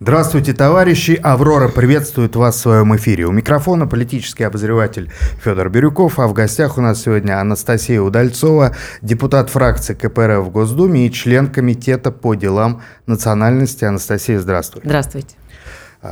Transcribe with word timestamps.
Здравствуйте, 0.00 0.52
товарищи! 0.52 1.18
Аврора 1.24 1.68
приветствует 1.68 2.36
вас 2.36 2.54
в 2.54 2.60
своем 2.60 2.94
эфире. 2.94 3.26
У 3.26 3.32
микрофона 3.32 3.84
политический 3.84 4.44
обозреватель 4.44 5.10
Федор 5.42 5.70
Бирюков, 5.70 6.20
а 6.20 6.28
в 6.28 6.32
гостях 6.34 6.78
у 6.78 6.80
нас 6.80 7.02
сегодня 7.02 7.40
Анастасия 7.40 8.00
Удальцова, 8.00 8.76
депутат 9.02 9.50
фракции 9.50 9.94
КПРФ 9.94 10.44
в 10.44 10.50
Госдуме 10.50 11.08
и 11.08 11.10
член 11.10 11.48
комитета 11.48 12.12
по 12.12 12.34
делам 12.34 12.80
национальности. 13.06 13.86
Анастасия, 13.86 14.38
здравствуйте. 14.38 14.86
Здравствуйте. 14.86 15.34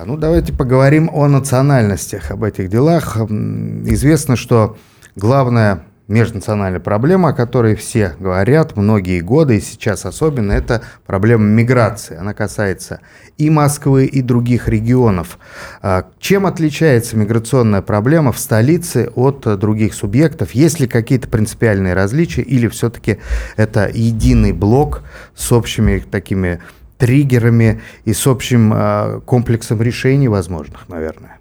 Ну, 0.05 0.17
давайте 0.17 0.53
поговорим 0.53 1.09
о 1.13 1.29
национальностях, 1.29 2.33
об 2.33 2.43
этих 2.43 2.69
делах. 2.69 3.17
Известно, 3.17 4.35
что 4.35 4.77
главное 5.15 5.85
межнациональная 6.09 6.81
проблема, 6.81 7.31
о 7.31 7.33
которой 7.33 7.75
все 7.75 8.15
говорят 8.19 8.77
многие 8.77 9.21
годы, 9.21 9.57
и 9.57 9.61
сейчас 9.61 10.07
особенно, 10.07 10.53
это 10.53 10.83
проблема 11.05 11.45
миграции. 11.45 12.17
Она 12.17 12.33
касается 12.33 13.01
и 13.39 13.51
Москвы, 13.51 14.07
и 14.07 14.23
других 14.23 14.69
регионов. 14.69 15.39
А, 15.83 16.07
чем 16.21 16.47
отличается 16.47 17.17
миграционная 17.17 17.83
проблема 17.83 18.33
в 18.33 18.39
столице 18.39 19.11
от 19.15 19.41
других 19.59 19.95
субъектов? 19.95 20.53
Есть 20.53 20.79
ли 20.79 20.87
какие-то 20.87 21.29
принципиальные 21.29 21.95
различия, 21.95 22.43
или 22.43 22.69
все-таки 22.69 23.19
это 23.57 23.91
единый 23.93 24.53
блок 24.53 25.03
с 25.35 25.51
общими 25.53 25.99
такими 25.99 26.61
триггерами 26.99 27.83
и 28.05 28.13
с 28.13 28.27
общим 28.27 28.73
а, 28.73 29.21
комплексом 29.21 29.83
решений 29.83 30.29
возможных, 30.29 30.89
наверное? 30.89 31.39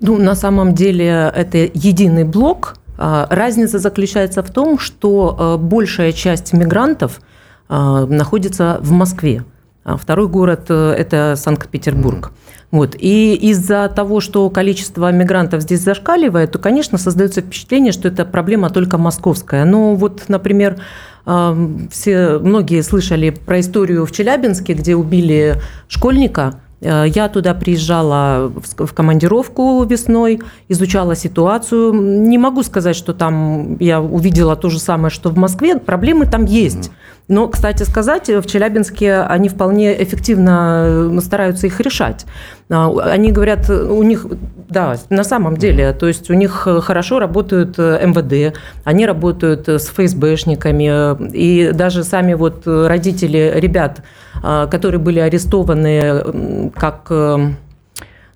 Ну, 0.00 0.18
на 0.18 0.34
самом 0.34 0.74
деле 0.74 1.32
это 1.34 1.58
единый 1.58 2.24
блок– 2.24 2.76
разница 2.96 3.78
заключается 3.78 4.42
в 4.42 4.50
том, 4.50 4.78
что 4.78 5.36
а, 5.38 5.56
большая 5.56 6.12
часть 6.12 6.52
мигрантов 6.52 7.20
а, 7.68 8.06
находится 8.06 8.78
в 8.80 8.92
Москве. 8.92 9.44
Второй 9.84 10.28
город 10.28 10.64
э,– 10.70 10.94
это 10.98 11.34
Санкт-Петербург. 11.36 12.32
Вот. 12.70 12.96
И 12.98 13.34
из-за 13.34 13.92
того, 13.94 14.20
что 14.20 14.48
количество 14.48 15.12
мигрантов 15.12 15.60
здесь 15.60 15.82
зашкаливает, 15.82 16.52
то, 16.52 16.58
конечно, 16.58 16.96
создается 16.96 17.42
впечатление, 17.42 17.92
что 17.92 18.08
это 18.08 18.24
проблема 18.24 18.70
только 18.70 18.96
московская. 18.96 19.66
Но 19.66 19.94
вот, 19.94 20.24
например, 20.28 20.78
все, 21.26 22.38
многие 22.38 22.82
слышали 22.82 23.28
про 23.28 23.60
историю 23.60 24.06
в 24.06 24.12
Челябинске, 24.12 24.72
где 24.72 24.96
убили 24.96 25.60
школьника– 25.88 26.54
я 26.84 27.28
туда 27.28 27.54
приезжала 27.54 28.52
в 28.54 28.92
командировку 28.92 29.84
весной, 29.84 30.40
изучала 30.68 31.16
ситуацию. 31.16 31.92
Не 31.92 32.38
могу 32.38 32.62
сказать, 32.62 32.94
что 32.94 33.14
там 33.14 33.76
я 33.78 34.00
увидела 34.00 34.54
то 34.54 34.68
же 34.68 34.78
самое, 34.78 35.10
что 35.10 35.30
в 35.30 35.36
Москве. 35.36 35.78
Проблемы 35.78 36.26
там 36.26 36.44
есть. 36.44 36.90
Но, 37.26 37.48
кстати 37.48 37.82
сказать, 37.84 38.28
в 38.28 38.46
Челябинске 38.46 39.20
они 39.20 39.48
вполне 39.48 40.02
эффективно 40.02 41.10
э, 41.16 41.20
стараются 41.20 41.66
их 41.66 41.80
решать. 41.80 42.26
А, 42.70 42.90
они 43.12 43.32
говорят, 43.32 43.70
у 43.70 44.02
них, 44.02 44.26
да, 44.68 44.96
на 45.08 45.24
самом 45.24 45.56
деле, 45.56 45.92
то 45.92 46.06
есть 46.06 46.30
у 46.30 46.34
них 46.34 46.68
хорошо 46.82 47.18
работают 47.18 47.76
э, 47.78 48.06
МВД, 48.06 48.58
они 48.84 49.06
работают 49.06 49.68
с 49.68 49.86
ФСБшниками, 49.86 51.30
и 51.32 51.72
даже 51.72 52.04
сами 52.04 52.34
вот 52.34 52.66
родители 52.66 53.52
ребят, 53.56 54.02
которые 54.42 55.00
были 55.00 55.20
арестованы 55.20 56.70
как 56.74 57.10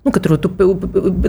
ну, 0.09 0.11
который, 0.11 0.39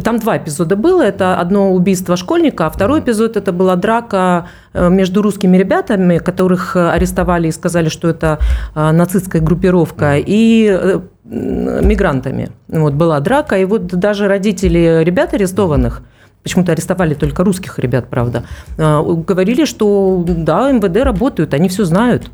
там 0.00 0.19
два 0.19 0.39
эпизода 0.39 0.77
было. 0.77 1.03
Это 1.03 1.39
одно 1.39 1.73
убийство 1.73 2.17
школьника, 2.17 2.67
а 2.67 2.70
второй 2.70 3.00
эпизод 3.00 3.36
это 3.36 3.53
была 3.53 3.77
драка 3.77 4.48
э, 4.73 4.89
между 4.89 5.23
русскими 5.23 5.59
ребятами, 5.59 6.19
которых 6.19 6.77
арестовали 6.77 7.48
и 7.48 7.53
сказали, 7.53 7.89
что 7.91 8.08
это 8.08 8.39
э, 8.75 8.91
нацистская 8.92 9.42
группировка, 9.42 10.17
и 10.17 10.69
э, 10.70 11.01
мигрантами. 11.25 12.48
Вот 12.69 12.95
была 12.95 13.20
драка, 13.20 13.58
и 13.58 13.64
вот 13.64 13.86
даже 13.86 14.28
родители 14.28 15.05
ребят 15.05 15.34
арестованных, 15.34 16.03
почему-то 16.42 16.73
арестовали 16.73 17.14
только 17.14 17.45
русских 17.45 17.79
ребят, 17.79 18.07
правда, 18.08 18.45
говорили, 18.79 19.67
что 19.67 20.24
да, 20.27 20.73
МВД 20.73 21.05
работают, 21.05 21.55
они 21.55 21.68
все 21.68 21.85
знают. 21.85 22.30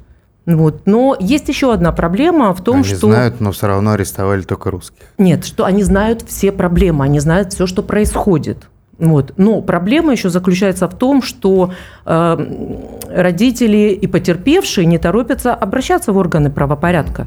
Вот. 0.47 0.83
Но 0.87 1.17
есть 1.19 1.49
еще 1.49 1.73
одна 1.73 1.91
проблема 1.93 2.55
в 2.55 2.63
том, 2.63 2.77
они 2.77 2.85
что... 2.85 3.09
Они 3.09 3.17
знают, 3.17 3.41
но 3.41 3.53
все 3.53 3.67
равно 3.67 3.93
арестовали 3.93 4.43
только 4.43 4.71
русских. 4.71 5.03
Нет, 5.19 5.45
что 5.45 5.65
они 5.65 5.83
знают 5.83 6.23
все 6.23 6.53
проблемы, 6.53 7.05
они 7.05 7.19
знают 7.19 7.53
все, 7.53 7.67
что 7.67 7.83
происходит. 7.83 8.69
Вот. 8.99 9.35
Но 9.37 9.61
проблема 9.61 10.13
еще 10.13 10.31
заключается 10.31 10.89
в 10.89 10.95
том, 10.95 11.21
что 11.21 11.73
э, 12.07 12.77
родители 13.11 13.89
и 13.89 14.07
потерпевшие 14.07 14.87
не 14.87 14.99
торопятся 14.99 15.53
обращаться 15.53 16.13
в 16.13 16.17
органы 16.17 16.51
правопорядка. 16.51 17.25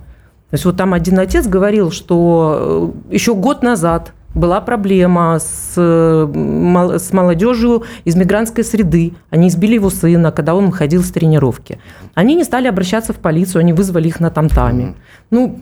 То 0.49 0.53
есть 0.53 0.65
вот 0.65 0.77
там 0.77 0.93
один 0.93 1.19
отец 1.19 1.45
говорил, 1.45 1.91
что 1.91 2.93
э, 3.09 3.13
еще 3.13 3.35
год 3.35 3.61
назад 3.61 4.13
была 4.35 4.61
проблема 4.61 5.39
с, 5.39 5.73
с 5.75 7.13
молодежью 7.13 7.83
из 8.05 8.15
мигрантской 8.15 8.63
среды. 8.63 9.13
Они 9.29 9.47
избили 9.47 9.75
его 9.75 9.89
сына, 9.89 10.31
когда 10.31 10.55
он 10.55 10.71
ходил 10.71 11.03
с 11.03 11.11
тренировки. 11.11 11.79
Они 12.13 12.35
не 12.35 12.43
стали 12.43 12.67
обращаться 12.67 13.13
в 13.13 13.17
полицию, 13.17 13.61
они 13.61 13.73
вызвали 13.73 14.07
их 14.07 14.19
на 14.19 14.29
тамтаме. 14.29 14.83
Mm-hmm. 14.83 14.95
Ну, 15.31 15.59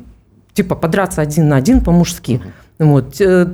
типа 0.53 0.75
подраться 0.75 1.21
один 1.21 1.47
на 1.47 1.55
один 1.55 1.81
по-мужски. 1.81 2.41
Вот. 2.79 3.19
Э, 3.21 3.47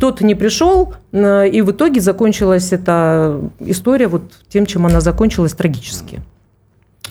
тот 0.00 0.20
не 0.20 0.34
пришел, 0.34 0.94
э, 1.12 1.48
и 1.48 1.62
в 1.62 1.70
итоге 1.70 2.00
закончилась 2.00 2.72
эта 2.72 3.40
история 3.60 4.08
вот 4.08 4.22
тем, 4.48 4.66
чем 4.66 4.86
она 4.86 5.00
закончилась 5.00 5.52
трагически. 5.52 6.22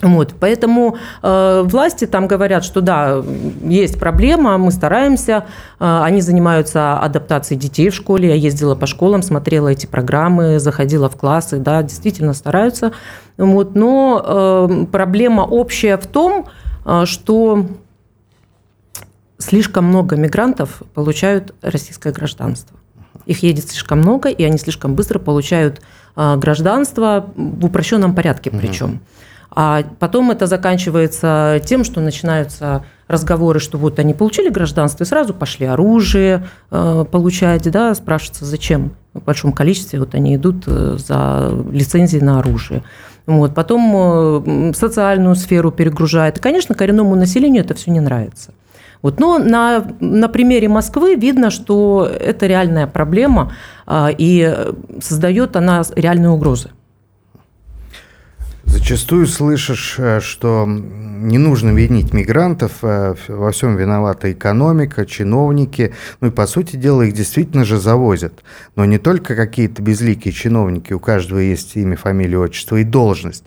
Вот, 0.02 0.34
поэтому 0.38 0.98
э, 1.22 1.62
власти 1.64 2.06
там 2.06 2.26
говорят, 2.26 2.64
что 2.64 2.80
да, 2.80 3.22
есть 3.62 3.98
проблема, 3.98 4.58
мы 4.58 4.72
стараемся, 4.72 5.44
э, 5.78 6.00
они 6.02 6.20
занимаются 6.20 6.98
адаптацией 6.98 7.60
детей 7.60 7.90
в 7.90 7.94
школе, 7.94 8.28
я 8.28 8.34
ездила 8.34 8.74
по 8.74 8.86
школам, 8.86 9.22
смотрела 9.22 9.68
эти 9.68 9.86
программы, 9.86 10.58
заходила 10.58 11.08
в 11.08 11.16
классы, 11.16 11.58
да, 11.58 11.82
действительно 11.82 12.34
стараются, 12.34 12.92
вот, 13.36 13.76
но 13.76 14.22
э, 14.24 14.86
проблема 14.90 15.42
общая 15.42 15.96
в 15.96 16.06
том, 16.06 16.46
э, 16.84 17.04
что 17.06 17.66
слишком 19.38 19.86
много 19.86 20.16
мигрантов 20.16 20.82
получают 20.94 21.54
российское 21.62 22.12
гражданство. 22.12 22.76
Их 23.26 23.42
едет 23.42 23.70
слишком 23.70 24.00
много, 24.00 24.28
и 24.28 24.42
они 24.42 24.58
слишком 24.58 24.94
быстро 24.94 25.18
получают 25.18 25.80
э, 26.16 26.36
гражданство 26.36 27.26
в 27.36 27.64
упрощенном 27.64 28.14
порядке 28.14 28.50
причем. 28.50 28.86
Угу. 28.86 28.98
А 29.54 29.84
потом 29.98 30.30
это 30.30 30.46
заканчивается 30.46 31.60
тем, 31.64 31.84
что 31.84 32.00
начинаются 32.00 32.84
разговоры, 33.06 33.60
что 33.60 33.78
вот 33.78 33.98
они 33.98 34.14
получили 34.14 34.48
гражданство 34.48 35.04
и 35.04 35.06
сразу 35.06 35.34
пошли 35.34 35.66
оружие 35.66 36.46
э, 36.70 37.04
получать, 37.10 37.70
да, 37.70 37.94
спрашивается, 37.94 38.44
зачем 38.44 38.92
в 39.12 39.22
большом 39.22 39.52
количестве 39.52 40.00
вот 40.00 40.14
они 40.14 40.34
идут 40.36 40.64
э, 40.66 40.96
за 40.98 41.52
лицензией 41.70 42.22
на 42.22 42.40
оружие. 42.40 42.82
Вот. 43.26 43.54
Потом 43.54 43.92
э, 43.94 44.72
социальную 44.74 45.36
сферу 45.36 45.70
перегружает. 45.70 46.38
И, 46.38 46.40
конечно, 46.40 46.74
коренному 46.74 47.14
населению 47.14 47.62
это 47.62 47.74
все 47.74 47.90
не 47.90 48.00
нравится. 48.00 48.52
Вот. 49.02 49.20
Но 49.20 49.38
на, 49.38 49.86
на 50.00 50.28
примере 50.28 50.68
Москвы 50.68 51.14
видно, 51.14 51.50
что 51.50 52.06
это 52.06 52.46
реальная 52.46 52.86
проблема, 52.86 53.52
и 53.90 54.56
создает 55.02 55.56
она 55.56 55.82
реальные 55.94 56.30
угрозы. 56.30 56.70
Зачастую 58.66 59.26
слышишь, 59.26 59.96
э, 59.98 60.20
что 60.20 60.66
не 60.66 61.38
нужно 61.38 61.70
винить 61.70 62.12
мигрантов, 62.12 62.72
э, 62.82 63.14
во 63.28 63.50
всем 63.50 63.76
виновата 63.76 64.32
экономика, 64.32 65.06
чиновники. 65.06 65.94
Ну 66.20 66.28
и, 66.28 66.30
по 66.30 66.46
сути 66.46 66.76
дела, 66.76 67.02
их 67.02 67.14
действительно 67.14 67.64
же 67.64 67.78
завозят. 67.78 68.42
Но 68.76 68.84
не 68.84 68.98
только 68.98 69.36
какие-то 69.36 69.82
безликие 69.82 70.32
чиновники, 70.32 70.92
у 70.92 71.00
каждого 71.00 71.38
есть 71.38 71.76
имя, 71.76 71.96
фамилия, 71.96 72.38
отчество 72.38 72.76
и 72.76 72.84
должность. 72.84 73.44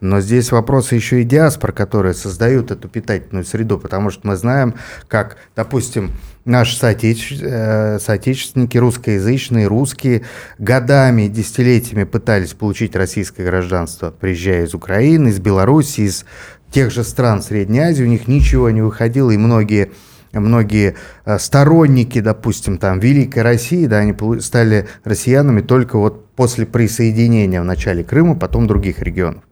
Но 0.00 0.20
здесь 0.20 0.52
вопросы 0.52 0.94
еще 0.94 1.22
и 1.22 1.24
диаспор, 1.24 1.72
которые 1.72 2.14
создают 2.14 2.70
эту 2.70 2.88
питательную 2.88 3.44
среду, 3.44 3.78
потому 3.78 4.10
что 4.10 4.26
мы 4.28 4.36
знаем, 4.36 4.74
как, 5.08 5.36
допустим, 5.56 6.12
наши 6.44 6.76
соотече... 6.76 7.38
Э, 7.40 7.98
соотечественники, 7.98 8.78
русскоязычные, 8.78 9.66
русские, 9.66 10.22
годами, 10.58 11.26
десятилетиями 11.26 12.04
пытались 12.04 12.54
получить 12.54 12.94
российское 12.94 13.44
гражданство, 13.44 14.10
приезжая 14.10 14.64
из 14.66 14.74
Украины, 14.74 15.28
из 15.28 15.40
Беларуси, 15.40 16.02
из 16.02 16.24
тех 16.70 16.90
же 16.90 17.02
стран 17.02 17.42
Средней 17.42 17.80
Азии, 17.80 18.04
у 18.04 18.08
них 18.08 18.28
ничего 18.28 18.70
не 18.70 18.82
выходило, 18.82 19.30
и 19.30 19.36
многие 19.36 19.90
многие 20.32 20.96
э, 21.24 21.38
сторонники, 21.38 22.20
допустим, 22.20 22.78
там, 22.78 23.00
Великой 23.00 23.42
России, 23.42 23.86
да, 23.86 23.98
они 23.98 24.14
стали 24.40 24.86
россиянами 25.04 25.60
только 25.60 25.98
вот 25.98 26.26
после 26.34 26.66
присоединения 26.66 27.60
в 27.60 27.64
начале 27.64 28.04
Крыма, 28.04 28.36
потом 28.36 28.66
других 28.66 29.00
регионов. 29.00 29.42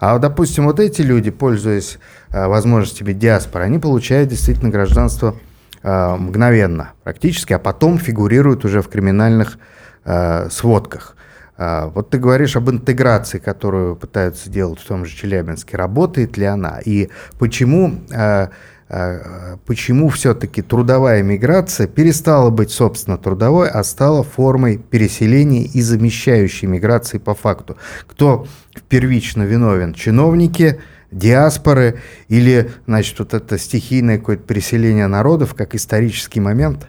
А, 0.00 0.18
допустим, 0.18 0.64
вот 0.64 0.80
эти 0.80 1.02
люди, 1.02 1.30
пользуясь 1.30 1.98
э, 2.30 2.46
возможностями 2.46 3.12
диаспоры, 3.12 3.64
они 3.64 3.78
получают 3.78 4.30
действительно 4.30 4.70
гражданство 4.70 5.36
э, 5.82 6.16
мгновенно 6.16 6.92
практически, 7.04 7.52
а 7.52 7.58
потом 7.58 7.98
фигурируют 7.98 8.64
уже 8.64 8.82
в 8.82 8.88
криминальных 8.88 9.58
сводках. 10.50 11.14
Вот 11.56 12.10
ты 12.10 12.18
говоришь 12.18 12.56
об 12.56 12.68
интеграции, 12.70 13.38
которую 13.38 13.94
пытаются 13.94 14.50
делать 14.50 14.80
в 14.80 14.84
том 14.84 15.04
же 15.04 15.14
Челябинске. 15.14 15.76
Работает 15.76 16.36
ли 16.36 16.44
она? 16.44 16.80
И 16.84 17.08
почему 17.38 18.00
почему 19.66 20.08
все-таки 20.10 20.60
трудовая 20.60 21.22
миграция 21.22 21.86
перестала 21.86 22.50
быть, 22.50 22.70
собственно, 22.70 23.16
трудовой, 23.16 23.68
а 23.70 23.82
стала 23.84 24.22
формой 24.22 24.76
переселения 24.76 25.64
и 25.64 25.80
замещающей 25.80 26.68
миграции 26.68 27.18
по 27.18 27.34
факту. 27.34 27.76
Кто 28.06 28.46
первично 28.88 29.44
виновен? 29.44 29.94
Чиновники, 29.94 30.80
диаспоры 31.10 32.00
или, 32.28 32.70
значит, 32.86 33.18
вот 33.18 33.32
это 33.32 33.58
стихийное 33.58 34.18
какое-то 34.18 34.42
переселение 34.42 35.06
народов 35.06 35.54
как 35.54 35.74
исторический 35.74 36.40
момент? 36.40 36.88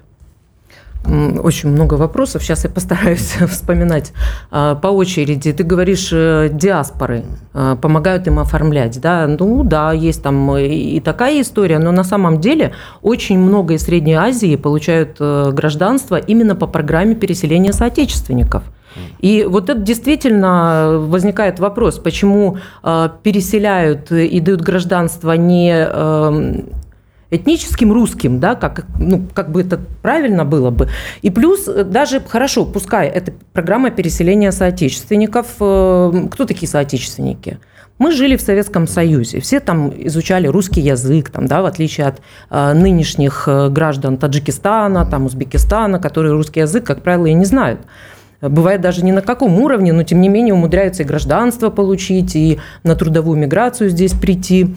Очень 1.06 1.70
много 1.70 1.96
вопросов. 1.96 2.44
Сейчас 2.44 2.64
я 2.64 2.70
постараюсь 2.70 3.36
вспоминать 3.50 4.14
а, 4.52 4.76
по 4.76 4.88
очереди. 4.88 5.52
Ты 5.52 5.64
говоришь, 5.64 6.10
э, 6.14 6.50
диаспоры 6.52 7.26
а, 7.54 7.76
помогают 7.76 8.26
им 8.28 8.40
оформлять. 8.40 9.02
Да? 9.02 9.28
Ну 9.28 9.64
да, 9.64 9.92
есть 9.92 10.24
там 10.24 10.58
и 10.58 11.00
такая 11.02 11.42
история, 11.42 11.80
но 11.80 11.92
на 11.92 12.06
самом 12.06 12.40
деле 12.40 12.74
очень 13.02 13.38
много 13.38 13.74
из 13.74 13.84
Средней 13.84 14.14
Азии 14.14 14.56
получают 14.56 15.18
э, 15.20 15.52
гражданство 15.52 16.16
именно 16.16 16.56
по 16.56 16.68
программе 16.68 17.16
переселения 17.16 17.74
соотечественников. 17.74 18.64
И 19.20 19.46
вот 19.48 19.70
это 19.70 19.80
действительно 19.80 21.00
возникает 21.00 21.60
вопрос, 21.60 21.98
почему 21.98 22.58
а, 22.84 23.10
переселяют 23.10 24.12
и 24.12 24.40
дают 24.40 24.62
гражданство 24.62 25.32
не 25.34 25.72
эм, 25.74 26.66
этническим 27.36 27.92
русским, 27.92 28.40
да, 28.40 28.56
как, 28.56 28.86
ну, 29.00 29.26
как 29.34 29.52
бы 29.52 29.62
это 29.62 29.80
правильно 30.02 30.46
было 30.46 30.70
бы. 30.70 30.90
И 31.22 31.30
плюс 31.30 31.68
э, 31.68 31.84
даже, 31.84 32.20
хорошо, 32.20 32.66
пускай 32.66 33.08
это 33.08 33.34
программа 33.54 33.92
переселения 33.92 34.52
соотечественников. 34.52 35.48
Э, 35.60 36.28
кто 36.32 36.46
такие 36.46 36.68
соотечественники? 36.68 37.60
Мы 38.00 38.12
жили 38.12 38.36
в 38.36 38.42
Советском 38.42 38.88
Союзе, 38.88 39.40
все 39.40 39.60
там 39.60 39.94
изучали 39.96 40.48
русский 40.48 40.82
язык, 40.82 41.30
там, 41.30 41.46
да, 41.48 41.62
в 41.62 41.66
отличие 41.66 42.08
от 42.08 42.22
э, 42.50 42.74
нынешних 42.74 43.44
э, 43.48 43.70
граждан 43.70 44.18
Таджикистана, 44.18 45.06
там, 45.06 45.26
Узбекистана, 45.26 46.00
которые 46.00 46.34
русский 46.34 46.62
язык, 46.62 46.86
как 46.86 47.04
правило, 47.04 47.28
и 47.28 47.34
не 47.34 47.46
знают. 47.46 47.82
Бывает 48.42 48.82
даже 48.82 49.06
ни 49.06 49.12
на 49.12 49.22
каком 49.22 49.58
уровне, 49.60 49.94
но 49.94 50.04
тем 50.04 50.20
не 50.20 50.28
менее 50.28 50.54
умудряются 50.54 51.04
и 51.04 51.06
гражданство 51.06 51.70
получить, 51.70 52.36
и 52.36 52.60
на 52.84 52.96
трудовую 52.96 53.40
миграцию 53.40 53.90
здесь 53.90 54.12
прийти. 54.12 54.76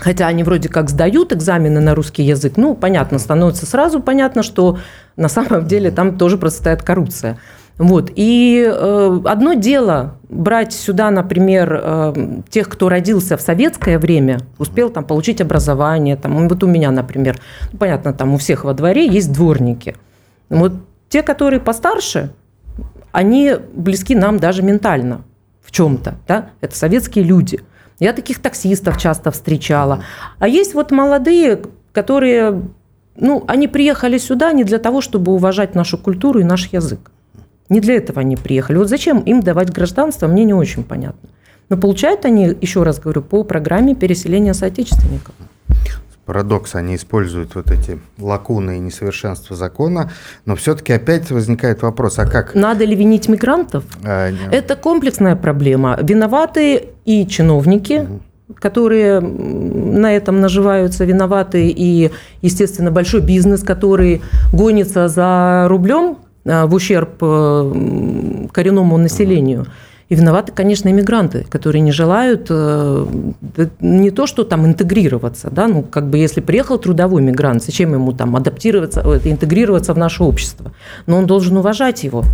Хотя 0.00 0.26
они 0.26 0.42
вроде 0.42 0.68
как 0.68 0.88
сдают 0.88 1.32
экзамены 1.32 1.80
на 1.80 1.94
русский 1.94 2.22
язык, 2.22 2.54
ну, 2.56 2.74
понятно, 2.74 3.18
становится 3.18 3.66
сразу 3.66 4.00
понятно, 4.00 4.42
что 4.42 4.78
на 5.16 5.28
самом 5.28 5.66
деле 5.66 5.90
там 5.90 6.16
тоже 6.16 6.38
процветает 6.38 6.82
коррупция. 6.82 7.38
Вот. 7.76 8.10
И 8.14 8.66
э, 8.66 9.20
одно 9.24 9.54
дело 9.54 10.18
брать 10.28 10.72
сюда, 10.72 11.10
например, 11.10 11.80
э, 11.82 12.14
тех, 12.50 12.68
кто 12.68 12.88
родился 12.88 13.36
в 13.36 13.40
советское 13.40 13.98
время, 13.98 14.40
успел 14.58 14.90
там 14.90 15.04
получить 15.04 15.40
образование, 15.40 16.16
там, 16.16 16.48
вот 16.48 16.62
у 16.62 16.66
меня, 16.66 16.90
например, 16.90 17.38
ну, 17.72 17.78
понятно, 17.78 18.12
там 18.12 18.34
у 18.34 18.38
всех 18.38 18.64
во 18.64 18.74
дворе 18.74 19.06
есть 19.06 19.32
дворники. 19.32 19.96
Вот 20.50 20.72
те, 21.08 21.22
которые 21.22 21.60
постарше, 21.60 22.32
они 23.12 23.54
близки 23.74 24.14
нам 24.14 24.38
даже 24.38 24.62
ментально 24.62 25.22
в 25.62 25.72
чем-то, 25.72 26.16
да, 26.26 26.50
это 26.60 26.74
советские 26.74 27.24
люди– 27.24 27.60
я 28.00 28.12
таких 28.12 28.40
таксистов 28.40 28.98
часто 28.98 29.30
встречала. 29.30 30.02
А 30.38 30.48
есть 30.48 30.74
вот 30.74 30.90
молодые, 30.90 31.62
которые, 31.92 32.62
ну, 33.16 33.44
они 33.46 33.68
приехали 33.68 34.18
сюда 34.18 34.52
не 34.52 34.64
для 34.64 34.78
того, 34.78 35.00
чтобы 35.00 35.32
уважать 35.32 35.74
нашу 35.74 35.98
культуру 35.98 36.40
и 36.40 36.44
наш 36.44 36.66
язык. 36.72 37.12
Не 37.68 37.80
для 37.80 37.94
этого 37.94 38.22
они 38.22 38.36
приехали. 38.36 38.78
Вот 38.78 38.88
зачем 38.88 39.20
им 39.20 39.40
давать 39.40 39.70
гражданство, 39.70 40.26
мне 40.26 40.44
не 40.44 40.54
очень 40.54 40.82
понятно. 40.82 41.28
Но 41.68 41.76
получают 41.76 42.24
они, 42.24 42.56
еще 42.60 42.82
раз 42.82 42.98
говорю, 42.98 43.22
по 43.22 43.44
программе 43.44 43.94
переселения 43.94 44.54
соотечественников 44.54 45.34
парадокс, 46.30 46.76
они 46.76 46.94
используют 46.94 47.56
вот 47.56 47.72
эти 47.72 47.98
лакуны 48.16 48.76
и 48.76 48.78
несовершенства 48.78 49.56
закона, 49.56 50.12
но 50.46 50.54
все-таки 50.54 50.92
опять 50.92 51.28
возникает 51.32 51.82
вопрос, 51.82 52.20
а 52.20 52.24
как... 52.24 52.54
Надо 52.54 52.84
ли 52.84 52.94
винить 52.94 53.28
мигрантов? 53.28 53.82
А, 54.04 54.30
Это 54.52 54.76
комплексная 54.76 55.34
проблема. 55.34 55.98
Виноваты 56.00 56.90
и 57.04 57.26
чиновники, 57.26 58.06
угу 58.08 58.20
которые 58.58 59.20
на 59.20 60.12
этом 60.12 60.40
наживаются, 60.40 61.04
виноваты 61.04 61.68
и, 61.68 62.10
естественно, 62.42 62.90
большой 62.90 63.20
бизнес, 63.20 63.62
который 63.62 64.22
гонится 64.52 65.06
за 65.06 65.66
рублем 65.68 66.18
а, 66.44 66.66
в 66.66 66.74
ущерб 66.74 67.10
э, 67.20 68.46
коренному 68.52 68.98
населению. 68.98 69.66
И 70.10 70.16
виноваты, 70.16 70.50
конечно, 70.50 70.88
иммигранты, 70.88 71.46
которые 71.48 71.82
не 71.82 71.92
желают 71.92 72.48
э, 72.50 73.06
не 73.80 74.10
то, 74.10 74.26
что 74.26 74.42
там 74.42 74.66
интегрироваться, 74.66 75.50
да, 75.52 75.68
ну, 75.68 75.82
как 75.82 76.10
бы 76.10 76.18
если 76.18 76.40
приехал 76.40 76.78
трудовой 76.78 77.22
мигрант, 77.22 77.62
зачем 77.62 77.94
ему 77.94 78.12
там 78.12 78.34
адаптироваться, 78.34 79.02
э, 79.04 79.20
интегрироваться 79.30 79.94
в 79.94 79.98
наше 79.98 80.24
общество? 80.24 80.72
Но 81.06 81.16
он 81.16 81.26
должен 81.26 81.56
уважать 81.56 82.02
его, 82.02 82.24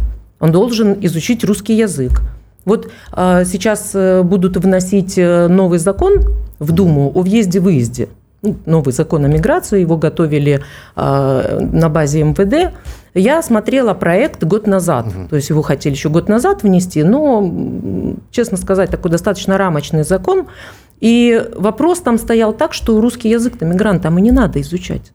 он 0.41 0.53
должен 0.53 0.97
изучить 1.03 1.45
русский 1.45 1.75
язык. 1.75 2.23
Вот 2.65 2.91
э, 3.13 3.45
сейчас 3.45 3.95
будут 4.25 4.57
вносить 4.57 5.19
новый 5.19 5.79
закон 5.79 6.25
в 6.59 6.73
Думу 6.73 7.13
о 7.15 7.21
въезде-выезде. 7.21 8.09
Ну, 8.41 8.57
новый 8.65 8.95
закон 8.95 9.27
о 9.27 9.29
миграции, 9.29 9.83
его 9.83 9.99
готовили 9.99 10.63
на 10.95 11.89
базе 11.91 12.23
МВД. 12.23 12.73
Я 13.17 13.41
смотрела 13.43 13.95
проект 13.95 14.45
год 14.45 14.67
назад, 14.67 15.07
угу. 15.07 15.29
то 15.31 15.37
есть 15.37 15.49
его 15.49 15.63
хотели 15.63 15.95
еще 15.95 16.11
год 16.11 16.29
назад 16.29 16.63
внести, 16.63 17.03
но, 17.03 17.51
честно 18.31 18.59
сказать, 18.59 18.91
такой 18.91 19.11
достаточно 19.11 19.57
рамочный 19.57 20.05
закон. 20.05 20.49
И 21.01 21.43
вопрос 21.57 22.01
там 22.01 22.19
стоял 22.19 22.53
так, 22.53 22.75
что 22.75 23.01
русский 23.01 23.31
язык-то 23.31 23.65
мигрантам 23.65 24.19
и 24.19 24.21
не 24.21 24.33
надо 24.33 24.61
изучать. 24.61 25.13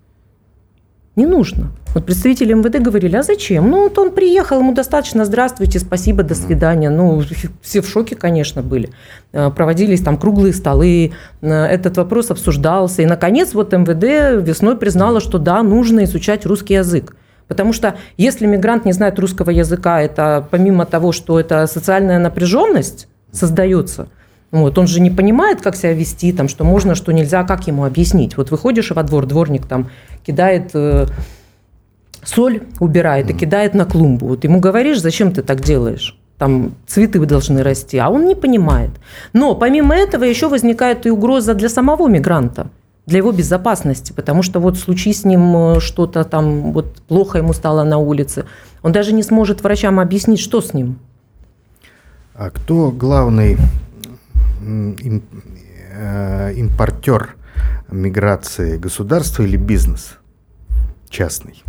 Не 1.15 1.27
нужно. 1.27 1.71
Вот 1.93 2.05
представители 2.05 2.53
МВД 2.53 2.79
говорили, 2.79 3.17
а 3.17 3.21
зачем? 3.23 3.69
Ну, 3.69 3.83
вот 3.83 3.99
он 3.99 4.11
приехал, 4.11 4.59
ему 4.59 4.73
достаточно, 4.73 5.25
здравствуйте, 5.25 5.77
спасибо, 5.77 6.23
до 6.23 6.33
свидания. 6.33 6.89
Ну, 6.89 7.21
все 7.61 7.81
в 7.81 7.87
шоке, 7.87 8.15
конечно, 8.15 8.63
были. 8.63 8.89
Э, 9.33 9.51
проводились 9.51 10.01
там 10.01 10.17
круглые 10.17 10.53
столы, 10.53 11.11
э, 11.41 11.47
этот 11.47 11.97
вопрос 11.97 12.31
обсуждался. 12.31 13.03
И, 13.03 13.05
наконец, 13.05 13.53
вот 13.53 13.73
МВД 13.73 14.41
весной 14.47 14.77
признала, 14.77 15.19
что 15.19 15.37
да, 15.37 15.61
нужно 15.61 16.05
изучать 16.05 16.45
русский 16.47 16.75
язык. 16.75 17.15
Потому 17.51 17.73
что 17.73 17.97
если 18.15 18.45
мигрант 18.45 18.85
не 18.85 18.93
знает 18.93 19.19
русского 19.19 19.49
языка, 19.49 20.01
это 20.01 20.47
помимо 20.51 20.85
того, 20.85 21.11
что 21.11 21.37
это 21.37 21.67
социальная 21.67 22.17
напряженность 22.17 23.09
создается, 23.33 24.07
вот, 24.51 24.77
он 24.77 24.87
же 24.87 25.01
не 25.01 25.11
понимает, 25.11 25.61
как 25.61 25.75
себя 25.75 25.91
вести, 25.91 26.31
там, 26.31 26.47
что 26.47 26.63
можно, 26.63 26.95
что 26.95 27.11
нельзя, 27.11 27.43
как 27.43 27.67
ему 27.67 27.83
объяснить. 27.83 28.37
Вот 28.37 28.51
выходишь 28.51 28.91
во 28.91 29.03
двор, 29.03 29.25
дворник 29.25 29.65
там 29.65 29.89
кидает 30.25 30.71
э, 30.75 31.07
соль, 32.23 32.61
убирает 32.79 33.29
и 33.29 33.33
кидает 33.33 33.73
на 33.73 33.83
клумбу. 33.83 34.27
Вот 34.27 34.45
ему 34.45 34.61
говоришь, 34.61 35.01
зачем 35.01 35.33
ты 35.33 35.41
так 35.41 35.59
делаешь? 35.59 36.17
Там 36.37 36.75
цветы 36.87 37.19
должны 37.25 37.63
расти, 37.63 37.97
а 37.97 38.09
он 38.09 38.27
не 38.27 38.35
понимает. 38.35 38.91
Но 39.33 39.55
помимо 39.55 39.93
этого 39.93 40.23
еще 40.23 40.47
возникает 40.47 41.05
и 41.05 41.09
угроза 41.09 41.53
для 41.53 41.67
самого 41.67 42.07
мигранта– 42.07 42.69
для 43.11 43.19
его 43.19 43.31
безопасности, 43.31 44.13
потому 44.13 44.41
что 44.41 44.59
вот 44.59 44.77
случись 44.77 45.21
с 45.21 45.25
ним 45.25 45.55
э, 45.55 45.79
что-то 45.81 46.23
там, 46.23 46.71
вот 46.71 47.01
плохо 47.07 47.37
ему 47.37 47.53
стало 47.53 47.83
на 47.83 47.97
улице, 47.97 48.45
он 48.81 48.93
даже 48.93 49.13
не 49.13 49.21
сможет 49.21 49.61
врачам 49.63 49.99
объяснить, 49.99 50.39
что 50.39 50.61
с 50.61 50.73
ним. 50.73 50.97
А 52.33 52.49
кто 52.49 52.89
главный 52.89 53.57
э, 54.63 56.53
импортер 56.55 57.35
миграции, 57.91 58.77
государство 58.77 59.43
или 59.43 59.57
бизнес 59.57 60.17
частный? 61.09 61.61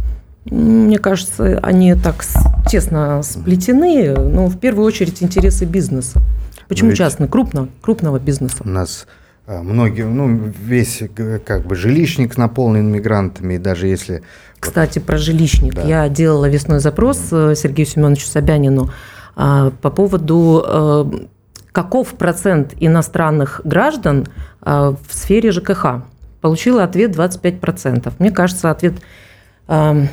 Мне 0.45 0.99
кажется, 0.99 1.59
они 1.61 1.95
так 1.97 2.25
тесно 2.69 3.23
сплетены, 3.23 4.15
но 4.17 4.47
в 4.47 4.59
первую 4.59 4.87
очередь 4.87 5.23
интересы 5.23 5.65
бизнеса. 5.65 6.21
Почему 6.69 6.93
частный? 6.93 7.29
Крупного, 7.29 7.69
крупного 7.81 8.21
бизнеса. 8.21 8.59
У 8.65 8.69
нас 8.69 9.07
многие, 9.47 10.05
ну, 10.05 10.53
весь 10.61 11.03
как 11.45 11.67
бы 11.67 11.75
жилищник 11.75 12.37
наполнен 12.37 12.91
мигрантами, 12.91 13.55
и 13.55 13.59
даже 13.59 13.87
если... 13.87 14.23
Кстати, 14.61 14.99
про 15.01 15.19
жилищник. 15.19 15.75
Да. 15.75 15.83
Я 15.83 16.09
делала 16.09 16.49
весной 16.49 16.79
запрос 16.79 17.33
mm. 17.33 17.57
Сергею 17.57 17.87
Семеновичу 17.87 18.27
Собянину 18.27 18.91
а, 19.35 19.73
по 19.83 19.91
поводу 19.91 20.65
э, 20.65 21.05
каков 21.73 22.15
процент 22.15 22.75
иностранных 22.79 23.63
граждан 23.65 24.29
в 24.61 24.97
сфере 25.11 25.51
ЖКХ. 25.51 26.05
Получила 26.41 26.85
ответ 26.85 27.17
25%. 27.17 28.13
Мне 28.21 28.31
кажется, 28.31 28.71
ответ 28.71 28.95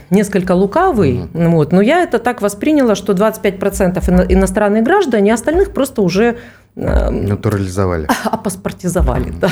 несколько 0.09 0.53
лукавый, 0.53 1.27
mm-hmm. 1.33 1.49
вот, 1.49 1.71
но 1.73 1.81
я 1.81 2.03
это 2.03 2.19
так 2.19 2.41
восприняла, 2.41 2.95
что 2.95 3.13
25% 3.13 4.31
иностранных 4.31 4.83
граждан, 4.83 5.29
остальных 5.29 5.73
просто 5.73 6.01
уже 6.01 6.37
Натурализовали. 6.75 8.07
А 8.31 8.37
паспортизовали, 8.37 9.31
да. 9.31 9.49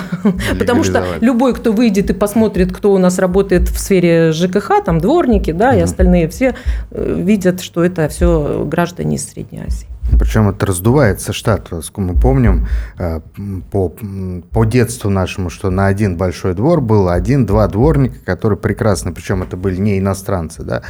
Потому 0.58 0.84
что 0.84 1.04
любой, 1.20 1.54
кто 1.54 1.74
выйдет 1.74 2.10
и 2.10 2.14
посмотрит, 2.14 2.72
кто 2.72 2.94
у 2.94 2.98
нас 2.98 3.20
работает 3.20 3.70
в 3.70 3.80
сфере 3.80 4.32
ЖКХ, 4.32 4.84
там 4.86 5.00
дворники, 5.00 5.52
да, 5.52 5.76
и 5.76 5.80
остальные 5.80 6.30
все 6.30 6.56
э, 6.92 7.16
видят, 7.18 7.62
что 7.62 7.84
это 7.84 8.08
все 8.08 8.64
граждане 8.66 9.16
из 9.16 9.28
Средней 9.28 9.64
Азии. 9.66 9.88
Причем 10.20 10.50
это 10.50 10.66
раздувается 10.66 11.34
штат. 11.34 11.70
Мы 11.96 12.16
помним 12.16 12.68
э, 12.98 13.20
по, 13.72 13.94
по 14.52 14.66
детству 14.66 15.10
нашему, 15.10 15.50
что 15.50 15.70
на 15.70 15.88
один 15.88 16.18
большой 16.18 16.54
двор 16.54 16.82
было 16.82 17.14
один-два 17.14 17.68
дворника, 17.68 18.20
которые 18.26 18.58
прекрасно, 18.58 19.12
причем 19.12 19.44
это 19.44 19.58
были 19.58 19.78
не 19.78 20.00
иностранцы, 20.00 20.64
да, 20.64 20.82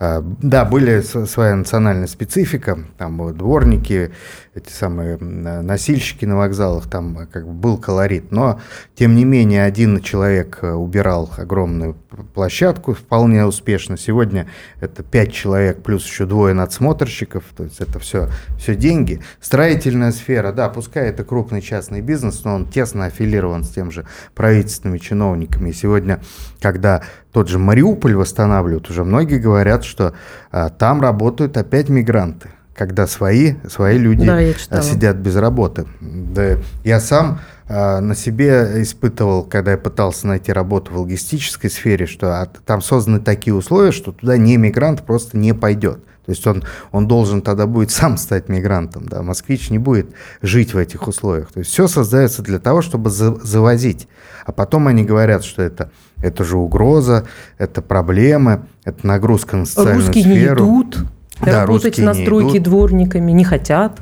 э, 0.00 0.22
да, 0.42 0.64
были 0.64 1.02
своя 1.02 1.54
национальная 1.54 2.08
специфика, 2.08 2.78
там 2.98 3.34
дворники, 3.36 4.10
эти 4.54 4.70
самые 4.70 5.18
носильщики 5.18 6.24
на 6.24 6.36
вокзалах, 6.36 6.88
там 6.88 7.26
как 7.32 7.44
бы 7.44 7.52
был 7.52 7.76
колорит, 7.76 8.30
но 8.30 8.60
тем 8.94 9.16
не 9.16 9.24
менее 9.24 9.64
один 9.64 10.00
человек 10.00 10.60
э, 10.62 10.70
убирал 10.70 11.28
огромную 11.36 11.94
площадку 12.34 12.94
вполне 12.94 13.44
успешно. 13.44 13.96
Сегодня 13.96 14.46
это 14.80 15.02
пять 15.02 15.32
человек 15.32 15.82
плюс 15.82 16.06
еще 16.06 16.24
двое 16.24 16.54
надсмотрщиков, 16.54 17.42
то 17.56 17.64
есть 17.64 17.80
это 17.80 17.98
все, 17.98 18.28
все 18.56 18.76
деньги. 18.76 19.20
Строительная 19.40 20.12
сфера, 20.12 20.52
да, 20.52 20.68
пускай 20.68 21.08
это 21.08 21.24
крупный 21.24 21.60
частный 21.60 22.00
бизнес, 22.00 22.44
но 22.44 22.54
он 22.54 22.66
тесно 22.66 23.06
аффилирован 23.06 23.64
с 23.64 23.70
тем 23.70 23.90
же 23.90 24.06
правительственными 24.36 24.98
чиновниками. 24.98 25.70
И 25.70 25.72
сегодня, 25.72 26.20
когда 26.60 27.02
тот 27.32 27.48
же 27.48 27.58
Мариуполь 27.58 28.14
восстанавливают, 28.14 28.88
уже 28.88 29.02
многие 29.02 29.40
говорят, 29.40 29.82
что 29.82 30.14
а, 30.52 30.68
там 30.68 31.00
работают 31.00 31.56
опять 31.56 31.88
мигранты 31.88 32.50
когда 32.74 33.06
свои, 33.06 33.54
свои 33.68 33.98
люди 33.98 34.26
да, 34.26 34.82
сидят 34.82 35.16
без 35.16 35.36
работы. 35.36 35.86
Да, 36.00 36.58
я 36.82 37.00
сам 37.00 37.40
э, 37.68 38.00
на 38.00 38.14
себе 38.14 38.82
испытывал, 38.82 39.44
когда 39.44 39.72
я 39.72 39.78
пытался 39.78 40.26
найти 40.26 40.52
работу 40.52 40.92
в 40.92 40.98
логистической 40.98 41.70
сфере, 41.70 42.06
что 42.06 42.42
от, 42.42 42.64
там 42.64 42.82
созданы 42.82 43.20
такие 43.20 43.54
условия, 43.54 43.92
что 43.92 44.12
туда 44.12 44.36
не 44.36 44.56
мигрант 44.56 45.02
просто 45.02 45.38
не 45.38 45.54
пойдет. 45.54 46.04
То 46.26 46.30
есть 46.30 46.46
он, 46.46 46.64
он 46.90 47.06
должен 47.06 47.42
тогда 47.42 47.66
будет 47.66 47.90
сам 47.92 48.16
стать 48.16 48.48
мигрантом. 48.48 49.06
Да? 49.06 49.22
Москвич 49.22 49.70
не 49.70 49.78
будет 49.78 50.08
жить 50.42 50.74
в 50.74 50.78
этих 50.78 51.06
условиях. 51.06 51.52
То 51.52 51.60
есть 51.60 51.70
все 51.70 51.86
создается 51.86 52.42
для 52.42 52.58
того, 52.58 52.82
чтобы 52.82 53.10
за, 53.10 53.34
завозить. 53.36 54.08
А 54.44 54.52
потом 54.52 54.88
они 54.88 55.04
говорят, 55.04 55.44
что 55.44 55.62
это, 55.62 55.90
это 56.18 56.44
же 56.44 56.56
угроза, 56.56 57.26
это 57.56 57.82
проблемы, 57.82 58.66
это 58.84 59.06
нагрузка 59.06 59.56
на 59.56 59.64
социальную 59.64 60.06
Русские 60.06 60.24
сферу. 60.24 60.64
не 60.64 60.82
идут. 60.82 61.06
Да, 61.40 61.66
работать 61.66 61.98
на 61.98 62.14
стройке 62.14 62.60
дворниками 62.60 63.32
не 63.32 63.44
хотят. 63.44 64.00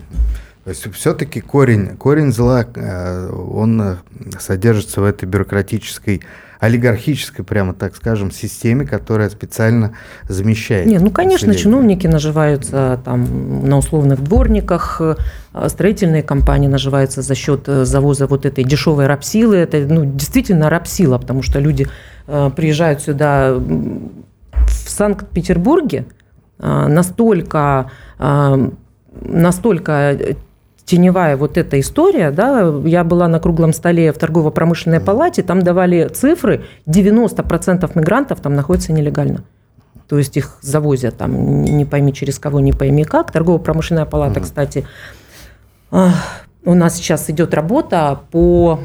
То 0.64 0.70
есть 0.70 0.92
все-таки 0.94 1.40
корень, 1.40 1.96
корень 1.96 2.32
зла, 2.32 2.64
э, 2.74 3.30
он 3.30 3.82
э, 3.82 3.96
содержится 4.38 5.00
в 5.00 5.04
этой 5.04 5.24
бюрократической, 5.24 6.22
олигархической, 6.60 7.44
прямо 7.44 7.74
так 7.74 7.96
скажем, 7.96 8.30
системе, 8.30 8.86
которая 8.86 9.28
специально 9.28 9.96
замещает. 10.28 10.86
Не, 10.86 11.00
ну, 11.00 11.10
конечно, 11.10 11.48
население. 11.48 11.64
чиновники 11.64 12.06
наживаются 12.06 13.00
там 13.04 13.68
на 13.68 13.78
условных 13.78 14.22
дворниках, 14.22 15.00
э, 15.00 15.16
строительные 15.68 16.22
компании 16.22 16.68
наживаются 16.68 17.22
за 17.22 17.34
счет 17.34 17.66
завоза 17.66 18.28
вот 18.28 18.46
этой 18.46 18.62
дешевой 18.62 19.08
рабсилы. 19.08 19.56
Это 19.56 19.78
ну, 19.78 20.04
действительно 20.04 20.70
рабсила, 20.70 21.18
потому 21.18 21.42
что 21.42 21.58
люди 21.58 21.88
приезжают 22.24 23.02
сюда 23.02 23.52
в 23.54 24.88
Санкт-Петербурге, 24.88 26.06
настолько, 26.62 27.90
а, 28.19 28.71
настолько 29.21 30.16
теневая 30.85 31.37
вот 31.37 31.57
эта 31.57 31.78
история, 31.81 32.31
да, 32.31 32.73
я 32.85 33.04
была 33.04 33.28
на 33.28 33.40
круглом 33.40 33.73
столе 33.73 34.12
в 34.12 34.19
торгово-промышленной 34.19 35.00
палате, 35.00 35.42
там 35.42 35.62
давали 35.62 36.09
цифры, 36.09 36.64
90% 36.87 37.90
мигрантов 37.95 38.40
там 38.40 38.54
находятся 38.54 38.92
нелегально. 38.92 39.45
То 40.09 40.19
есть 40.19 40.37
их 40.37 40.59
завозят 40.61 41.16
там, 41.16 41.62
не 41.62 41.85
пойми 41.85 42.12
через 42.12 42.38
кого, 42.38 42.61
не 42.61 42.73
пойми 42.73 43.04
как. 43.04 43.33
Торгово-промышленная 43.33 44.04
палата, 44.04 44.40
mm 44.40 44.42
кстати, 44.42 44.87
а, 45.90 46.12
у 46.64 46.75
нас 46.75 46.97
сейчас 46.97 47.31
идет 47.31 47.54
работа 47.54 48.21
по 48.31 48.81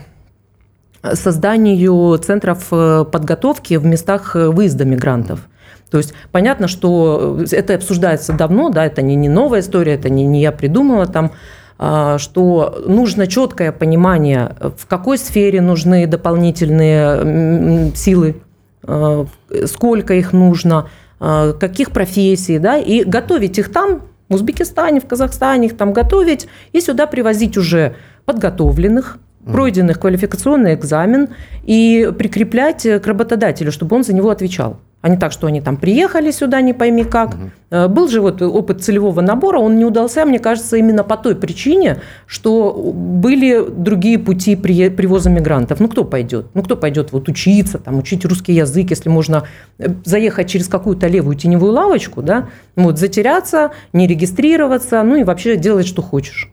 созданию 1.13 2.17
центров 2.17 2.67
э, 2.71 3.05
подготовки 3.09 3.75
в 3.75 3.85
местах 3.85 4.35
э, 4.35 4.49
выезда 4.49 4.85
мигрантов. 4.85 5.47
То 5.89 5.97
есть 5.97 6.13
понятно, 6.31 6.67
что 6.67 7.39
это 7.51 7.75
обсуждается 7.75 8.33
давно, 8.33 8.69
да, 8.69 8.85
это 8.85 9.01
не, 9.01 9.15
не 9.15 9.29
новая 9.29 9.61
история, 9.61 9.93
это 9.93 10.09
не, 10.09 10.25
не 10.25 10.41
я 10.41 10.51
придумала 10.51 11.05
там, 11.05 11.31
а, 11.79 12.17
что 12.17 12.83
нужно 12.85 13.27
четкое 13.27 13.71
понимание, 13.71 14.55
в 14.77 14.85
какой 14.87 15.17
сфере 15.17 15.61
нужны 15.61 16.05
дополнительные 16.07 17.95
силы, 17.95 18.41
а, 18.83 19.25
сколько 19.65 20.13
их 20.13 20.33
нужно, 20.33 20.89
каких 21.19 21.93
профессий, 21.93 22.59
да, 22.59 22.77
и 22.77 23.03
готовить 23.03 23.57
их 23.57 23.71
там, 23.71 24.03
в 24.29 24.35
Узбекистане, 24.35 24.99
в 24.99 25.07
Казахстане 25.07 25.65
их 25.65 25.75
там 25.75 25.91
готовить, 25.91 26.47
и 26.73 26.79
сюда 26.79 27.07
привозить 27.07 27.57
уже 27.57 27.95
подготовленных, 28.25 29.17
пройденных 29.43 29.99
квалификационный 29.99 30.75
экзамен 30.75 31.29
и 31.63 32.13
прикреплять 32.15 32.83
к 32.83 33.07
работодателю, 33.07 33.71
чтобы 33.71 33.95
он 33.95 34.03
за 34.03 34.13
него 34.13 34.29
отвечал 34.29 34.77
а 35.01 35.09
не 35.09 35.17
так, 35.17 35.31
что 35.31 35.47
они 35.47 35.61
там 35.61 35.77
приехали 35.77 36.31
сюда, 36.31 36.61
не 36.61 36.73
пойми 36.73 37.03
как. 37.03 37.35
Угу. 37.35 37.89
Был 37.89 38.07
же 38.07 38.21
вот 38.21 38.41
опыт 38.41 38.81
целевого 38.81 39.21
набора, 39.21 39.59
он 39.59 39.77
не 39.77 39.85
удался, 39.85 40.25
мне 40.25 40.39
кажется, 40.39 40.77
именно 40.77 41.03
по 41.03 41.17
той 41.17 41.35
причине, 41.35 42.01
что 42.25 42.73
были 42.73 43.63
другие 43.69 44.17
пути 44.17 44.55
привоза 44.55 45.29
мигрантов. 45.29 45.79
Ну, 45.79 45.87
кто 45.87 46.03
пойдет? 46.03 46.47
Ну, 46.53 46.63
кто 46.63 46.75
пойдет 46.75 47.11
вот 47.11 47.29
учиться, 47.29 47.77
там, 47.77 47.99
учить 47.99 48.25
русский 48.25 48.53
язык, 48.53 48.89
если 48.89 49.09
можно 49.09 49.43
э, 49.77 49.87
заехать 50.03 50.49
через 50.49 50.67
какую-то 50.67 51.07
левую 51.07 51.35
теневую 51.35 51.73
лавочку, 51.73 52.21
да, 52.21 52.49
вот, 52.75 52.97
затеряться, 52.97 53.71
не 53.93 54.07
регистрироваться, 54.07 55.03
ну 55.03 55.15
и 55.15 55.23
вообще 55.23 55.57
делать, 55.57 55.87
что 55.87 56.01
хочешь. 56.01 56.51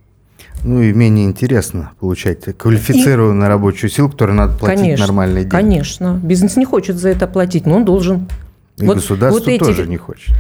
Ну 0.65 0.81
и 0.81 0.93
менее 0.93 1.27
интересно 1.27 1.93
получать 2.01 2.45
квалифицированную 2.57 3.47
и... 3.47 3.49
рабочую 3.49 3.91
силу, 3.91 4.09
которой 4.09 4.33
надо 4.33 4.57
платить 4.57 4.81
конечно, 4.81 5.07
нормальные 5.07 5.45
деньги. 5.45 5.51
Конечно, 5.51 6.21
бизнес 6.23 6.57
не 6.57 6.65
хочет 6.65 6.97
за 6.97 7.11
это 7.11 7.27
платить, 7.27 7.67
но 7.67 7.77
он 7.77 7.85
должен. 7.85 8.29
И 8.79 8.87
вот, 8.87 8.97
государство 8.97 9.39
вот 9.39 9.49
эти... 9.49 9.63
тоже 9.63 9.87
не 9.87 9.99
хочет. 9.99 10.35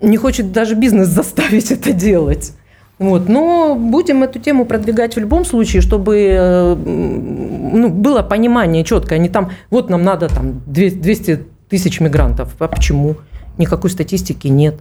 Не 0.00 0.16
хочет 0.16 0.52
даже 0.52 0.74
бизнес 0.74 1.08
заставить 1.20 1.70
это 1.70 1.92
делать. 1.92 2.54
Вот. 2.98 3.28
Но 3.28 3.74
будем 3.74 4.22
эту 4.22 4.38
тему 4.38 4.64
продвигать 4.64 5.16
в 5.16 5.18
любом 5.18 5.44
случае, 5.44 5.82
чтобы 5.82 6.16
э, 6.18 6.74
ну, 6.74 7.88
было 7.88 8.22
понимание 8.22 8.84
четкое. 8.84 9.18
Не 9.18 9.28
там, 9.28 9.50
вот 9.70 9.90
нам 9.90 10.02
надо 10.02 10.28
там 10.28 10.62
200 10.66 11.40
тысяч 11.68 12.00
мигрантов. 12.00 12.54
А 12.58 12.68
почему? 12.68 13.16
Никакой 13.58 13.90
статистики 13.90 14.48
нет. 14.48 14.76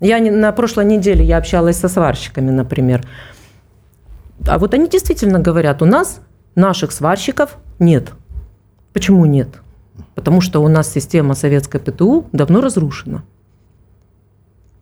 Я 0.00 0.18
на 0.18 0.52
прошлой 0.52 0.84
неделе 0.84 1.24
я 1.24 1.38
общалась 1.38 1.76
со 1.76 1.88
сварщиками, 1.88 2.50
например. 2.50 3.04
А 4.46 4.58
вот 4.58 4.74
они 4.74 4.88
действительно 4.88 5.38
говорят, 5.38 5.82
у 5.82 5.86
нас 5.86 6.20
наших 6.54 6.92
сварщиков 6.92 7.56
нет. 7.78 8.12
Почему 8.92 9.24
нет? 9.24 9.48
Потому 10.14 10.40
что 10.40 10.60
у 10.60 10.68
нас 10.68 10.92
система 10.92 11.34
советской 11.34 11.80
ПТУ 11.80 12.26
давно 12.32 12.60
разрушена. 12.60 13.24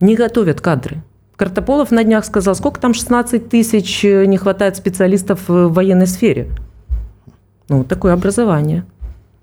Не 0.00 0.16
готовят 0.16 0.60
кадры. 0.60 1.02
Картополов 1.36 1.90
на 1.90 2.04
днях 2.04 2.24
сказал, 2.24 2.54
сколько 2.54 2.80
там 2.80 2.92
16 2.92 3.48
тысяч 3.48 4.04
э, 4.04 4.26
не 4.26 4.36
хватает 4.36 4.76
специалистов 4.76 5.48
в 5.48 5.68
военной 5.68 6.06
сфере. 6.06 6.50
Ну, 7.68 7.84
такое 7.84 8.12
образование. 8.12 8.84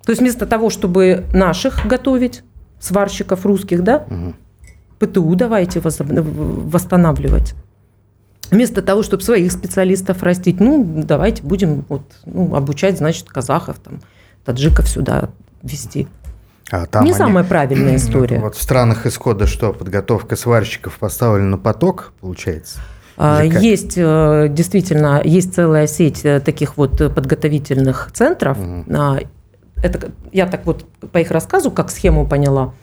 То 0.05 0.11
есть 0.11 0.21
вместо 0.21 0.45
того, 0.45 0.69
чтобы 0.69 1.25
наших 1.33 1.85
готовить, 1.85 2.43
сварщиков 2.79 3.45
русских, 3.45 3.83
да, 3.83 4.05
угу. 4.09 4.33
ПТУ 4.99 5.35
давайте 5.35 5.81
восстанавливать. 5.81 7.55
Вместо 8.51 8.81
того, 8.81 9.03
чтобы 9.03 9.23
своих 9.23 9.51
специалистов 9.51 10.23
растить, 10.23 10.59
ну, 10.59 10.83
давайте 11.03 11.43
будем 11.43 11.85
вот, 11.87 12.03
ну, 12.25 12.55
обучать, 12.55 12.97
значит, 12.97 13.27
казахов, 13.29 13.77
там, 13.79 14.01
таджиков 14.45 14.87
сюда 14.87 15.29
вести. 15.61 16.07
А 16.71 16.85
там 16.85 17.03
Не 17.03 17.11
они, 17.11 17.17
самая 17.17 17.43
правильная 17.43 17.95
история. 17.97 18.39
Вот 18.39 18.55
в 18.55 18.61
странах 18.61 19.05
исхода 19.05 19.47
что, 19.47 19.73
подготовка 19.73 20.35
сварщиков 20.35 20.97
поставлена 20.97 21.49
на 21.49 21.57
поток, 21.57 22.13
получается? 22.21 22.79
А, 23.17 23.43
есть 23.43 23.97
э, 23.97 24.47
действительно 24.49 25.21
есть 25.23 25.53
целая 25.53 25.87
сеть 25.87 26.23
э, 26.23 26.39
таких 26.39 26.77
вот 26.77 26.97
подготовительных 27.13 28.11
центров. 28.13 28.57
Угу. 28.57 28.95
Это 29.81 30.11
я 30.31 30.45
так 30.45 30.65
вот 30.65 30.85
по 31.11 31.17
их 31.17 31.31
рассказу 31.31 31.71
как 31.71 31.89
схему 31.89 32.27
поняла. 32.27 32.73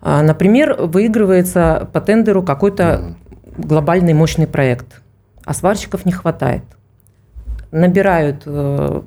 А, 0.00 0.22
например, 0.22 0.74
выигрывается 0.74 1.88
по 1.92 2.00
тендеру 2.00 2.42
какой-то 2.42 3.14
угу. 3.56 3.68
глобальный 3.68 4.12
мощный 4.12 4.46
проект 4.46 5.00
а 5.48 5.54
сварщиков 5.54 6.04
не 6.04 6.12
хватает. 6.12 6.62
Набирают 7.70 8.42
э, 8.44 9.00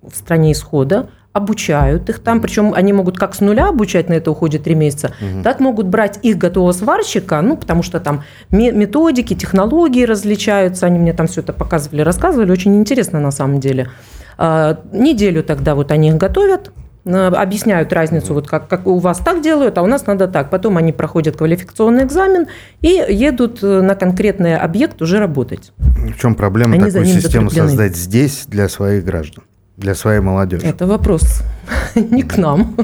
в 0.00 0.14
стране 0.14 0.52
исхода, 0.52 1.10
обучают 1.32 2.08
их 2.08 2.20
там, 2.20 2.40
причем 2.40 2.72
они 2.72 2.92
могут 2.92 3.18
как 3.18 3.34
с 3.34 3.40
нуля 3.40 3.68
обучать, 3.68 4.08
на 4.08 4.12
это 4.12 4.30
уходит 4.30 4.62
три 4.62 4.76
месяца, 4.76 5.08
угу. 5.20 5.42
так 5.42 5.58
могут 5.58 5.88
брать 5.88 6.20
их 6.22 6.38
готового 6.38 6.70
сварщика, 6.70 7.42
ну, 7.42 7.56
потому 7.56 7.82
что 7.82 7.98
там 7.98 8.22
методики, 8.52 9.34
технологии 9.34 10.04
различаются, 10.04 10.86
они 10.86 11.00
мне 11.00 11.12
там 11.12 11.26
все 11.26 11.40
это 11.40 11.52
показывали, 11.52 12.02
рассказывали, 12.02 12.52
очень 12.52 12.76
интересно 12.76 13.18
на 13.18 13.32
самом 13.32 13.58
деле. 13.58 13.90
А, 14.38 14.78
неделю 14.92 15.42
тогда 15.42 15.74
вот 15.74 15.90
они 15.90 16.10
их 16.10 16.16
готовят, 16.16 16.70
объясняют 17.06 17.92
разницу, 17.92 18.34
вот 18.34 18.48
как, 18.48 18.68
как 18.68 18.86
у 18.86 18.98
вас 18.98 19.18
так 19.18 19.42
делают, 19.42 19.78
а 19.78 19.82
у 19.82 19.86
нас 19.86 20.06
надо 20.06 20.28
так. 20.28 20.50
Потом 20.50 20.76
они 20.76 20.92
проходят 20.92 21.36
квалификационный 21.36 22.04
экзамен 22.04 22.46
и 22.80 22.88
едут 23.08 23.62
на 23.62 23.94
конкретный 23.94 24.56
объект 24.56 25.00
уже 25.02 25.18
работать. 25.18 25.72
В 25.78 26.18
чем 26.18 26.34
проблема 26.34 26.74
они 26.74 26.84
такую 26.84 27.06
систему 27.06 27.50
создать 27.50 27.96
здесь 27.96 28.46
для 28.46 28.68
своих 28.68 29.04
граждан? 29.04 29.44
для 29.76 29.94
своей 29.94 30.20
молодежи? 30.20 30.66
Это 30.66 30.86
вопрос 30.86 31.42
не 31.94 32.22
к 32.22 32.38
нам. 32.38 32.74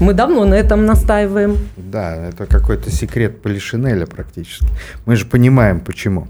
Мы 0.00 0.14
давно 0.14 0.44
на 0.44 0.54
этом 0.54 0.86
настаиваем. 0.86 1.58
Да, 1.76 2.16
это 2.16 2.46
какой-то 2.46 2.90
секрет 2.90 3.42
Полишинеля 3.42 4.06
практически. 4.06 4.66
Мы 5.06 5.16
же 5.16 5.26
понимаем, 5.26 5.80
почему. 5.80 6.28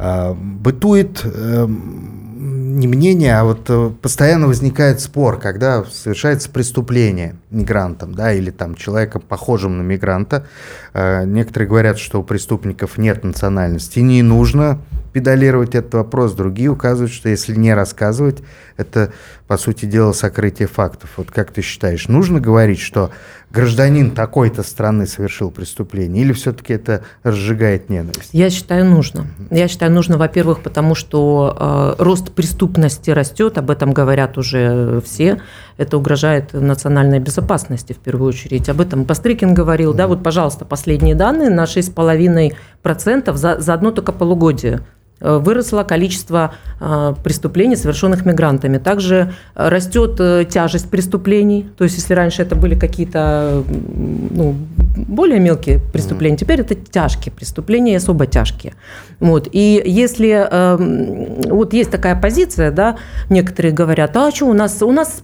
А, 0.00 0.34
бытует 0.34 1.22
эм, 1.24 2.29
не 2.40 2.88
мнение, 2.88 3.36
а 3.36 3.44
вот 3.44 3.68
э, 3.68 3.90
постоянно 4.00 4.46
возникает 4.46 5.00
спор, 5.00 5.38
когда 5.38 5.84
совершается 5.84 6.50
преступление 6.50 7.36
мигрантом, 7.50 8.14
да, 8.14 8.32
или 8.32 8.50
там 8.50 8.74
человеком, 8.76 9.20
похожим 9.20 9.76
на 9.76 9.82
мигранта. 9.82 10.46
А, 10.92 11.24
некоторые 11.24 11.68
говорят, 11.68 11.98
что 11.98 12.20
у 12.20 12.24
преступников 12.24 12.98
нет 12.98 13.24
национальности, 13.24 14.00
не 14.00 14.22
нужно 14.22 14.80
педалировать 15.12 15.74
этот 15.74 15.94
вопрос, 15.94 16.34
другие 16.34 16.68
указывают, 16.68 17.12
что 17.12 17.28
если 17.28 17.54
не 17.54 17.74
рассказывать, 17.74 18.42
это, 18.76 19.12
по 19.46 19.56
сути 19.56 19.84
дела, 19.84 20.12
сокрытие 20.12 20.68
фактов. 20.68 21.10
Вот 21.16 21.30
как 21.30 21.50
ты 21.52 21.62
считаешь, 21.62 22.08
нужно 22.08 22.40
говорить, 22.40 22.80
что 22.80 23.10
гражданин 23.50 24.12
такой-то 24.12 24.62
страны 24.62 25.06
совершил 25.06 25.50
преступление, 25.50 26.24
или 26.24 26.32
все-таки 26.32 26.72
это 26.72 27.02
разжигает 27.22 27.90
ненависть? 27.90 28.30
Я 28.32 28.50
считаю, 28.50 28.86
нужно. 28.86 29.26
Я 29.50 29.68
считаю, 29.68 29.92
нужно, 29.92 30.16
во-первых, 30.16 30.62
потому 30.62 30.94
что 30.94 31.96
э, 31.98 32.02
рост 32.02 32.32
преступности 32.32 33.10
растет, 33.10 33.58
об 33.58 33.70
этом 33.70 33.92
говорят 33.92 34.38
уже 34.38 35.02
все. 35.04 35.40
Это 35.80 35.96
угрожает 35.96 36.52
национальной 36.52 37.20
безопасности 37.20 37.92
в 37.92 37.98
первую 37.98 38.28
очередь. 38.28 38.68
Об 38.68 38.80
этом 38.80 39.04
Пострыкин 39.04 39.54
говорил. 39.54 39.94
Да, 39.94 40.06
вот, 40.06 40.22
пожалуйста, 40.22 40.64
последние 40.64 41.14
данные 41.14 41.50
на 41.50 41.64
6,5% 41.64 43.34
за, 43.34 43.60
за 43.60 43.74
одно 43.74 43.90
только 43.90 44.12
полугодие 44.12 44.80
Э, 45.20 45.36
выросло 45.36 45.82
количество 45.82 46.54
э, 46.80 47.14
преступлений, 47.22 47.76
совершенных 47.76 48.24
мигрантами. 48.24 48.78
Также 48.78 49.34
растет 49.54 50.16
э, 50.18 50.46
тяжесть 50.48 50.88
преступлений. 50.90 51.68
То 51.76 51.84
есть, 51.84 51.96
если 51.96 52.14
раньше 52.14 52.42
это 52.42 52.56
были 52.56 52.74
какие-то 52.74 53.62
ну, 53.68 54.56
более 54.96 55.38
мелкие 55.38 55.78
преступления, 55.92 56.38
теперь 56.38 56.60
это 56.60 56.74
тяжкие 56.74 57.32
преступления, 57.32 57.98
особо 57.98 58.26
тяжкие. 58.26 58.74
Вот. 59.18 59.48
И 59.52 59.82
если 59.84 60.30
эм, 60.30 61.42
вот 61.50 61.74
есть 61.74 61.90
такая 61.90 62.18
позиция, 62.18 62.70
да, 62.70 62.96
некоторые 63.28 63.72
говорят, 63.72 64.16
а 64.16 64.30
что 64.30 64.46
у 64.46 64.54
нас, 64.54 64.82
у 64.82 64.90
нас 64.90 65.22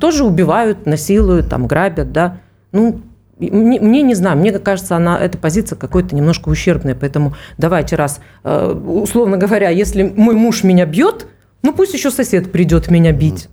тоже 0.00 0.24
убивают, 0.24 0.86
насилуют, 0.86 1.48
там, 1.48 1.66
грабят, 1.66 2.12
да, 2.12 2.38
ну, 2.72 3.00
мне, 3.38 3.80
мне 3.80 4.02
не 4.02 4.14
знаю, 4.14 4.36
мне 4.38 4.52
кажется, 4.58 4.96
она, 4.96 5.18
эта 5.18 5.38
позиция 5.38 5.76
какой-то 5.76 6.14
немножко 6.14 6.48
ущербная, 6.48 6.94
поэтому 6.94 7.34
давайте 7.58 7.96
раз, 7.96 8.20
э, 8.44 8.72
условно 8.72 9.36
говоря, 9.36 9.70
если 9.70 10.02
мой 10.02 10.34
муж 10.34 10.62
меня 10.62 10.86
бьет, 10.86 11.26
ну 11.62 11.72
пусть 11.72 11.94
еще 11.94 12.10
сосед 12.10 12.52
придет 12.52 12.90
меня 12.90 13.12
бить. 13.12 13.48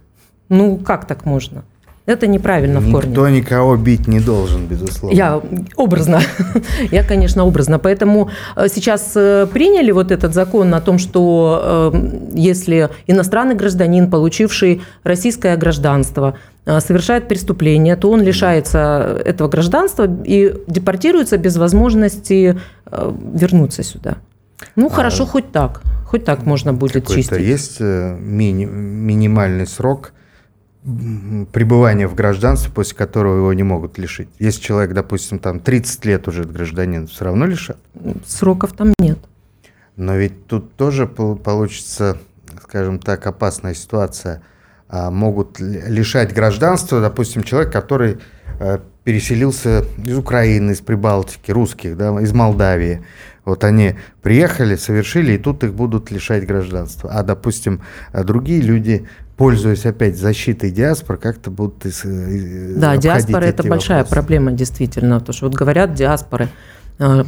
Ну 0.50 0.78
как 0.78 1.06
так 1.08 1.26
можно? 1.26 1.64
Это 2.06 2.28
неправильно 2.28 2.80
в 2.80 2.92
корне. 2.92 3.10
Никто 3.10 3.30
никого 3.30 3.78
бить 3.78 4.08
не 4.08 4.20
должен, 4.20 4.66
безусловно. 4.66 5.16
Я 5.16 5.42
образно. 5.76 6.20
Я, 6.92 7.04
конечно, 7.04 7.46
образно. 7.46 7.80
Поэтому 7.80 8.30
э, 8.56 8.68
сейчас 8.74 9.12
э, 9.16 9.48
приняли 9.54 9.92
вот 9.92 10.12
этот 10.12 10.34
закон 10.34 10.74
о 10.74 10.82
том, 10.82 10.98
что 10.98 11.94
если 12.34 12.90
иностранный 13.08 13.56
гражданин, 13.56 14.10
получивший 14.10 14.82
российское 15.04 15.56
гражданство, 15.58 16.36
Э, 16.66 16.80
совершает 16.80 17.28
преступление, 17.28 17.96
то 17.96 18.12
он 18.12 18.22
лишается 18.22 19.20
этого 19.26 19.48
гражданства 19.48 20.08
и 20.24 20.54
депортируется 20.68 21.38
без 21.38 21.58
возможности 21.58 22.60
э, 22.86 23.14
вернуться 23.34 23.82
сюда. 23.84 24.18
Ну, 24.76 24.88
а 24.88 24.90
хорошо, 24.92 25.26
хоть 25.26 25.52
так. 25.52 25.82
Хоть 26.06 26.24
так 26.24 26.46
можно 26.46 26.72
будет 26.72 27.08
чистить. 27.08 27.40
Есть 27.40 27.78
э, 27.80 28.16
мини, 28.20 28.66
минимальный 28.66 29.66
срок 29.66 30.14
пребывания 30.84 32.08
в 32.08 32.16
гражданстве, 32.16 32.72
после 32.74 32.96
которого 32.96 33.38
его 33.38 33.54
не 33.54 33.64
могут 33.64 33.98
лишить? 33.98 34.30
Если 34.40 34.62
человек, 34.62 34.94
допустим, 34.94 35.40
там 35.40 35.60
30 35.60 36.06
лет 36.06 36.28
уже 36.28 36.44
гражданин, 36.44 37.08
все 37.08 37.26
равно 37.26 37.46
лишат? 37.46 37.78
Сроков 38.26 38.74
там 38.74 38.94
нет. 39.00 39.20
Но 39.96 40.16
ведь 40.16 40.48
тут 40.48 40.76
тоже 40.76 41.06
получится, 41.08 42.18
скажем 42.64 43.00
так, 43.00 43.26
опасная 43.28 43.74
ситуация– 43.74 44.42
а, 44.94 45.10
могут 45.10 45.58
лишать 45.62 46.34
гражданства, 46.34 47.00
допустим, 47.00 47.44
человек, 47.44 47.72
который 47.72 48.18
э, 48.60 48.80
переселился 49.06 49.86
из 50.04 50.18
Украины, 50.18 50.72
из 50.72 50.82
Прибалтики, 50.82 51.50
русских, 51.50 51.96
да, 51.96 52.20
из 52.20 52.34
Молдавии. 52.34 53.02
Вот 53.46 53.64
они 53.64 53.96
приехали, 54.22 54.76
совершили, 54.76 55.32
и 55.32 55.38
тут 55.38 55.64
их 55.64 55.74
будут 55.74 56.12
лишать 56.12 56.46
гражданства. 56.46 57.10
А, 57.10 57.24
допустим, 57.24 57.80
э, 58.12 58.26
другие 58.26 58.60
люди, 58.60 59.08
пользуясь 59.38 59.86
опять 59.86 60.18
защитой 60.18 60.72
диаспор, 60.72 61.18
как-то 61.18 61.52
будут 61.52 61.86
из, 61.86 62.04
Да, 62.78 62.98
диаспора– 62.98 63.44
это 63.46 63.64
большая 63.64 64.00
вопросы. 64.00 64.14
проблема, 64.14 64.52
действительно. 64.52 65.20
Потому 65.20 65.34
что 65.34 65.46
вот 65.48 65.56
говорят 65.56 65.94
диаспоры, 65.94 66.50
э, 67.00 67.24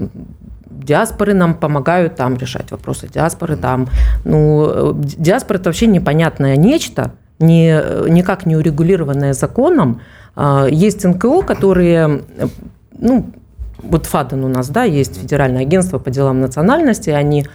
диаспоры 0.69 1.33
нам 1.33 1.55
помогают 1.55 2.15
там 2.15 2.37
решать 2.37 2.71
вопросы, 2.71 3.07
диаспоры 3.07 3.55
там. 3.57 3.89
Ну, 4.25 4.93
диаспора– 5.01 5.57
это 5.59 5.69
вообще 5.69 5.87
непонятное 5.87 6.55
нечто, 6.55 7.13
не, 7.39 7.81
никак 8.09 8.45
не 8.45 8.55
урегулированное 8.55 9.33
законом. 9.33 10.01
А, 10.35 10.67
есть 10.67 11.03
НКО, 11.03 11.41
которые, 11.41 12.21
ну, 12.97 13.31
вот 13.81 14.05
ФАДН 14.05 14.43
у 14.43 14.47
нас, 14.47 14.69
да, 14.69 14.83
есть 14.83 15.19
Федеральное 15.19 15.61
агентство 15.61 15.99
по 15.99 16.09
делам 16.09 16.41
национальности, 16.41 17.09
они 17.09 17.45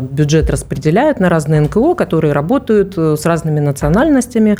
бюджет 0.00 0.50
распределяют 0.50 1.20
на 1.20 1.28
разные 1.28 1.60
НКО, 1.60 1.94
которые 1.94 2.32
работают 2.32 2.94
э, 2.96 3.16
с 3.16 3.26
разными 3.26 3.60
национальностями. 3.60 4.56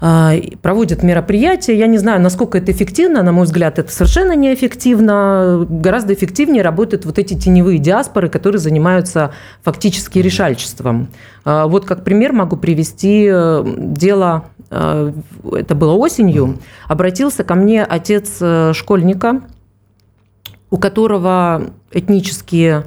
А, 0.00 0.34
проводят 0.60 1.02
мероприятия. 1.02 1.78
Я 1.78 1.86
не 1.86 1.98
знаю, 1.98 2.20
насколько 2.20 2.58
это 2.58 2.72
эффективно. 2.72 3.22
На 3.22 3.32
мой 3.32 3.44
взгляд, 3.44 3.78
это 3.78 3.90
совершенно 3.90 4.34
неэффективно. 4.34 5.66
Гораздо 5.68 6.12
эффективнее 6.12 6.62
работают 6.62 7.04
вот 7.06 7.18
эти 7.18 7.34
теневые 7.34 7.78
диаспоры, 7.78 8.28
которые 8.28 8.58
занимаются 8.58 9.32
фактически 9.62 10.18
решальчеством. 10.18 11.08
Вот 11.44 11.84
как 11.84 12.04
пример 12.04 12.32
могу 12.32 12.56
привести 12.56 13.28
э, 13.30 13.64
дело, 13.76 14.46
э, 14.70 15.12
это 15.52 15.74
было 15.74 15.92
осенью, 15.92 16.58
обратился 16.88 17.44
ко 17.44 17.54
мне 17.54 17.84
отец 17.84 18.38
э, 18.40 18.72
школьника, 18.74 19.42
у 20.70 20.78
которого 20.78 21.70
этнические 21.92 22.86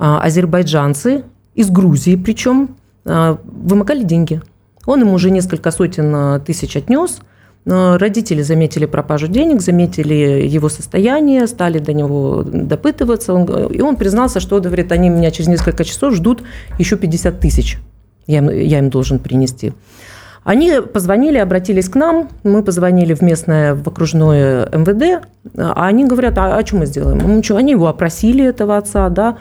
азербайджанцы, 0.00 1.24
из 1.54 1.70
Грузии 1.70 2.16
причем, 2.16 2.76
вымогали 3.04 4.02
деньги– 4.02 4.40
он 4.86 5.00
ему 5.00 5.12
уже 5.12 5.30
несколько 5.30 5.70
сотен 5.70 6.14
э, 6.14 6.40
тысяч 6.40 6.76
отнес. 6.76 7.20
Родители 7.66 8.40
заметили 8.40 8.86
пропажу 8.86 9.26
денег, 9.26 9.60
заметили 9.60 10.48
его 10.48 10.70
состояние, 10.70 11.46
стали 11.46 11.78
до 11.78 11.92
него 11.92 12.42
допытываться. 12.42 13.34
Он, 13.34 13.44
и 13.66 13.82
он 13.82 13.96
признался, 13.96 14.40
что, 14.40 14.58
говорит, 14.60 14.90
они 14.92 15.10
меня 15.10 15.30
через 15.30 15.48
несколько 15.48 15.84
часов 15.84 16.14
ждут 16.14 16.42
еще 16.78 16.96
50 16.96 17.38
тысяч. 17.38 17.78
Я 18.26 18.38
им, 18.38 18.48
я 18.48 18.78
им 18.78 18.88
должен 18.88 19.18
принести. 19.18 19.74
Они 20.42 20.80
позвонили, 20.80 21.36
обратились 21.36 21.90
к 21.90 21.96
нам, 21.96 22.30
мы 22.44 22.62
позвонили 22.62 23.12
в 23.12 23.20
местное, 23.20 23.74
в 23.74 23.86
окружное 23.86 24.66
МВД, 24.72 25.26
а 25.58 25.86
они 25.86 26.06
говорят, 26.06 26.38
а, 26.38 26.56
а 26.56 26.66
что 26.66 26.76
мы 26.76 26.86
сделаем? 26.86 27.18
Ну, 27.18 27.42
что, 27.42 27.58
они 27.58 27.72
его 27.72 27.88
опросили, 27.88 28.42
этого 28.42 28.78
отца, 28.78 29.10
да. 29.10 29.36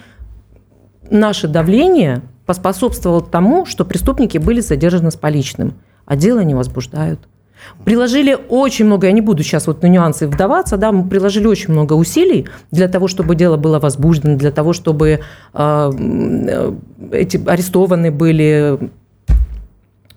Наше 1.09 1.47
давление 1.47 2.21
поспособствовал 2.45 3.21
тому, 3.21 3.65
что 3.65 3.85
преступники 3.85 4.37
были 4.37 4.59
задержаны 4.59 5.11
с 5.11 5.15
поличным, 5.15 5.75
а 6.05 6.15
дело 6.15 6.39
не 6.39 6.55
возбуждают. 6.55 7.19
Приложили 7.83 8.37
очень 8.49 8.85
много, 8.85 9.07
я 9.07 9.13
не 9.13 9.21
буду 9.21 9.43
сейчас 9.43 9.67
вот 9.67 9.81
на 9.81 9.87
нюансы 9.87 10.27
вдаваться, 10.27 10.77
да, 10.77 10.91
мы 10.91 11.07
приложили 11.07 11.45
очень 11.45 11.71
много 11.73 11.93
усилий 11.93 12.47
для 12.71 12.87
того, 12.87 13.07
чтобы 13.07 13.35
дело 13.35 13.57
было 13.57 13.79
возбуждено, 13.79 14.37
для 14.37 14.51
того, 14.51 14.73
чтобы 14.73 15.19
э, 15.53 15.91
эти 17.11 17.49
арестованы 17.49 18.11
были 18.11 18.79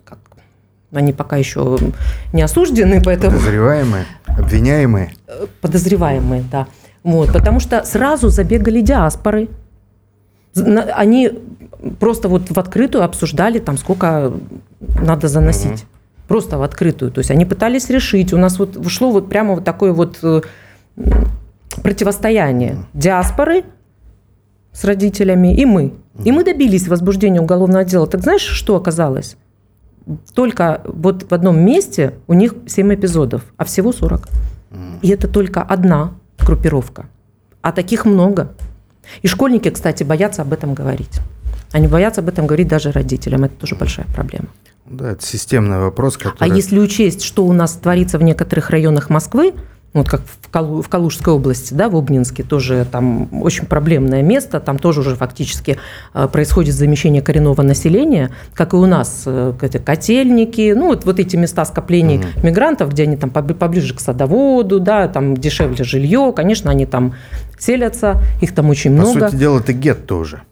как, 0.04 0.18
они 0.92 1.12
пока 1.12 1.36
еще 1.36 1.78
не 2.32 2.42
осуждены, 2.42 3.02
поэтому... 3.04 3.36
Подозреваемые, 3.36 4.04
обвиняемые. 4.26 5.12
Подозреваемые, 5.60 6.44
да. 6.50 6.66
Вот, 7.02 7.32
потому 7.32 7.58
что 7.58 7.82
сразу 7.84 8.28
забегали 8.28 8.80
диаспоры, 8.80 9.48
они 10.54 11.30
просто 11.98 12.28
вот 12.28 12.50
в 12.50 12.58
открытую 12.58 13.04
обсуждали, 13.04 13.58
там, 13.58 13.76
сколько 13.78 14.32
надо 14.80 15.28
заносить. 15.28 15.82
Угу. 15.82 15.88
Просто 16.28 16.58
в 16.58 16.62
открытую. 16.62 17.10
То 17.10 17.18
есть 17.18 17.30
они 17.30 17.44
пытались 17.44 17.90
решить. 17.90 18.32
У 18.32 18.38
нас 18.38 18.58
вот 18.58 18.86
шло 18.88 19.10
вот 19.10 19.28
прямо 19.28 19.54
вот 19.54 19.64
такое 19.64 19.92
вот 19.92 20.18
э, 20.22 20.40
противостояние 21.82 22.84
диаспоры 22.94 23.64
с 24.72 24.84
родителями 24.84 25.54
и 25.54 25.64
мы. 25.66 25.94
И 26.24 26.32
мы 26.32 26.44
добились 26.44 26.88
возбуждения 26.88 27.40
уголовного 27.40 27.84
дела. 27.84 28.06
Так 28.06 28.22
знаешь, 28.22 28.42
что 28.42 28.76
оказалось? 28.76 29.36
только 30.34 30.82
вот 30.84 31.30
в 31.30 31.34
одном 31.34 31.60
месте 31.60 32.14
у 32.26 32.34
них 32.34 32.54
7 32.66 32.94
эпизодов, 32.94 33.42
а 33.56 33.64
всего 33.64 33.92
40. 33.92 34.28
И 35.02 35.08
это 35.08 35.28
только 35.28 35.62
одна 35.62 36.14
группировка. 36.38 37.06
А 37.60 37.72
таких 37.72 38.04
много. 38.04 38.52
И 39.20 39.28
школьники, 39.28 39.68
кстати, 39.70 40.02
боятся 40.02 40.42
об 40.42 40.52
этом 40.52 40.74
говорить. 40.74 41.20
Они 41.72 41.88
боятся 41.88 42.20
об 42.20 42.28
этом 42.28 42.46
говорить 42.46 42.68
даже 42.68 42.92
родителям. 42.92 43.44
Это 43.44 43.54
тоже 43.54 43.76
большая 43.76 44.06
проблема. 44.14 44.48
Да, 44.86 45.12
это 45.12 45.24
системный 45.24 45.78
вопрос, 45.78 46.16
который... 46.16 46.36
А 46.38 46.46
если 46.46 46.78
учесть, 46.78 47.22
что 47.22 47.44
у 47.44 47.52
нас 47.52 47.72
творится 47.72 48.18
в 48.18 48.22
некоторых 48.22 48.70
районах 48.70 49.10
Москвы, 49.10 49.54
вот 49.94 50.08
как 50.08 50.22
в, 50.22 50.50
Калу, 50.50 50.82
в 50.82 50.88
Калужской 50.88 51.34
области, 51.34 51.74
да, 51.74 51.88
в 51.88 51.96
Обнинске, 51.96 52.42
тоже 52.42 52.86
там 52.90 53.28
очень 53.42 53.66
проблемное 53.66 54.22
место, 54.22 54.58
там 54.60 54.78
тоже 54.78 55.00
уже 55.00 55.16
фактически 55.16 55.78
э, 56.14 56.28
происходит 56.28 56.74
замещение 56.74 57.20
коренного 57.20 57.62
населения, 57.62 58.30
как 58.54 58.72
и 58.72 58.76
у 58.76 58.86
нас, 58.86 59.24
э, 59.26 59.52
котельники, 59.84 60.72
ну 60.72 60.88
вот, 60.88 61.04
вот 61.04 61.18
эти 61.18 61.36
места 61.36 61.64
скоплений 61.64 62.18
угу. 62.18 62.26
мигрантов, 62.42 62.90
где 62.90 63.02
они 63.02 63.16
там 63.16 63.30
поближе 63.30 63.94
к 63.94 64.00
садоводу, 64.00 64.80
да, 64.80 65.08
там 65.08 65.36
дешевле 65.36 65.84
жилье, 65.84 66.32
конечно, 66.34 66.70
они 66.70 66.86
там 66.86 67.14
селятся, 67.58 68.18
их 68.40 68.54
там 68.54 68.70
очень 68.70 68.96
По 68.96 69.02
много. 69.02 69.20
По 69.20 69.28
сути 69.28 69.38
дела, 69.38 69.58
это 69.58 69.72
гетто 69.72 70.06
тоже. 70.06 70.42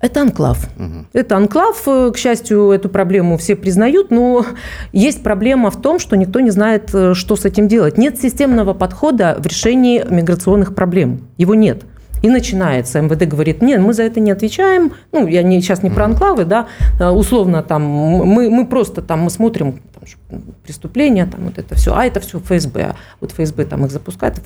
Это 0.00 0.22
анклав. 0.22 0.58
Угу. 0.78 1.06
Это 1.12 1.36
анклав, 1.36 1.82
э, 1.86 2.10
к 2.12 2.16
счастью, 2.16 2.70
эту 2.70 2.88
проблему 2.88 3.36
все 3.36 3.54
признают, 3.54 4.10
но 4.10 4.46
есть 4.92 5.22
проблема 5.22 5.70
в 5.70 5.80
том, 5.80 5.98
что 5.98 6.16
никто 6.16 6.40
не 6.40 6.50
знает, 6.50 6.90
э, 6.94 7.14
что 7.14 7.36
с 7.36 7.44
этим 7.44 7.68
делать. 7.68 7.98
Нет 7.98 8.18
системного 8.18 8.72
подхода 8.72 9.36
в 9.38 9.46
решении 9.46 10.04
миграционных 10.08 10.74
проблем. 10.74 11.28
Его 11.36 11.54
нет. 11.54 11.84
И 12.22 12.28
начинается, 12.28 13.00
МВД 13.00 13.26
говорит, 13.26 13.62
нет, 13.62 13.80
мы 13.80 13.94
за 13.94 14.02
это 14.02 14.20
не 14.20 14.30
отвечаем, 14.30 14.92
ну, 15.10 15.26
я 15.26 15.42
не, 15.42 15.60
сейчас 15.62 15.82
не 15.82 15.88
про 15.90 16.04
анклавы, 16.04 16.44
да, 16.44 16.66
э, 16.98 17.08
условно 17.08 17.62
там, 17.62 17.82
мы, 17.82 18.50
мы 18.50 18.66
просто 18.66 19.00
там, 19.02 19.20
мы 19.20 19.30
смотрим 19.30 19.80
там, 20.28 20.42
преступления, 20.62 21.26
там 21.26 21.44
вот 21.44 21.58
это 21.58 21.74
все, 21.74 21.94
а 21.94 22.04
это 22.04 22.20
все 22.20 22.38
ФСБ, 22.40 22.94
вот 23.20 23.32
ФСБ 23.32 23.64
там 23.64 23.84
их 23.84 23.90
запускает, 23.90 24.38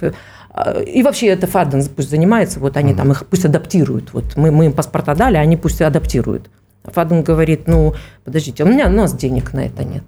а, 0.50 0.80
и 0.80 1.02
вообще 1.02 1.28
это 1.28 1.46
ФАДен 1.46 1.84
пусть 1.94 2.10
занимается, 2.10 2.60
вот 2.60 2.76
они 2.76 2.94
там 2.94 3.10
их 3.12 3.26
пусть 3.26 3.44
адаптируют, 3.44 4.12
вот 4.12 4.36
мы, 4.36 4.50
мы 4.50 4.66
им 4.66 4.72
паспорта 4.72 5.14
дали, 5.14 5.36
они 5.36 5.56
пусть 5.56 5.80
адаптируют. 5.80 6.50
ФАДен 6.84 7.22
говорит, 7.22 7.66
ну, 7.66 7.94
подождите, 8.24 8.64
у 8.64 8.66
меня, 8.66 8.86
у 8.88 8.90
нас 8.90 9.14
денег 9.14 9.52
на 9.52 9.66
это 9.66 9.84
нет. 9.84 10.04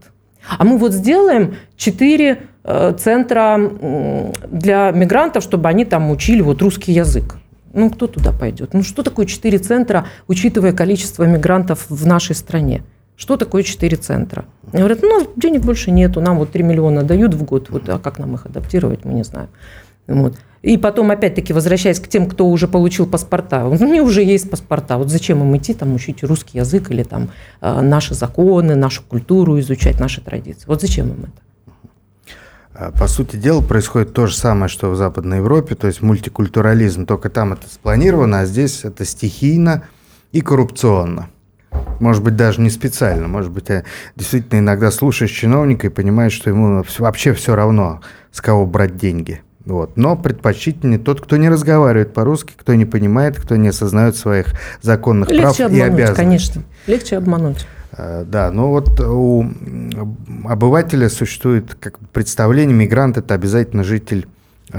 А 0.59 0.65
мы 0.65 0.79
вот 0.79 0.93
сделаем 0.93 1.57
четыре 1.77 2.43
э, 2.63 2.95
центра 2.99 3.59
для 4.49 4.91
мигрантов, 4.93 5.43
чтобы 5.43 5.69
они 5.69 5.85
там 5.85 6.11
учили 6.11 6.41
вот 6.41 6.63
русский 6.63 6.93
язык. 6.93 7.37
Ну, 7.73 7.91
кто 7.91 8.07
туда 8.07 8.33
пойдет? 8.33 8.73
Ну, 8.73 8.83
что 8.83 9.03
такое 9.03 9.27
четыре 9.27 9.59
центра, 9.59 10.07
учитывая 10.29 10.73
количество 10.73 11.25
мигрантов 11.25 11.87
в 11.91 12.07
нашей 12.07 12.35
стране? 12.35 12.83
Что 13.17 13.37
такое 13.37 13.63
четыре 13.63 13.97
центра? 13.97 14.45
Они 14.73 14.83
говорят, 14.83 15.01
ну, 15.03 15.27
денег 15.37 15.63
больше 15.63 15.91
нету, 15.91 16.21
нам 16.21 16.39
вот 16.39 16.53
3 16.53 16.63
миллиона 16.63 17.03
дают 17.03 17.35
в 17.35 17.45
год, 17.45 17.71
вот, 17.71 17.89
а 17.89 17.99
как 17.99 18.19
нам 18.19 18.35
их 18.35 18.47
адаптировать, 18.47 19.05
мы 19.05 19.15
не 19.15 19.25
знаем. 19.25 19.49
Вот. 20.07 20.35
И 20.63 20.77
потом, 20.79 21.11
опять-таки, 21.11 21.53
возвращаясь 21.53 22.01
к 22.01 22.09
тем, 22.09 22.29
кто 22.29 22.47
уже 22.47 22.69
получил 22.69 23.07
паспорта, 23.07 23.67
у 23.67 23.75
них 23.75 24.03
уже 24.03 24.23
есть 24.23 24.51
паспорта. 24.51 24.99
Вот 24.99 25.11
зачем 25.11 25.41
им 25.41 25.57
идти 25.57 25.75
там 25.75 25.95
учить 25.95 26.23
русский 26.25 26.59
язык 26.59 26.91
или 26.91 27.03
там 27.03 27.31
э, 27.61 27.81
наши 27.81 28.15
законы, 28.15 28.75
нашу 28.75 29.03
культуру 29.03 29.59
изучать, 29.61 30.01
наши 30.01 30.21
традиции? 30.21 30.65
Вот 30.67 30.81
зачем 30.81 31.09
им 31.09 31.21
это? 31.21 31.73
А, 32.75 32.91
по 32.91 33.07
сути 33.07 33.37
дела, 33.37 33.63
происходит 33.63 34.13
то 34.13 34.27
же 34.27 34.35
самое, 34.35 34.69
что 34.69 34.91
в 34.91 34.97
Западной 34.97 35.39
Европе, 35.39 35.75
то 35.75 35.87
есть 35.87 36.03
мультикультурализм, 36.03 37.07
только 37.07 37.31
там 37.31 37.53
это 37.53 37.69
спланировано, 37.69 38.41
а 38.41 38.47
здесь 38.47 38.85
это 38.85 39.05
стихийно 39.05 39.85
и 40.33 40.41
коррупционно. 40.41 41.31
Может 42.01 42.23
быть, 42.23 42.37
даже 42.37 42.61
не 42.61 42.71
специально. 42.71 43.29
Может 43.29 43.51
быть, 43.51 43.69
действительно 44.17 44.61
иногда 44.61 44.91
слушаешь 44.91 45.31
чиновника 45.31 45.87
и 45.87 45.91
понимаешь, 45.91 46.33
что 46.33 46.51
ему 46.51 46.85
вообще 46.99 47.33
все 47.33 47.55
равно, 47.55 48.01
с 48.33 48.41
кого 48.41 48.67
брать 48.67 48.97
деньги. 48.97 49.41
Вот. 49.65 49.97
Но 49.97 50.17
предпочтительнее 50.17 50.99
тот, 51.01 51.21
кто 51.21 51.37
не 51.37 51.49
разговаривает 51.49 52.15
по-русски, 52.15 52.53
кто 52.57 52.75
не 52.75 52.85
понимает, 52.85 53.37
кто 53.37 53.57
не 53.57 53.69
осознает 53.69 54.17
своих 54.17 54.55
законных 54.81 55.29
Легче 55.29 55.43
прав 55.43 55.61
обмануть, 55.61 55.79
и 55.79 55.83
обязанностей. 55.83 56.25
конечно. 56.25 56.63
Легче 56.87 57.17
обмануть. 57.17 57.67
Э, 57.93 58.25
да, 58.25 58.53
но 58.53 58.71
вот 58.71 59.01
у 59.01 59.45
обывателя 60.45 61.09
существует 61.09 61.75
как 61.81 61.99
представление, 62.11 62.77
мигрант– 62.77 63.17
это 63.19 63.35
обязательно 63.35 63.83
житель 63.83 64.29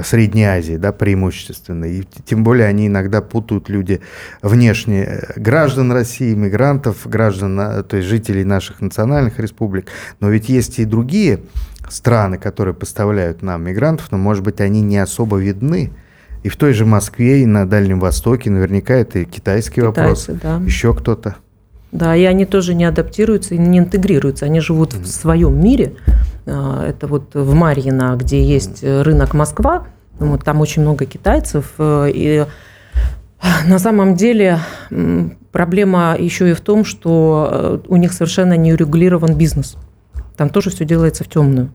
Средней 0.03 0.43
Азии, 0.43 0.75
да, 0.75 0.91
преимущественно. 0.91 1.85
И 1.85 2.03
тем 2.25 2.43
более 2.43 2.67
они 2.67 2.87
иногда 2.87 3.21
путают 3.21 3.69
люди 3.69 4.01
внешне 4.41 5.03
э, 5.03 5.39
граждан 5.39 5.91
России, 5.91 6.33
мигрантов, 6.33 7.07
граждан, 7.07 7.59
э, 7.59 7.83
то 7.83 7.97
есть 7.97 8.09
жителей 8.09 8.43
наших 8.43 8.81
национальных 8.81 9.39
республик. 9.39 9.87
Но 10.19 10.29
ведь 10.29 10.49
есть 10.49 10.79
и 10.79 10.85
другие 10.85 11.39
страны, 11.89 12.37
которые 12.37 12.73
поставляют 12.73 13.41
нам 13.41 13.63
мигрантов, 13.63 14.11
но, 14.11 14.17
может 14.17 14.43
быть, 14.43 14.59
они 14.59 14.81
не 14.81 14.97
особо 14.97 15.37
видны. 15.37 15.91
И 16.43 16.49
в 16.49 16.57
той 16.57 16.73
же 16.73 16.85
Москве, 16.85 17.41
и 17.41 17.45
на 17.45 17.65
Дальнем 17.65 17.99
Востоке 17.99 18.49
наверняка 18.49 18.93
это 18.93 19.19
и 19.19 19.25
китайский 19.25 19.81
Китайцы, 19.81 20.33
вопрос, 20.33 20.41
да. 20.41 20.61
еще 20.65 20.93
кто-то. 20.93 21.37
Да, 21.91 22.15
и 22.15 22.23
они 22.23 22.45
тоже 22.45 22.73
не 22.73 22.83
адаптируются 22.83 23.55
и 23.55 23.57
не 23.57 23.79
интегрируются. 23.79 24.45
Они 24.45 24.59
живут 24.59 24.93
mm-hmm. 24.93 25.03
в 25.03 25.07
своем 25.07 25.63
мире. 25.63 25.93
А, 26.47 26.85
это 26.87 27.07
вот 27.07 27.35
в 27.35 27.53
Марьино, 27.53 28.15
где 28.17 28.43
есть 28.43 28.83
рынок 28.83 29.33
Москва, 29.33 29.85
вот 30.19 30.43
там 30.43 30.61
очень 30.61 30.81
много 30.81 31.05
китайцев. 31.05 31.73
Э, 31.77 32.09
и 32.13 32.45
на 33.67 33.79
самом 33.79 34.15
деле 34.15 34.59
проблема 35.51 36.15
еще 36.17 36.49
и 36.49 36.53
в 36.53 36.61
том, 36.61 36.85
что 36.85 37.49
э, 37.51 37.79
у 37.87 37.97
них 37.97 38.13
совершенно 38.13 38.57
не 38.57 38.73
урегулирован 38.73 39.35
бизнес. 39.35 39.77
Там 40.35 40.49
тоже 40.49 40.69
все 40.69 40.85
делается 40.85 41.23
в 41.23 41.29
темную. 41.29 41.69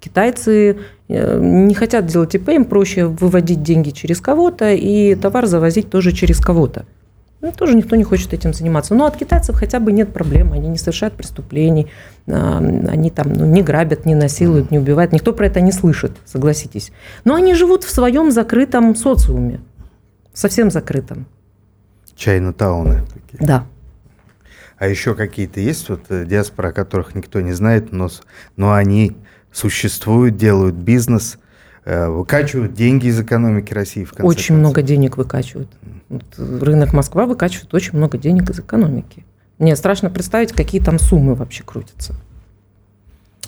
Китайцы 0.00 0.78
э, 1.08 1.38
не 1.40 1.74
хотят 1.74 2.06
делать 2.06 2.34
ИП, 2.34 2.50
им 2.50 2.64
проще 2.64 3.06
выводить 3.06 3.62
деньги 3.62 3.90
через 3.90 4.20
кого-то 4.20 4.72
и 4.72 5.14
товар 5.14 5.46
завозить 5.46 5.90
тоже 5.90 6.12
через 6.12 6.38
кого-то. 6.38 6.84
Ну, 7.42 7.52
тоже 7.52 7.76
никто 7.76 7.96
не 7.96 8.04
хочет 8.04 8.32
этим 8.32 8.54
заниматься. 8.54 8.94
Но 8.94 9.04
от 9.06 9.16
китайцев 9.16 9.56
хотя 9.56 9.78
бы 9.78 9.92
нет 9.92 10.12
проблем. 10.12 10.52
Они 10.52 10.68
не 10.68 10.78
совершают 10.78 11.14
преступлений, 11.14 11.88
а, 12.26 12.58
они 12.58 13.10
там 13.10 13.32
ну, 13.32 13.44
не 13.44 13.62
грабят, 13.62 14.06
не 14.06 14.14
насилуют, 14.14 14.70
не 14.70 14.78
убивают. 14.78 15.12
Никто 15.12 15.32
про 15.32 15.46
это 15.46 15.60
не 15.60 15.72
слышит, 15.72 16.12
согласитесь. 16.24 16.92
Но 17.24 17.34
они 17.34 17.54
живут 17.54 17.84
в 17.84 17.90
своем 17.90 18.30
закрытом 18.30 18.96
социуме. 18.96 19.60
Совсем 20.32 20.70
закрытом. 20.70 21.26
Чайно-тауны. 22.14 23.02
Да. 23.38 23.66
А 24.78 24.88
еще 24.88 25.14
какие-то 25.14 25.60
есть 25.60 25.88
вот 25.88 26.02
э, 26.08 26.24
диаспора, 26.24 26.68
о 26.68 26.72
которых 26.72 27.14
никто 27.14 27.40
не 27.40 27.52
знает, 27.52 27.92
но, 27.92 28.08
но 28.56 28.74
они 28.74 29.16
существуют, 29.52 30.36
делают 30.36 30.74
бизнес, 30.74 31.38
выкачивают 31.86 32.74
деньги 32.74 33.06
из 33.06 33.20
экономики 33.20 33.72
России 33.72 34.04
в 34.04 34.10
конце 34.10 34.24
Очень 34.24 34.56
концов. 34.56 34.58
много 34.58 34.82
денег 34.82 35.16
выкачивают. 35.16 35.68
Рынок 36.36 36.92
Москва 36.92 37.26
выкачивает 37.26 37.72
очень 37.72 37.96
много 37.96 38.18
денег 38.18 38.50
из 38.50 38.58
экономики. 38.58 39.24
Мне 39.58 39.74
страшно 39.76 40.10
представить, 40.10 40.52
какие 40.52 40.82
там 40.82 40.98
суммы 40.98 41.34
вообще 41.34 41.62
крутятся. 41.64 42.14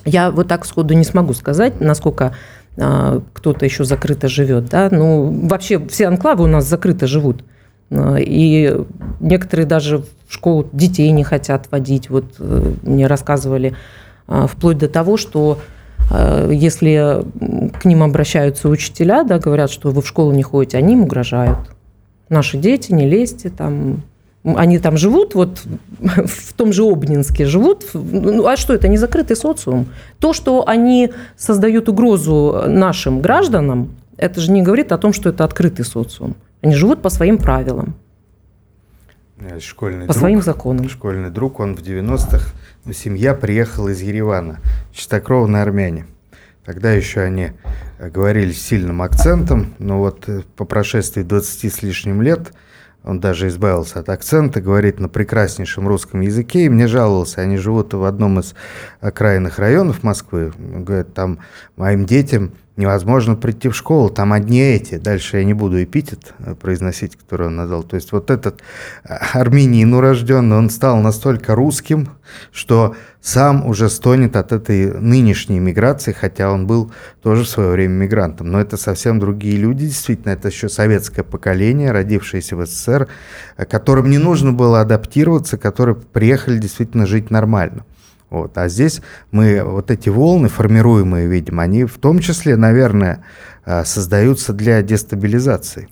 Я 0.05 0.31
вот 0.31 0.49
так 0.49 0.65
сходу 0.65 0.95
не 0.95 1.05
смогу 1.05 1.35
сказать, 1.35 1.81
насколько 1.81 2.35
а, 2.79 3.21
кто-то 3.35 3.65
еще 3.65 3.85
закрыто 3.85 4.29
живет. 4.29 4.67
Да? 4.67 4.89
Ну, 4.91 5.49
вообще 5.49 5.85
все 5.89 6.07
анклавы 6.07 6.45
у 6.45 6.47
нас 6.47 6.67
закрыто 6.67 7.07
живут. 7.07 7.45
А, 7.91 8.17
и 8.17 8.75
некоторые 9.21 9.67
даже 9.67 9.99
в 9.99 10.33
школу 10.33 10.69
детей 10.73 11.11
не 11.11 11.25
хотят 11.25 11.71
водить. 11.71 12.09
Вот 12.09 12.37
э, 12.39 12.73
мне 12.83 13.07
рассказывали 13.07 13.75
а, 14.27 14.47
вплоть 14.47 14.79
до 14.79 14.89
того, 14.89 15.17
что 15.17 15.59
если 16.11 17.25
к 17.81 17.85
ним 17.85 18.03
обращаются 18.03 18.69
учителя, 18.69 19.25
да, 19.25 19.39
говорят, 19.39 19.71
что 19.71 19.91
вы 19.91 20.03
в 20.03 20.07
школу 20.09 20.33
не 20.33 20.43
ходите, 20.43 20.79
они 20.79 20.95
им 20.95 21.03
угрожают 21.03 21.59
наши 22.29 22.59
дети, 22.59 22.93
не 22.93 23.09
лезьте, 23.09 23.51
там, 23.51 24.03
они 24.45 24.79
там 24.79 24.97
живут, 24.97 25.35
вот 25.35 25.63
в 26.01 26.53
том 26.55 26.73
же 26.73 26.85
Обнинске 26.85 27.47
живут. 27.47 27.87
Ну, 27.95 28.47
а 28.47 28.57
что 28.57 28.75
это, 28.75 28.89
не 28.89 28.97
закрытый 28.97 29.37
социум? 29.37 29.87
То, 30.19 30.33
что 30.33 30.67
они 30.67 31.11
создают 31.37 31.89
угрозу 31.89 32.65
нашим 32.67 33.21
гражданам, 33.21 33.97
это 34.17 34.41
же 34.41 34.51
не 34.51 34.63
говорит 34.63 34.93
о 34.93 34.99
том, 34.99 35.13
что 35.13 35.31
это 35.31 35.45
открытый 35.45 35.85
социум. 35.85 36.35
Они 36.61 36.75
живут 36.75 37.03
по 37.03 37.11
своим 37.11 37.39
правилам. 37.39 37.95
Школьный 39.61 40.07
по 40.07 40.13
друг, 40.13 40.19
своим 40.21 40.43
законам. 40.43 40.89
Школьный 40.89 41.31
друг, 41.31 41.61
он 41.61 41.77
в 41.77 41.81
90-х, 41.81 42.53
ну, 42.85 42.93
семья 42.93 43.35
приехала 43.35 43.89
из 43.91 44.01
Еревана, 44.01 44.61
чистокровные 44.93 45.63
армяне. 45.63 46.07
Тогда 46.65 46.93
еще 46.93 47.21
они 47.21 47.53
э, 47.99 48.11
говорили 48.11 48.53
с 48.53 48.61
сильным 48.61 49.01
акцентом, 49.01 49.75
но 49.79 49.99
вот 49.99 50.29
э, 50.29 50.43
по 50.57 50.65
прошествии 50.65 51.23
20 51.23 51.73
с 51.73 51.83
лишним 51.83 52.21
лет 52.21 52.53
он 53.05 53.21
даже 53.21 53.49
избавился 53.49 54.01
от 54.01 54.09
акцента, 54.11 54.61
говорит 54.61 55.01
на 55.01 55.09
прекраснейшем 55.09 55.89
русском 55.89 56.21
языке, 56.21 56.65
и 56.65 56.69
мне 56.69 56.87
жаловался, 56.87 57.41
они 57.41 57.57
живут 57.57 57.95
в 57.95 58.05
одном 58.05 58.41
из 58.41 58.55
окраинных 59.01 59.59
районов 59.59 60.03
Москвы, 60.03 60.53
говорят, 60.59 61.15
там 61.15 61.39
моим 61.77 62.05
детям 62.05 62.53
невозможно 62.79 63.35
прийти 63.35 63.69
в 63.69 63.77
школу, 63.77 64.09
там 64.09 64.33
одни 64.33 64.61
эти. 64.61 64.97
Дальше 64.97 65.39
я 65.39 65.45
не 65.45 65.53
буду 65.53 65.83
эпитет 65.83 66.35
э, 66.39 66.55
произносить, 66.55 67.17
который 67.17 67.49
он 67.49 67.57
назвал. 67.57 67.83
То 67.83 67.97
есть 67.97 68.13
вот 68.13 68.31
этот 68.31 68.61
э, 69.05 69.15
армянин 69.35 69.93
урожденный, 69.93 70.57
он 70.57 70.71
стал 70.71 70.99
настолько 70.99 71.55
русским, 71.55 72.09
что 72.53 72.95
сам 73.21 73.67
уже 73.67 73.91
стонет 73.91 74.37
от 74.37 74.53
этой 74.53 74.93
нынешней 74.93 75.59
миграции, 75.59 76.13
хотя 76.13 76.53
он 76.53 76.67
был 76.67 76.93
тоже 77.23 77.45
в 77.45 77.49
свое 77.49 77.71
время 77.71 77.95
мигрантом. 77.95 78.51
Но 78.51 78.61
это 78.61 78.77
совсем 78.77 79.19
другие 79.19 79.57
люди, 79.57 79.87
действительно, 79.87 80.31
это 80.31 80.49
еще 80.49 80.69
советское 80.69 81.25
поколение, 81.25 81.91
родившееся 81.91 82.57
в 82.57 82.65
СССР, 82.65 83.09
которым 83.69 84.09
не 84.09 84.19
нужно 84.19 84.53
было 84.53 84.81
адаптироваться, 84.81 85.59
которые 85.59 85.97
приехали 85.97 86.59
действительно 86.59 87.07
жить 87.07 87.31
нормально. 87.31 87.85
Вот. 88.31 88.57
А 88.59 88.69
здесь 88.69 89.01
мы 89.31 89.63
вот 89.63 89.91
эти 89.91 90.09
волны, 90.09 90.49
формируемые, 90.49 91.27
видим, 91.27 91.61
они 91.61 91.85
в 91.85 91.99
том 91.99 92.19
числе, 92.19 92.57
наверное, 92.57 93.25
э, 93.65 93.85
создаются 93.85 94.53
для 94.53 94.83
дестабилизации. 94.83 95.89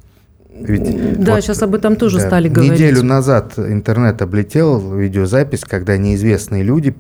Ведь 0.59 1.23
да, 1.23 1.35
вот, 1.35 1.43
сейчас 1.43 1.63
об 1.63 1.75
этом 1.75 1.97
тоже 1.97 2.19
да, 2.19 2.27
стали 2.27 2.49
говорить. 2.49 2.73
Неделю 2.73 3.03
назад 3.03 3.59
интернет 3.59 4.23
облетел 4.23 4.95
видеозапись, 4.95 5.61
когда 5.61 5.97
неизвестные 5.97 6.63
люди 6.63 6.95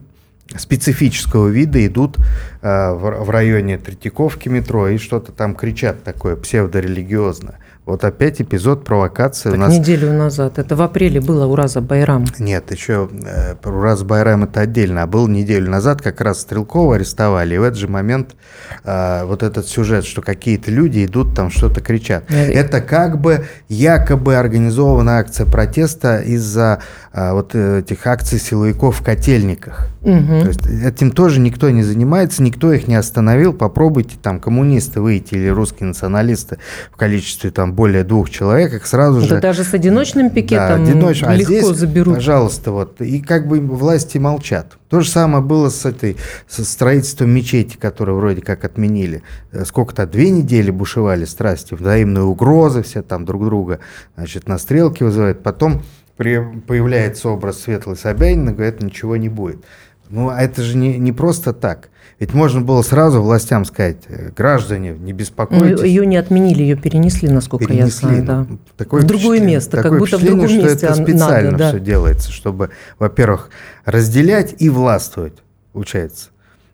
специфического 0.57 1.49
вида 1.49 1.85
идут 1.87 2.17
э, 2.63 2.93
в, 2.93 3.25
в 3.25 3.31
районе 3.31 3.79
Третьяковки 3.79 4.49
метро 4.49 4.89
и 4.89 4.99
что-то 4.99 5.33
там 5.33 5.55
кричат 5.55 6.03
такое 6.05 6.37
псевдорелигиозное. 6.37 7.59
Вот 7.87 8.03
опять 8.03 8.43
эпизод 8.43 8.83
провокации. 8.85 9.51
Так 9.51 9.59
у 9.59 9.61
нас... 9.61 9.73
неделю 9.73 10.13
назад. 10.13 10.59
Это 10.59 10.75
в 10.75 10.83
апреле 10.83 11.21
было 11.21 11.47
Ураза 11.47 11.81
Байрам. 11.81 12.27
Нет, 12.41 12.73
еще 12.73 13.09
э, 13.25 13.55
Ураза 13.65 14.05
Байрам 14.05 14.43
это 14.43 14.63
отдельно. 14.63 15.05
А 15.05 15.07
был 15.07 15.29
неделю 15.29 15.71
назад 15.71 16.03
как 16.03 16.21
раз 16.21 16.41
Стрелкова 16.41 16.97
арестовали. 16.97 17.55
И 17.55 17.59
в 17.59 17.63
этот 17.63 17.79
же 17.79 17.87
момент 17.87 18.35
э, 18.83 19.25
вот 19.25 19.45
этот 19.45 19.69
сюжет, 19.69 20.05
что 20.05 20.21
какие-то 20.21 20.73
люди 20.73 21.05
идут 21.05 21.37
там 21.37 21.49
что-то 21.49 21.81
кричат. 21.81 22.29
Нет. 22.29 22.51
Это 22.51 22.81
как 22.81 23.21
бы 23.21 23.47
якобы 23.69 24.35
организованная 24.35 25.21
акция 25.21 25.47
протеста 25.47 26.19
из-за 26.19 26.81
э, 27.13 27.33
вот 27.35 27.55
этих 27.55 28.05
акций 28.09 28.41
силовиков 28.41 28.99
в 28.99 29.05
котельниках. 29.05 29.91
Угу. 30.07 30.41
То 30.41 30.47
есть 30.47 30.67
этим 30.85 31.11
тоже 31.11 31.41
никто 31.41 31.69
не 31.69 31.83
занимается, 31.83 32.41
никто 32.41 32.73
их 32.73 32.87
не 32.87 32.95
остановил. 32.95 33.53
Попробуйте 33.53 34.17
там 34.23 34.39
коммунисты 34.39 35.01
выйти 35.01 35.35
или 35.35 35.49
русские 35.49 35.89
националисты 35.89 36.59
в 36.93 36.97
количестве 36.97 37.51
там 37.51 37.73
более 37.73 38.05
двух 38.05 38.31
человек, 38.31 38.73
их 38.73 38.87
сразу 38.87 39.19
Это 39.19 39.27
же... 39.27 39.41
даже 39.41 39.65
с 39.65 39.75
одиночным 39.75 40.31
пикетом 40.31 40.85
да, 40.85 40.91
одиноч... 40.91 41.25
А 41.25 41.35
легко 41.35 41.53
а 41.53 41.59
здесь, 41.59 41.77
заберут. 41.77 42.15
Пожалуйста, 42.15 42.71
вот. 42.71 43.01
И 43.01 43.21
как 43.21 43.49
бы 43.49 43.59
власти 43.59 44.19
молчат. 44.19 44.79
То 44.89 45.01
же 45.01 45.11
самое 45.11 45.43
было 45.43 45.71
с 45.71 45.85
этой 45.85 46.17
со 46.47 46.65
строительством 46.65 47.31
мечети, 47.31 47.77
которую 47.77 48.19
вроде 48.19 48.43
как 48.43 48.65
отменили. 48.65 49.25
Э, 49.51 49.65
сколько-то, 49.65 50.07
две 50.07 50.31
недели 50.31 50.71
бушевали 50.71 51.25
страсти, 51.25 51.75
взаимные 51.75 52.23
угрозы 52.23 52.85
все 52.85 53.03
там 53.03 53.25
друг 53.25 53.45
друга, 53.45 53.81
значит, 54.17 54.47
на 54.47 54.59
стрелки 54.59 55.03
вызывают. 55.03 55.43
Потом 55.43 55.83
при, 56.17 56.41
появляется 56.67 57.29
образ 57.29 57.61
Светлой 57.61 57.97
Собянина, 57.97 58.53
говорят, 58.53 58.81
ничего 58.83 59.17
не 59.17 59.29
будет. 59.29 59.65
Ну, 60.09 60.29
а 60.29 60.41
это 60.41 60.63
же 60.63 60.77
не, 60.77 60.99
не 60.99 61.13
просто 61.13 61.53
так. 61.53 61.89
Ведь 62.19 62.33
можно 62.33 62.63
было 62.63 62.81
сразу 62.83 63.21
властям 63.21 63.65
сказать, 63.67 63.99
э, 64.09 64.31
граждане, 64.35 64.93
не 64.93 65.13
беспокойтесь. 65.13 65.81
Но 65.81 65.85
ее 65.85 66.07
не 66.07 66.17
отменили, 66.17 66.63
ее 66.63 66.77
перенесли, 66.77 67.29
насколько 67.29 67.67
перенесли. 67.67 68.09
я 68.09 68.23
знаю. 68.23 68.25
Да. 68.25 68.57
Такое 68.77 69.03
в 69.03 69.05
другое 69.05 69.41
место, 69.41 69.83
как 69.83 69.99
будто 69.99 70.17
в 70.17 70.25
другом 70.25 70.49
что 70.49 70.57
месте. 70.57 70.87
это 70.87 70.95
специально 70.95 71.51
надо, 71.53 71.65
да. 71.65 71.69
все 71.71 71.81
делается, 71.81 72.33
чтобы, 72.33 72.71
во-первых, 72.99 73.51
разделять 73.85 74.55
и 74.59 74.71
властвовать, 74.71 75.35
получается. 75.73 76.31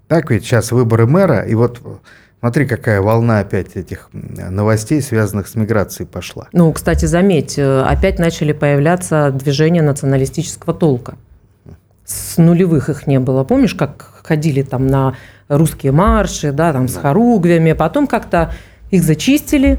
Так 0.06 0.30
ведь 0.30 0.44
сейчас 0.44 0.70
выборы 0.70 1.06
мэра, 1.06 1.40
и 1.40 1.54
вот 1.54 1.80
Смотри, 2.42 2.66
какая 2.66 3.00
волна 3.00 3.38
опять 3.38 3.76
этих 3.76 4.08
новостей, 4.12 5.00
связанных 5.00 5.46
с 5.46 5.54
миграцией, 5.54 6.08
пошла. 6.08 6.48
Ну, 6.52 6.72
кстати, 6.72 7.04
заметь, 7.04 7.56
э, 7.56 7.82
опять 7.82 8.18
начали 8.18 8.50
появляться 8.50 9.30
движения 9.30 9.80
националистического 9.80 10.74
толка 10.74 11.14
с 12.12 12.38
нулевых 12.38 12.88
их 12.88 13.06
не 13.06 13.18
было. 13.18 13.44
Помнишь, 13.44 13.74
как 13.74 14.20
ходили 14.22 14.62
там 14.62 14.86
на 14.86 15.14
русские 15.48 15.92
марши, 15.92 16.52
да, 16.52 16.72
там 16.72 16.88
с 16.88 16.96
хоругвями, 16.96 17.72
потом 17.72 18.06
как-то 18.06 18.52
их 18.90 19.02
зачистили, 19.02 19.78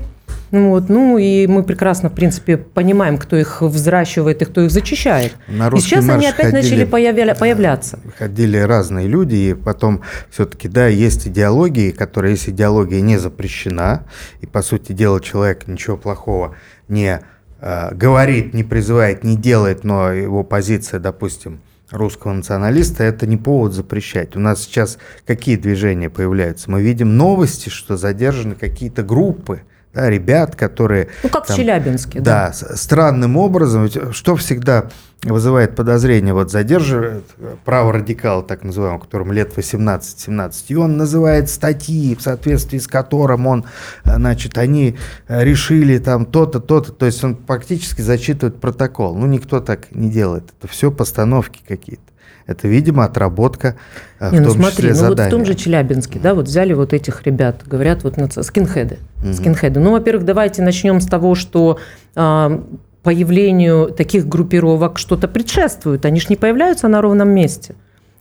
ну 0.54 0.70
вот, 0.70 0.88
ну 0.88 1.18
и 1.18 1.48
мы 1.48 1.64
прекрасно, 1.64 2.10
в 2.10 2.14
принципе, 2.14 2.58
понимаем, 2.58 3.18
кто 3.18 3.36
их 3.36 3.64
взращивает 3.64 4.44
и 4.44 4.46
кто 4.46 4.62
их 4.62 4.70
зачищает. 4.70 5.36
На 5.48 5.70
и 5.70 5.80
сейчас 5.80 6.08
они 6.08 6.28
опять 6.28 6.52
ходили, 6.52 6.62
начали 6.62 6.86
появля, 6.86 7.34
появляться. 7.34 8.00
Ходили 8.20 8.58
разные 8.58 9.08
люди, 9.08 9.36
и 9.36 9.54
потом 9.56 10.02
все-таки, 10.30 10.68
да, 10.68 10.86
есть 10.86 11.28
идеологии, 11.28 11.90
которые, 11.90 12.34
если 12.34 12.52
идеология 12.52 13.02
не 13.02 13.18
запрещена, 13.18 14.06
и, 14.42 14.46
по 14.46 14.62
сути 14.62 14.92
дела, 14.92 15.20
человек 15.22 15.68
ничего 15.68 15.98
плохого 15.98 16.56
не 16.88 17.20
э, 17.60 17.96
говорит, 17.96 18.54
не 18.54 18.64
призывает, 18.64 19.24
не 19.24 19.36
делает, 19.36 19.84
но 19.84 20.12
его 20.12 20.44
позиция, 20.44 21.00
допустим, 21.00 21.62
русского 21.94 22.34
националиста, 22.34 23.04
это 23.04 23.28
не 23.28 23.38
повод 23.38 23.74
запрещать. 23.74 24.36
У 24.36 24.40
нас 24.40 24.64
сейчас 24.64 24.98
какие 25.26 25.56
движения 25.56 26.10
появляются? 26.10 26.70
Мы 26.70 26.82
видим 26.82 27.18
новости, 27.18 27.70
что 27.70 27.98
задержаны 27.98 28.56
какие-то 28.56 29.04
группы, 29.04 29.62
да, 29.94 30.10
ребят, 30.10 30.56
которые... 30.56 31.10
Ну, 31.22 31.30
как 31.30 31.46
там, 31.46 31.56
в 31.56 31.60
Челябинске, 31.60 32.20
да. 32.20 32.54
Да, 32.60 32.76
странным 32.76 33.38
образом, 33.38 33.90
что 34.12 34.36
всегда 34.36 34.90
вызывает 35.22 35.76
подозрение, 35.76 36.34
вот 36.34 36.52
задерживает 36.52 37.24
праворадикал, 37.64 38.44
так 38.44 38.64
называемый, 38.64 39.00
которому 39.00 39.32
лет 39.32 39.54
18-17, 39.56 40.54
и 40.68 40.76
он 40.76 40.98
называет 40.98 41.50
статьи, 41.50 42.16
в 42.16 42.22
соответствии 42.22 42.78
с 42.78 42.88
которым 42.88 43.48
он, 43.48 43.66
значит, 44.04 44.58
они 44.58 44.98
решили 45.28 45.98
там 46.00 46.26
то-то, 46.26 46.60
то-то, 46.60 46.92
то 46.92 47.06
есть 47.06 47.24
он 47.24 47.38
фактически 47.48 48.02
зачитывает 48.02 48.60
протокол. 48.60 49.16
Ну, 49.16 49.28
никто 49.28 49.62
так 49.62 49.96
не 49.96 50.10
делает, 50.10 50.44
это 50.60 50.68
все 50.68 50.92
постановки 50.92 51.62
какие-то. 51.66 52.04
Это, 52.46 52.68
видимо, 52.68 53.06
отработка 53.06 53.76
э, 54.20 54.32
не, 54.32 54.38
в 54.38 54.42
ну 54.42 54.48
том 54.48 54.58
смотри, 54.58 54.76
числе 54.76 54.90
ну 54.90 54.96
задания. 54.96 55.16
вот 55.16 55.28
в 55.28 55.30
том 55.30 55.46
же 55.46 55.56
Челябинске, 55.56 56.20
да, 56.20 56.34
вот 56.34 56.48
взяли 56.48 56.74
вот 56.74 56.94
этих 56.94 57.24
ребят, 57.24 57.62
говорят, 57.66 58.04
вот 58.04 58.16
скинхеды. 58.46 59.00
Угу. 59.24 59.34
скинхеды. 59.34 59.80
Ну, 59.80 59.92
во-первых, 59.92 60.26
давайте 60.26 60.62
начнем 60.62 61.00
с 61.00 61.06
того, 61.06 61.36
что 61.36 61.80
э, 62.16 62.60
появлению 63.04 63.88
таких 63.88 64.28
группировок 64.28 64.98
что-то 64.98 65.28
предшествует. 65.28 66.06
Они 66.06 66.20
же 66.20 66.28
не 66.30 66.36
появляются 66.36 66.88
на 66.88 67.02
ровном 67.02 67.30
месте. 67.30 67.76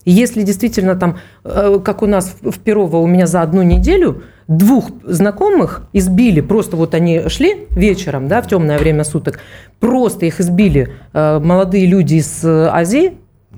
И 0.05 0.11
если 0.11 0.41
действительно 0.43 0.95
там, 0.95 1.17
э, 1.43 1.79
как 1.83 2.01
у 2.01 2.05
нас 2.05 2.35
в 2.41 2.59
Перово, 2.59 2.97
у 2.97 3.07
меня 3.07 3.25
за 3.25 3.41
одну 3.41 3.61
неделю 3.61 4.23
двух 4.47 4.89
знакомых 5.05 5.83
избили, 5.93 6.41
просто 6.41 6.75
вот 6.75 6.93
они 6.93 7.29
шли 7.29 7.67
вечером, 7.69 8.27
да, 8.27 8.41
в 8.41 8.47
темное 8.47 8.77
время 8.77 9.05
суток, 9.05 9.39
просто 9.79 10.25
их 10.25 10.41
избили 10.41 10.93
э, 11.13 11.39
молодые 11.39 11.85
люди 11.85 12.15
из 12.15 12.43
Азии, 12.43 13.13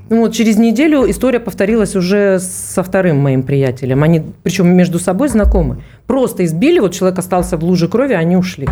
ну, 0.10 0.22
вот 0.22 0.34
через 0.34 0.58
неделю 0.58 1.10
история 1.10 1.40
повторилась 1.40 1.96
уже 1.96 2.40
со 2.40 2.84
вторым 2.84 3.18
моим 3.18 3.44
приятелем. 3.44 4.04
Они, 4.04 4.24
причем 4.44 4.68
между 4.68 5.00
собой 5.00 5.30
знакомы. 5.30 5.84
Просто 6.06 6.46
избили, 6.46 6.80
вот 6.80 6.94
человек 6.94 7.18
остался 7.18 7.58
в 7.58 7.64
луже 7.64 7.88
крови, 7.88 8.14
они 8.14 8.38
ушли. 8.38 8.68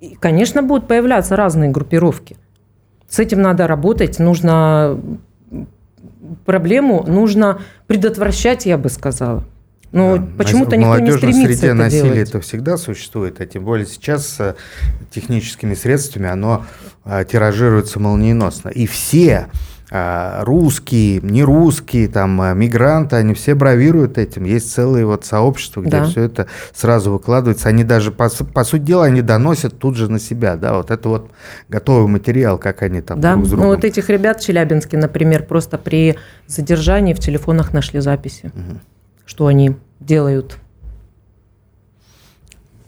И, 0.00 0.16
конечно, 0.20 0.62
будут 0.62 0.86
появляться 0.86 1.34
разные 1.34 1.70
группировки. 1.70 2.36
С 3.08 3.18
этим 3.18 3.42
надо 3.42 3.66
работать, 3.66 4.18
нужно 4.18 4.98
проблему 6.44 7.04
нужно 7.06 7.60
предотвращать, 7.86 8.66
я 8.66 8.78
бы 8.78 8.88
сказала. 8.88 9.44
Но 9.92 10.16
да, 10.16 10.26
почему-то 10.38 10.76
никто 10.76 10.98
не 10.98 11.12
стремится 11.12 11.42
среде 11.42 11.66
это 11.66 11.74
насилие 11.74 12.12
делать. 12.14 12.28
это 12.30 12.40
всегда 12.40 12.76
существует, 12.78 13.40
а 13.40 13.46
тем 13.46 13.64
более 13.64 13.86
сейчас 13.86 14.26
с 14.26 14.56
техническими 15.10 15.74
средствами 15.74 16.28
оно 16.28 16.64
а, 17.04 17.24
тиражируется 17.24 18.00
молниеносно. 18.00 18.70
И 18.70 18.86
все 18.86 19.48
русские, 19.92 21.20
не 21.20 21.44
русские, 21.44 22.08
там, 22.08 22.40
а, 22.40 22.54
мигранты, 22.54 23.16
они 23.16 23.34
все 23.34 23.54
бравируют 23.54 24.16
этим. 24.16 24.44
Есть 24.44 24.72
целые 24.72 25.04
вот 25.04 25.26
сообщества, 25.26 25.82
где 25.82 25.90
да. 25.90 26.04
все 26.04 26.22
это 26.22 26.46
сразу 26.72 27.12
выкладывается. 27.12 27.68
Они 27.68 27.84
даже, 27.84 28.10
по, 28.10 28.30
по 28.30 28.64
сути 28.64 28.82
дела, 28.82 29.04
они 29.04 29.20
доносят 29.20 29.78
тут 29.78 29.96
же 29.96 30.10
на 30.10 30.18
себя, 30.18 30.56
да, 30.56 30.74
вот 30.74 30.90
это 30.90 31.08
вот 31.08 31.30
готовый 31.68 32.08
материал, 32.08 32.56
как 32.56 32.80
они 32.82 33.02
там 33.02 33.20
да. 33.20 33.34
друг 33.34 33.46
с 33.46 33.48
другом. 33.50 33.66
Ну, 33.66 33.74
вот 33.74 33.84
этих 33.84 34.08
ребят 34.08 34.40
в 34.40 34.46
Челябинске, 34.46 34.96
например, 34.96 35.44
просто 35.44 35.76
при 35.76 36.16
задержании 36.46 37.12
в 37.12 37.18
телефонах 37.18 37.74
нашли 37.74 38.00
записи, 38.00 38.46
угу. 38.54 38.78
что 39.26 39.46
они 39.46 39.76
делают 40.00 40.56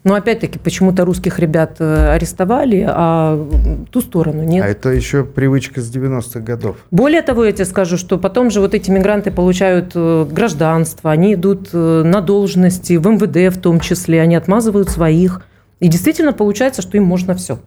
но 0.05 0.15
опять-таки, 0.15 0.59
почему-то 0.59 1.07
русских 1.07 1.39
ребят 1.39 1.77
э, 1.79 2.11
арестовали, 2.11 2.87
а 2.87 3.43
ту 3.91 4.03
сторону 4.03 4.43
нет. 4.43 4.63
А 4.63 4.69
это 4.69 4.91
еще 4.91 5.25
привычка 5.25 5.81
с 5.81 5.91
90-х 5.91 6.41
годов. 6.41 6.77
Более 6.91 7.23
того, 7.23 7.47
я 7.47 7.53
тебе 7.53 7.65
скажу, 7.65 7.97
что 7.97 8.19
потом 8.19 8.51
же 8.51 8.61
вот 8.61 8.75
эти 8.75 8.91
мигранты 8.91 9.31
получают 9.31 9.93
э, 9.95 10.27
гражданство, 10.31 11.11
они 11.11 11.33
идут 11.33 11.71
э, 11.73 12.03
на 12.05 12.21
должности, 12.21 12.99
в 12.99 13.07
МВД 13.07 13.57
в 13.57 13.59
том 13.59 13.81
числе, 13.81 14.21
они 14.21 14.37
отмазывают 14.37 14.91
своих. 14.91 15.43
И 15.81 15.89
действительно 15.89 16.35
получается, 16.35 16.83
что 16.83 16.99
им 16.99 17.05
можно 17.05 17.35
все. 17.35 17.59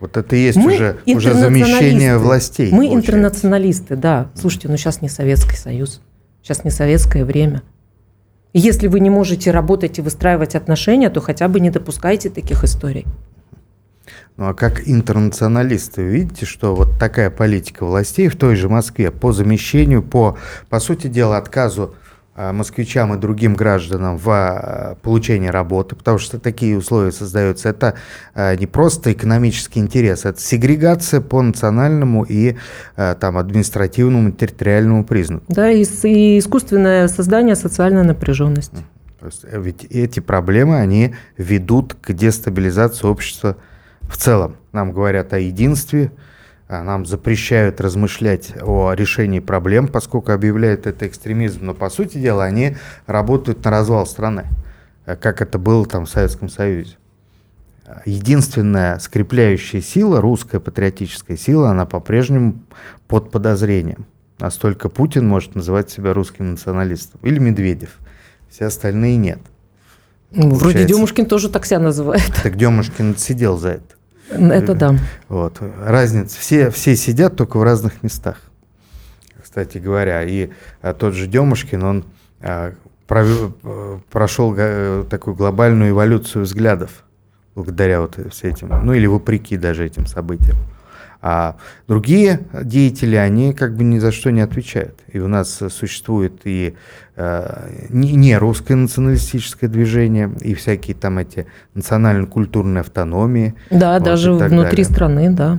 Вот 0.00 0.16
это 0.16 0.36
и 0.36 0.40
есть 0.40 0.58
мы 0.58 0.74
уже, 0.74 0.96
уже 1.06 1.34
замещение 1.34 2.18
властей. 2.18 2.70
Мы 2.70 2.86
получается. 2.86 2.98
интернационалисты, 2.98 3.96
да. 3.96 4.30
Слушайте, 4.34 4.68
ну 4.68 4.76
сейчас 4.76 5.02
не 5.02 5.08
Советский 5.08 5.56
Союз, 5.56 6.00
сейчас 6.42 6.62
не 6.62 6.70
советское 6.70 7.24
время. 7.24 7.62
Если 8.54 8.86
вы 8.86 9.00
не 9.00 9.08
можете 9.08 9.50
работать 9.50 9.98
и 9.98 10.02
выстраивать 10.02 10.54
отношения, 10.54 11.08
то 11.08 11.20
хотя 11.20 11.48
бы 11.48 11.58
не 11.58 11.70
допускайте 11.70 12.28
таких 12.28 12.64
историй. 12.64 13.06
Ну 14.36 14.48
а 14.48 14.54
как 14.54 14.88
интернационалисты, 14.88 16.02
видите, 16.02 16.46
что 16.46 16.74
вот 16.74 16.98
такая 16.98 17.30
политика 17.30 17.84
властей 17.84 18.28
в 18.28 18.36
той 18.36 18.56
же 18.56 18.68
Москве 18.68 19.10
по 19.10 19.32
замещению, 19.32 20.02
по, 20.02 20.36
по 20.68 20.80
сути 20.80 21.06
дела, 21.06 21.38
отказу 21.38 21.94
москвичам 22.36 23.14
и 23.14 23.18
другим 23.18 23.54
гражданам 23.54 24.16
в 24.16 24.28
э, 24.28 24.94
получении 25.02 25.48
работы, 25.48 25.96
потому 25.96 26.18
что 26.18 26.38
такие 26.38 26.78
условия 26.78 27.12
создаются. 27.12 27.68
Это 27.68 27.94
э, 28.34 28.56
не 28.56 28.66
просто 28.66 29.12
экономический 29.12 29.80
интерес, 29.80 30.24
это 30.24 30.40
сегрегация 30.40 31.20
по 31.20 31.42
национальному 31.42 32.24
и 32.24 32.56
там, 32.96 33.36
административному, 33.36 34.32
территориальному 34.32 35.04
признаку. 35.04 35.44
Да, 35.48 35.70
и, 35.70 35.84
и 36.04 36.38
искусственное 36.38 37.08
создание 37.08 37.54
социальной 37.54 38.02
напряженности. 38.02 38.84
Ведь 39.52 39.84
эти 39.84 40.20
проблемы, 40.20 40.78
они 40.78 41.14
ведут 41.36 41.94
к 41.94 42.12
дестабилизации 42.12 43.06
общества 43.06 43.56
в 44.02 44.16
целом. 44.16 44.56
Нам 44.72 44.92
говорят 44.92 45.32
о 45.32 45.38
единстве, 45.38 46.12
нам 46.80 47.04
запрещают 47.04 47.80
размышлять 47.80 48.54
о 48.62 48.92
решении 48.92 49.40
проблем, 49.40 49.88
поскольку 49.88 50.32
объявляют 50.32 50.86
это 50.86 51.06
экстремизм, 51.06 51.66
но 51.66 51.74
по 51.74 51.90
сути 51.90 52.18
дела 52.18 52.44
они 52.44 52.76
работают 53.06 53.64
на 53.64 53.70
развал 53.70 54.06
страны, 54.06 54.46
а, 55.04 55.16
как 55.16 55.42
это 55.42 55.58
было 55.58 55.84
там 55.84 56.06
в 56.06 56.10
Советском 56.10 56.48
Союзе. 56.48 56.96
Единственная 58.06 58.98
скрепляющая 59.00 59.80
сила, 59.80 60.20
русская 60.20 60.60
патриотическая 60.60 61.36
сила, 61.36 61.70
она 61.70 61.84
по-прежнему 61.84 62.62
под 63.08 63.30
подозрением. 63.30 64.06
Настолько 64.38 64.88
Путин 64.88 65.28
может 65.28 65.54
называть 65.54 65.90
себя 65.90 66.14
русским 66.14 66.52
националистом. 66.52 67.20
Или 67.22 67.38
Медведев. 67.38 67.98
Все 68.48 68.66
остальные 68.66 69.16
нет. 69.16 69.38
Ну, 70.30 70.50
вроде 70.54 70.84
Демушкин 70.84 71.26
тоже 71.26 71.48
так 71.48 71.66
себя 71.66 71.78
называет. 71.78 72.24
Так 72.42 72.56
Демушкин 72.56 73.16
сидел 73.16 73.58
за 73.58 73.68
это. 73.68 73.94
Это 74.32 74.74
да. 74.74 74.96
Вот. 75.28 75.58
Разница. 75.84 76.38
Все, 76.38 76.70
все 76.70 76.96
сидят 76.96 77.36
только 77.36 77.58
в 77.58 77.62
разных 77.62 78.02
местах, 78.02 78.40
кстати 79.42 79.78
говоря. 79.78 80.22
И 80.24 80.50
а, 80.80 80.94
тот 80.94 81.14
же 81.14 81.26
Демушкин, 81.26 81.82
он 81.82 82.04
а, 82.40 82.72
провел, 83.06 83.54
прошел 84.10 84.54
а, 84.56 85.04
такую 85.04 85.36
глобальную 85.36 85.90
эволюцию 85.90 86.44
взглядов 86.44 87.04
благодаря 87.54 88.00
вот 88.00 88.18
всем 88.30 88.50
этим, 88.50 88.68
ну 88.82 88.94
или 88.94 89.06
вопреки 89.06 89.56
даже 89.56 89.84
этим 89.84 90.06
событиям. 90.06 90.56
А 91.22 91.56
другие 91.86 92.40
деятели, 92.64 93.14
они 93.14 93.54
как 93.54 93.76
бы 93.76 93.84
ни 93.84 94.00
за 94.00 94.10
что 94.10 94.30
не 94.30 94.40
отвечают. 94.40 94.98
И 95.12 95.20
у 95.20 95.28
нас 95.28 95.62
существует 95.70 96.40
и 96.44 96.74
э, 97.14 97.86
не 97.90 98.36
русское 98.36 98.74
националистическое 98.74 99.70
движение, 99.70 100.32
и 100.40 100.54
всякие 100.54 100.96
там 100.96 101.18
эти 101.18 101.46
национально-культурные 101.74 102.80
автономии. 102.80 103.54
Да, 103.70 103.94
вот, 103.94 104.02
даже 104.02 104.32
внутри 104.32 104.52
далее. 104.52 104.84
страны, 104.84 105.30
да. 105.30 105.58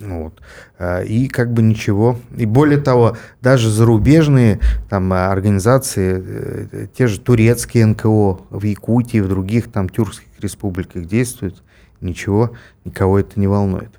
Вот. 0.00 0.42
А, 0.80 1.02
и 1.02 1.28
как 1.28 1.52
бы 1.52 1.62
ничего. 1.62 2.18
И 2.36 2.44
более 2.44 2.80
того, 2.80 3.16
даже 3.40 3.70
зарубежные 3.70 4.58
там, 4.90 5.12
организации, 5.12 6.22
э, 6.26 6.86
те 6.92 7.06
же 7.06 7.20
турецкие 7.20 7.86
НКО 7.86 8.40
в 8.50 8.64
Якутии, 8.64 9.18
в 9.18 9.28
других 9.28 9.70
там 9.70 9.88
тюркских 9.88 10.26
республиках 10.40 11.04
действуют, 11.06 11.62
ничего, 12.00 12.50
никого 12.84 13.20
это 13.20 13.38
не 13.38 13.46
волнует. 13.46 13.90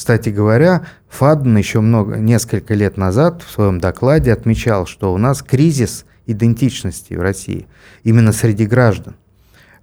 Кстати 0.00 0.30
говоря, 0.30 0.86
Фаден 1.10 1.58
еще 1.58 1.80
много, 1.80 2.16
несколько 2.16 2.72
лет 2.72 2.96
назад 2.96 3.42
в 3.46 3.50
своем 3.50 3.80
докладе 3.80 4.32
отмечал, 4.32 4.86
что 4.86 5.12
у 5.12 5.18
нас 5.18 5.42
кризис 5.42 6.06
идентичности 6.24 7.12
в 7.12 7.20
России 7.20 7.66
именно 8.02 8.32
среди 8.32 8.64
граждан. 8.64 9.14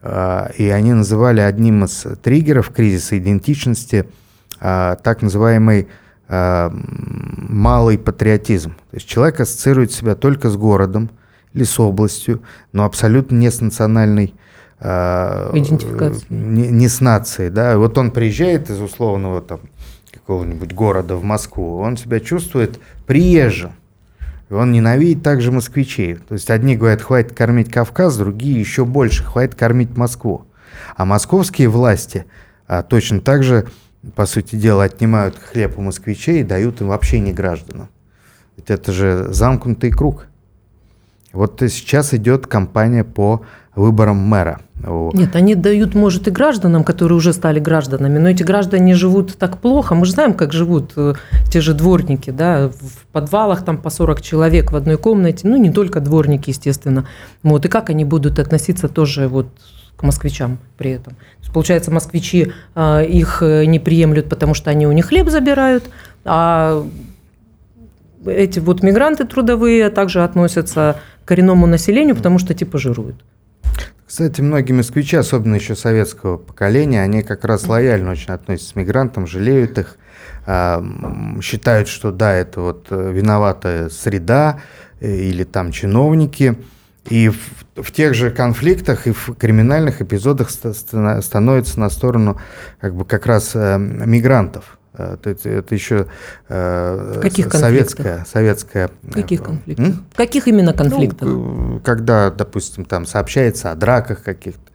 А, 0.01 0.49
и 0.57 0.69
они 0.69 0.93
называли 0.93 1.41
одним 1.41 1.83
из 1.85 2.03
триггеров 2.23 2.71
кризиса 2.71 3.15
идентичности 3.19 4.09
а, 4.59 4.95
так 4.95 5.21
называемый 5.21 5.87
а, 6.27 6.73
малый 6.73 7.99
патриотизм. 7.99 8.71
То 8.71 8.95
есть 8.95 9.07
человек 9.07 9.39
ассоциирует 9.39 9.91
себя 9.91 10.15
только 10.15 10.49
с 10.49 10.57
городом 10.57 11.11
или 11.53 11.63
с 11.63 11.79
областью, 11.79 12.41
но 12.73 12.85
абсолютно 12.85 13.35
не 13.35 13.51
с 13.51 13.61
национальной 13.61 14.33
идентификацией. 14.79 16.25
Не, 16.29 16.67
не 16.69 16.87
с 16.87 17.01
нацией. 17.01 17.49
Да? 17.49 17.77
Вот 17.79 17.97
он 17.97 18.11
приезжает 18.11 18.69
из 18.69 18.79
условного 18.79 19.41
там, 19.41 19.61
какого-нибудь 20.27 20.73
города 20.73 21.15
в 21.15 21.23
Москву, 21.23 21.79
он 21.79 21.95
себя 21.95 22.19
чувствует 22.19 22.81
приезжим. 23.05 23.71
И 24.49 24.53
он 24.53 24.73
ненавидит 24.73 25.23
также 25.23 25.53
москвичей. 25.53 26.15
То 26.15 26.33
есть 26.33 26.49
одни 26.49 26.75
говорят, 26.75 27.01
хватит 27.01 27.31
кормить 27.31 27.71
Кавказ, 27.71 28.17
другие 28.17 28.59
еще 28.59 28.83
больше, 28.83 29.23
хватит 29.23 29.55
кормить 29.55 29.95
Москву. 29.95 30.45
А 30.97 31.05
московские 31.05 31.69
власти 31.69 32.25
а, 32.67 32.83
точно 32.83 33.21
так 33.21 33.43
же, 33.43 33.67
по 34.15 34.25
сути 34.25 34.57
дела, 34.57 34.83
отнимают 34.83 35.39
хлеб 35.39 35.77
у 35.77 35.81
москвичей 35.81 36.41
и 36.41 36.43
дают 36.43 36.81
им 36.81 36.89
вообще 36.89 37.19
не 37.21 37.31
гражданам. 37.31 37.87
Ведь 38.57 38.69
это 38.69 38.91
же 38.91 39.27
замкнутый 39.29 39.91
круг. 39.91 40.27
Вот 41.37 41.61
сейчас 41.61 42.15
идет 42.15 42.47
кампания 42.47 43.03
по 43.03 43.41
выборам 43.75 44.17
мэра. 44.17 44.59
Нет, 45.13 45.35
они 45.35 45.53
дают, 45.53 45.93
может, 45.93 46.27
и 46.27 46.31
гражданам, 46.31 46.83
которые 46.83 47.15
уже 47.15 47.31
стали 47.31 47.59
гражданами, 47.59 48.17
но 48.17 48.29
эти 48.29 48.41
граждане 48.41 48.95
живут 48.95 49.37
так 49.37 49.59
плохо. 49.59 49.93
Мы 49.93 50.07
же 50.07 50.13
знаем, 50.13 50.33
как 50.33 50.51
живут 50.51 50.93
э, 50.95 51.13
те 51.51 51.61
же 51.61 51.75
дворники, 51.75 52.31
да, 52.31 52.69
в 52.69 53.05
подвалах 53.11 53.63
там 53.63 53.77
по 53.77 53.91
40 53.91 54.21
человек 54.21 54.71
в 54.71 54.75
одной 54.75 54.97
комнате, 54.97 55.47
ну, 55.47 55.57
не 55.57 55.71
только 55.71 55.99
дворники, 55.99 56.49
естественно. 56.49 57.07
Вот, 57.43 57.65
и 57.65 57.69
как 57.69 57.91
они 57.91 58.03
будут 58.03 58.39
относиться 58.39 58.87
тоже 58.87 59.27
вот 59.27 59.47
к 59.95 60.03
москвичам 60.03 60.57
при 60.77 60.91
этом. 60.91 61.15
получается, 61.53 61.91
москвичи 61.91 62.51
э, 62.73 63.05
их 63.05 63.43
э, 63.43 63.65
не 63.65 63.77
приемлют, 63.77 64.27
потому 64.27 64.55
что 64.55 64.71
они 64.71 64.87
у 64.87 64.91
них 64.91 65.05
хлеб 65.07 65.29
забирают, 65.29 65.83
а 66.25 66.83
эти 68.29 68.59
вот 68.59 68.83
мигранты 68.83 69.25
трудовые 69.25 69.89
также 69.89 70.23
относятся 70.23 70.99
к 71.23 71.27
коренному 71.27 71.67
населению, 71.67 72.15
потому 72.15 72.39
что 72.39 72.53
типа 72.53 72.77
жируют. 72.77 73.23
Кстати, 74.07 74.39
многие 74.39 74.71
москвичи, 74.71 75.17
особенно 75.17 75.55
еще 75.55 75.75
советского 75.75 76.37
поколения, 76.37 77.01
они 77.01 77.23
как 77.23 77.43
раз 77.43 77.67
лояльно 77.67 78.11
очень 78.11 78.33
относятся 78.33 78.73
к 78.73 78.75
мигрантам, 78.77 79.27
жалеют 79.27 79.77
их, 79.77 79.97
а, 80.45 80.81
считают, 81.41 81.89
что 81.89 82.11
да, 82.11 82.33
это 82.33 82.61
вот 82.61 82.87
э, 82.89 83.11
виноватая 83.11 83.89
среда 83.89 84.61
э, 85.01 85.13
или 85.13 85.43
там 85.43 85.73
чиновники. 85.73 86.55
И 87.09 87.27
в, 87.27 87.83
в 87.83 87.91
тех 87.91 88.13
же 88.13 88.31
конфликтах 88.31 89.07
и 89.07 89.11
в 89.11 89.35
криминальных 89.37 90.01
эпизодах 90.01 90.49
становятся 90.49 91.79
на 91.79 91.89
сторону 91.89 92.39
как 92.79 92.95
бы 92.95 93.03
как 93.03 93.25
раз 93.25 93.51
э, 93.55 93.77
мигрантов. 93.77 94.77
Это, 94.97 95.49
это 95.49 95.75
еще 95.75 96.07
э, 96.49 97.19
Каких 97.21 97.53
советская, 97.53 98.25
советская. 98.25 98.89
Каких 99.11 99.43
конфликтов? 99.43 99.85
М? 99.85 100.05
Каких 100.15 100.47
именно 100.47 100.73
конфликтов? 100.73 101.27
Ну, 101.27 101.81
когда, 101.83 102.31
допустим, 102.31 102.85
там 102.85 103.05
сообщается 103.05 103.71
о 103.71 103.75
драках 103.75 104.23
каких-то, 104.23 104.66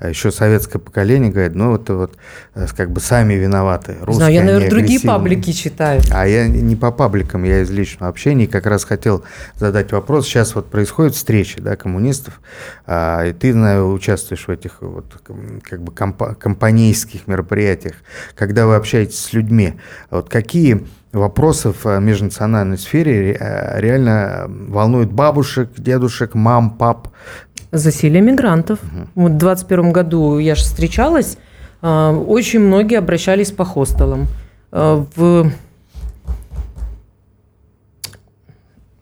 еще 0.00 0.30
советское 0.30 0.78
поколение 0.78 1.30
говорит, 1.30 1.54
ну 1.54 1.74
это 1.74 1.94
вот 1.94 2.16
э, 2.54 2.66
как 2.76 2.90
бы 2.90 3.00
сами 3.00 3.34
виноваты. 3.34 3.96
Русские, 4.00 4.14
Знаю, 4.14 4.34
я, 4.34 4.44
наверное, 4.44 4.70
другие 4.70 5.00
паблики 5.00 5.52
читаю. 5.52 6.02
А 6.10 6.26
я 6.26 6.46
не 6.48 6.76
по 6.76 6.90
пабликам, 6.90 7.44
я 7.44 7.62
из 7.62 7.70
личного 7.70 8.08
общения. 8.08 8.46
Как 8.46 8.66
раз 8.66 8.84
хотел 8.84 9.24
задать 9.56 9.92
вопрос. 9.92 10.26
Сейчас 10.26 10.54
вот 10.54 10.70
происходит 10.70 11.14
встреча 11.14 11.60
да, 11.60 11.76
коммунистов, 11.76 12.40
а, 12.86 13.24
и 13.24 13.32
ты, 13.32 13.52
знаю, 13.52 13.92
участвуешь 13.92 14.46
в 14.46 14.50
этих 14.50 14.80
вот 14.80 15.20
как 15.62 15.82
бы 15.82 15.92
компа- 15.92 16.34
компанейских 16.34 17.26
мероприятиях, 17.26 17.96
когда 18.34 18.66
вы 18.66 18.76
общаетесь 18.76 19.18
с 19.18 19.32
людьми. 19.32 19.74
Вот 20.10 20.28
какие 20.28 20.86
вопросы 21.12 21.72
в 21.72 21.98
межнациональной 21.98 22.78
сфере 22.78 23.36
э, 23.38 23.80
реально 23.80 24.46
волнуют 24.48 25.10
бабушек, 25.10 25.70
дедушек, 25.76 26.34
мам, 26.34 26.70
пап, 26.70 27.08
Засилие 27.70 28.22
мигрантов. 28.22 28.78
Угу. 28.82 29.08
Вот 29.14 29.32
в 29.32 29.38
2021 29.38 29.92
году 29.92 30.38
я 30.38 30.54
же 30.54 30.62
встречалась, 30.62 31.36
а, 31.80 32.12
очень 32.12 32.60
многие 32.60 32.98
обращались 32.98 33.52
по 33.52 33.64
хостелам. 33.64 34.26
А, 34.72 35.04
в 35.14 35.50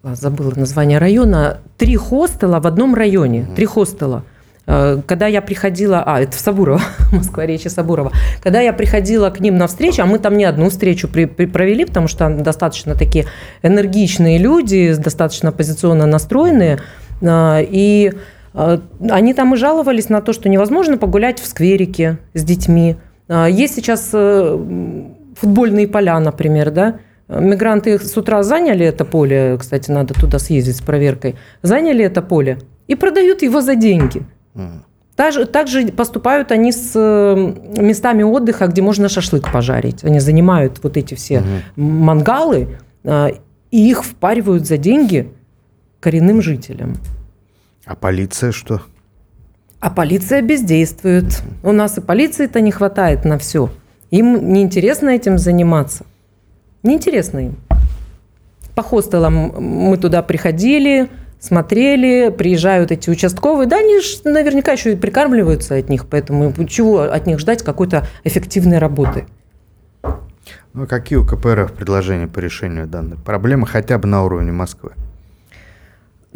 а, 0.03 0.15
забыла 0.15 0.53
название 0.55 0.99
района, 0.99 1.61
три 1.77 1.97
хостела 1.97 2.61
в 2.61 2.67
одном 2.67 2.95
районе, 2.95 3.47
три 3.57 3.67
хостела. 3.67 4.25
Когда 4.67 5.29
я 5.29 5.43
приходила, 5.43 6.03
а, 6.05 6.21
это 6.21 6.37
в 6.37 6.41
Сабурово, 6.41 6.81
Москва, 7.13 7.47
Речи 7.47 7.69
Сабурова, 7.69 8.11
когда 8.43 8.61
я 8.61 8.73
приходила 8.73 9.31
к 9.31 9.39
ним 9.39 9.59
на 9.59 9.69
встречу, 9.69 10.03
а 10.03 10.07
мы 10.07 10.19
там 10.19 10.37
не 10.37 10.45
одну 10.45 10.71
встречу 10.71 11.07
при, 11.07 11.27
при, 11.27 11.47
провели, 11.47 11.85
потому 11.85 12.09
что 12.09 12.29
достаточно 12.31 12.97
такие 12.97 13.27
энергичные 13.63 14.39
люди, 14.39 14.93
достаточно 14.95 15.51
оппозиционно 15.51 16.07
настроенные, 16.07 16.81
и 17.23 18.13
они 18.57 19.35
там 19.35 19.55
и 19.55 19.57
жаловались 19.57 20.09
на 20.09 20.21
то, 20.21 20.33
что 20.33 20.49
невозможно 20.49 20.97
погулять 20.97 21.41
в 21.41 21.47
скверике 21.47 22.19
с 22.35 22.43
детьми. 22.43 22.97
А, 23.29 23.47
есть 23.47 23.75
сейчас 23.75 24.11
э, 24.13 24.59
футбольные 25.37 25.89
поля, 25.89 26.19
например, 26.19 26.71
да, 26.71 26.99
Мигранты 27.29 27.99
с 27.99 28.17
утра 28.17 28.43
заняли 28.45 28.87
это 28.87 29.05
поле, 29.05 29.57
кстати, 29.59 29.91
надо 29.91 30.15
туда 30.15 30.39
съездить 30.39 30.77
с 30.77 30.81
проверкой, 30.81 31.35
заняли 31.61 32.05
это 32.05 32.23
поле, 32.23 32.59
и 32.87 32.95
продают 32.95 33.43
его 33.43 33.61
за 33.61 33.75
деньги. 33.75 34.23
Также, 35.17 35.47
также 35.47 35.89
поступают 35.89 36.53
они 36.53 36.73
с 36.73 36.93
э, 36.95 37.81
местами 37.81 38.23
отдыха, 38.23 38.67
где 38.67 38.83
можно 38.83 39.09
шашлык 39.09 39.51
пожарить. 39.51 40.05
Они 40.05 40.21
занимают 40.21 40.79
вот 40.83 40.99
эти 40.99 41.15
все 41.15 41.39
угу. 41.39 41.47
мангалы 41.77 42.77
э, 43.03 43.29
и 43.71 43.91
их 43.91 44.05
впаривают 44.05 44.67
за 44.67 44.77
деньги 44.77 45.33
коренным 46.01 46.43
жителям. 46.43 46.97
А 47.87 47.95
полиция 47.95 48.51
что? 48.51 48.83
А 49.79 49.91
полиция 49.91 50.43
бездействует. 50.43 51.43
У 51.63 51.71
нас 51.71 51.97
и 51.97 52.01
полиции-то 52.01 52.61
не 52.61 52.73
хватает 52.73 53.25
на 53.25 53.39
все. 53.39 53.71
Им 54.11 54.53
неинтересно 54.53 55.11
этим 55.11 55.39
заниматься. 55.39 56.05
Неинтересно 56.83 57.39
им. 57.39 57.57
По 58.75 58.83
хостелам 58.83 59.35
мы 59.63 59.97
туда 59.99 60.23
приходили, 60.23 61.09
смотрели, 61.39 62.31
приезжают 62.31 62.91
эти 62.91 63.09
участковые, 63.09 63.69
да, 63.69 63.79
они 63.79 64.01
же 64.01 64.19
наверняка 64.25 64.73
еще 64.73 64.93
и 64.93 64.97
прикармливаются 64.97 65.77
от 65.77 65.89
них, 65.89 66.07
поэтому 66.07 66.53
чего 66.67 67.03
от 67.03 67.27
них 67.27 67.39
ждать 67.39 67.63
какой-то 67.63 68.07
эффективной 68.25 68.79
работы? 68.79 69.27
Ну, 70.75 70.87
какие 70.87 71.19
у 71.19 71.25
КПРФ 71.25 71.73
предложения 71.73 72.27
по 72.27 72.41
решению 72.41 72.87
данной 72.87 73.17
проблемы 73.17 73.67
хотя 73.67 73.97
бы 73.97 74.09
на 74.09 74.25
уровне 74.25 74.53
Москвы? 74.53 74.93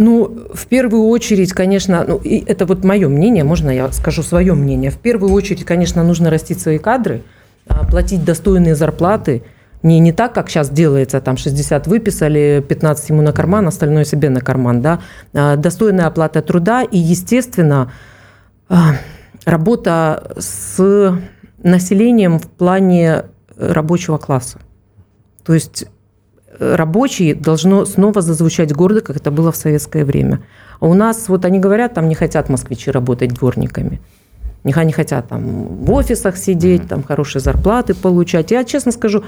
Ну, 0.03 0.49
в 0.55 0.67
первую 0.67 1.09
очередь, 1.09 1.53
конечно, 1.53 2.05
ну, 2.09 2.17
и 2.17 2.43
это 2.47 2.65
вот 2.65 2.85
мое 2.85 3.09
мнение, 3.09 3.45
можно 3.45 3.71
я 3.71 3.93
скажу 3.93 4.23
свое 4.23 4.55
мнение. 4.55 4.91
В 4.91 4.97
первую 4.97 5.33
очередь, 5.33 5.65
конечно, 5.65 6.03
нужно 6.03 6.31
растить 6.31 6.61
свои 6.61 6.79
кадры, 6.79 7.23
а, 7.69 7.85
платить 7.87 8.25
достойные 8.25 8.75
зарплаты– 8.75 9.43
не, 9.83 9.99
не 9.99 10.13
так, 10.13 10.35
как 10.35 10.51
сейчас 10.51 10.69
делается, 10.69 11.21
там 11.21 11.37
60 11.37 11.87
выписали, 11.87 12.65
15 12.69 13.11
ему 13.11 13.23
на 13.23 13.33
карман, 13.33 13.67
остальное 13.67 14.05
себе 14.05 14.29
на 14.29 14.41
карман, 14.41 14.83
да. 14.83 15.01
А, 15.33 15.57
достойная 15.57 16.07
оплата 16.07 16.43
труда 16.43 16.83
и, 16.83 16.99
естественно, 16.99 17.91
а, 18.69 18.97
работа 19.47 20.35
с 20.39 21.19
населением 21.63 22.39
в 22.39 22.47
плане 22.49 23.25
рабочего 23.57 24.19
класса. 24.19 24.59
То 25.45 25.55
есть 25.55 25.87
рабочие 26.61 27.35
должно 27.35 27.87
снова 27.87 28.21
зазвучать 28.21 28.73
гордо, 28.73 29.01
как 29.01 29.17
это 29.17 29.31
было 29.31 29.51
в 29.51 29.57
советское 29.57 30.05
время. 30.05 30.41
А 30.79 30.87
у 30.87 30.95
нас, 30.95 31.29
вот 31.29 31.45
они 31.45 31.59
говорят, 31.59 31.95
там 31.95 32.09
не 32.09 32.15
хотят 32.15 32.49
москвичи 32.49 32.91
работать 32.91 33.33
дворниками. 33.33 34.01
Они 34.63 34.93
хотят 34.93 35.29
там 35.29 35.67
в 35.85 35.91
офисах 35.93 36.37
сидеть, 36.37 36.87
там 36.87 37.03
хорошие 37.03 37.41
зарплаты 37.41 37.95
получать. 37.95 38.51
Я 38.51 38.65
честно 38.65 38.93
скажу, 38.93 39.25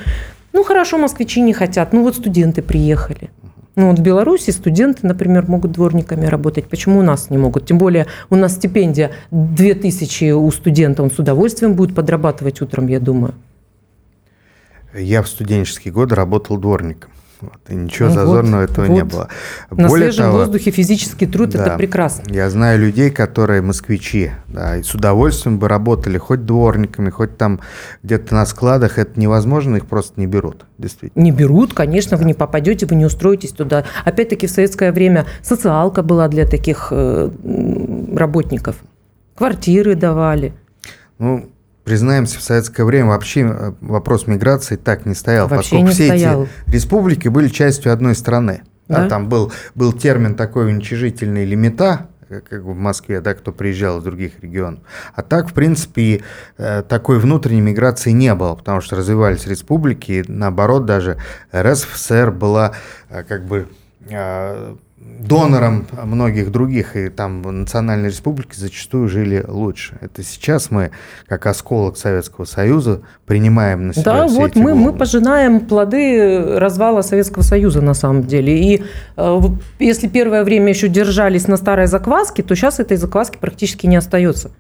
ну, 0.53 0.63
хорошо, 0.63 0.99
москвичи 0.99 1.41
не 1.41 1.55
хотят. 1.55 1.95
Ну, 1.95 2.03
вот 2.03 2.17
студенты 2.17 2.61
приехали. 2.61 3.31
Ну, 3.75 3.89
вот 3.89 3.99
в 3.99 4.03
Беларуси 4.03 4.51
студенты, 4.51 5.07
например, 5.07 5.47
могут 5.49 5.73
дворниками 5.73 6.27
работать. 6.27 6.67
Почему 6.67 6.99
у 6.99 7.03
нас 7.03 7.31
не 7.31 7.39
могут? 7.39 7.67
Тем 7.67 7.79
более 7.79 8.07
у 8.29 8.37
нас 8.37 8.53
стипендия 8.53 9.13
2000 9.31 10.33
у 10.33 10.51
студента. 10.51 11.03
Он 11.03 11.11
с 11.11 11.19
удовольствием 11.19 11.75
будет 11.75 11.95
подрабатывать 11.95 12.61
утром, 12.61 12.87
я 12.89 13.01
думаю. 13.01 13.33
Я 14.95 15.23
в 15.23 15.29
студенческие 15.29 15.95
годы 15.95 16.15
работал 16.15 16.59
дворником. 16.59 17.11
Вот, 17.43 17.59
и 17.69 17.75
ничего 17.75 18.09
ну, 18.09 18.15
зазорного 18.15 18.61
вот, 18.61 18.71
этого 18.71 18.87
вот. 18.87 18.95
не 18.95 19.05
было. 19.05 19.29
На 19.71 19.89
Более 19.89 20.13
свежем 20.13 20.27
того, 20.27 20.39
воздухе 20.39 20.71
физический 20.71 21.27
труд 21.27 21.51
да, 21.51 21.67
это 21.67 21.77
прекрасно. 21.77 22.23
Я 22.33 22.49
знаю 22.51 22.79
людей, 22.79 23.11
которые 23.11 23.63
москвичи, 23.63 24.31
да, 24.47 24.77
и 24.77 24.85
с 24.85 24.95
удовольствием 24.95 25.59
бы 25.59 25.67
работали 25.67 26.19
хоть 26.19 26.47
дворниками, 26.47 27.11
хоть 27.11 27.37
там 27.37 27.59
где-то 28.05 28.33
на 28.35 28.47
складах. 28.47 28.97
Это 28.97 29.19
невозможно, 29.19 29.75
их 29.75 29.87
просто 29.87 30.21
не 30.21 30.29
берут, 30.29 30.67
действительно. 30.79 31.21
Не 31.21 31.33
берут, 31.33 31.75
конечно, 31.75 32.13
да. 32.13 32.19
вы 32.19 32.25
не 32.27 32.35
попадете, 32.35 32.87
вы 32.87 32.95
не 32.95 33.07
устроитесь 33.07 33.51
туда. 33.51 33.85
Опять-таки 34.05 34.47
в 34.47 34.51
советское 34.51 34.93
время 34.93 35.27
социалка 35.43 36.05
была 36.05 36.29
для 36.29 36.47
таких 36.47 36.89
э, 36.93 37.29
работников. 38.15 38.77
Квартиры 39.35 39.97
давали. 39.97 40.53
Ну, 41.19 41.51
Признаемся, 41.85 42.39
в 42.39 42.43
советское 42.43 42.85
время 42.85 43.09
вообще 43.09 43.41
э, 43.41 43.73
вопрос 43.81 44.27
миграции 44.29 44.77
так 44.77 45.05
не 45.05 45.15
стоял, 45.15 45.49
вообще 45.49 45.63
поскольку 45.63 45.87
не 45.87 45.91
все 45.93 46.07
стоял. 46.07 46.43
эти 46.45 46.75
республики 46.75 47.29
были 47.29 47.49
частью 47.49 47.93
одной 47.93 48.15
страны. 48.15 48.63
Да? 48.89 49.03
Да, 49.03 49.09
там 49.09 49.29
был, 49.29 49.53
был 49.75 49.93
термин 49.93 50.37
такой 50.37 50.69
уничижительный 50.69 51.45
лимита, 51.45 52.09
э, 52.29 52.41
как 52.41 52.63
в 52.63 52.75
Москве, 52.75 53.21
да, 53.21 53.35
кто 53.35 53.51
приезжал 53.51 53.99
из 53.99 54.05
других 54.05 54.41
регионов. 54.41 54.81
А 55.15 55.23
так, 55.23 55.49
в 55.49 55.55
принципе, 55.55 56.23
э, 56.57 56.83
такой 56.89 57.19
внутренней 57.19 57.63
миграции 57.63 58.11
не 58.11 58.33
было, 58.37 58.55
потому 58.55 58.81
что 58.81 58.95
развивались 58.95 59.47
республики, 59.47 60.13
и 60.13 60.25
наоборот, 60.29 60.87
даже 60.87 61.19
РСФСР 61.53 62.31
была 62.31 62.75
как 63.09 63.45
бы 63.45 63.69
донором 65.23 65.87
многих 66.05 66.51
других, 66.51 66.97
и 66.97 67.09
там 67.09 67.43
в 67.43 67.51
национальной 67.51 68.09
республике 68.09 68.55
зачастую 68.57 69.09
жили 69.09 69.45
лучше. 69.47 69.97
Это 70.01 70.23
сейчас 70.23 70.71
мы, 70.71 70.91
как 71.27 71.47
осколок 71.47 71.97
Советского 71.97 72.45
Союза, 72.45 73.03
принимаем 73.27 73.89
на 73.89 73.95
себя 73.95 74.05
Да, 74.05 74.27
все 74.27 74.37
вот 74.37 74.51
эти 74.51 74.59
мы, 74.59 74.75
мы 74.75 74.93
пожинаем 74.93 75.61
плоды 75.61 76.59
развала 76.59 77.03
Советского 77.03 77.43
Союза 77.43 77.81
на 77.81 77.95
самом 77.95 78.25
деле. 78.25 78.59
И 78.59 78.83
э, 79.17 79.41
если 79.79 80.09
первое 80.09 80.45
время 80.45 80.71
еще 80.71 80.89
держались 80.89 81.47
на 81.47 81.57
старой 81.57 81.87
закваске, 81.87 82.43
то 82.43 82.55
сейчас 82.55 82.81
этой 82.81 82.97
закваски 82.97 83.39
практически 83.39 83.87
не 83.87 83.97
остается 83.97 84.51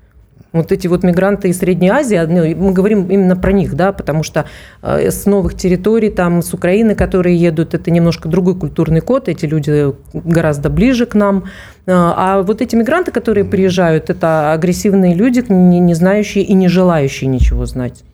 вот 0.52 0.70
эти 0.70 0.86
вот 0.86 1.02
мигранты 1.02 1.48
из 1.48 1.58
Средней 1.58 1.88
Азии, 1.88 2.54
мы 2.54 2.72
говорим 2.72 3.08
именно 3.08 3.36
про 3.36 3.52
них, 3.52 3.74
да, 3.74 3.92
потому 3.92 4.22
что 4.22 4.44
э, 4.82 5.10
с 5.10 5.26
новых 5.26 5.54
территорий, 5.54 6.10
там, 6.10 6.42
с 6.42 6.52
Украины, 6.52 6.94
которые 6.94 7.36
едут, 7.36 7.74
это 7.74 7.90
немножко 7.90 8.28
другой 8.28 8.54
культурный 8.54 9.00
код, 9.00 9.28
эти 9.28 9.46
люди 9.46 9.94
гораздо 10.12 10.68
ближе 10.68 11.06
к 11.06 11.14
нам. 11.14 11.44
Э, 11.86 11.92
а 11.94 12.42
вот 12.42 12.60
эти 12.60 12.76
мигранты, 12.76 13.10
которые 13.10 13.44
приезжают, 13.44 14.10
это 14.10 14.52
агрессивные 14.52 15.14
люди, 15.14 15.44
не 15.48 15.94
знающие 15.94 16.44
и 16.44 16.54
не 16.54 16.68
желающие 16.68 17.28
ничего 17.28 17.66
знать 17.66 18.04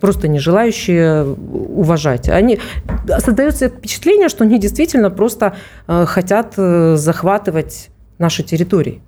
просто 0.00 0.26
не 0.26 0.40
желающие 0.40 1.24
уважать. 1.24 2.28
Они, 2.28 2.58
создается 3.18 3.68
впечатление, 3.68 4.28
что 4.28 4.42
они 4.42 4.58
действительно 4.58 5.10
просто 5.10 5.54
э, 5.86 6.06
хотят 6.06 6.54
захватывать 6.56 7.90
наши 8.18 8.42
территории. 8.42 9.00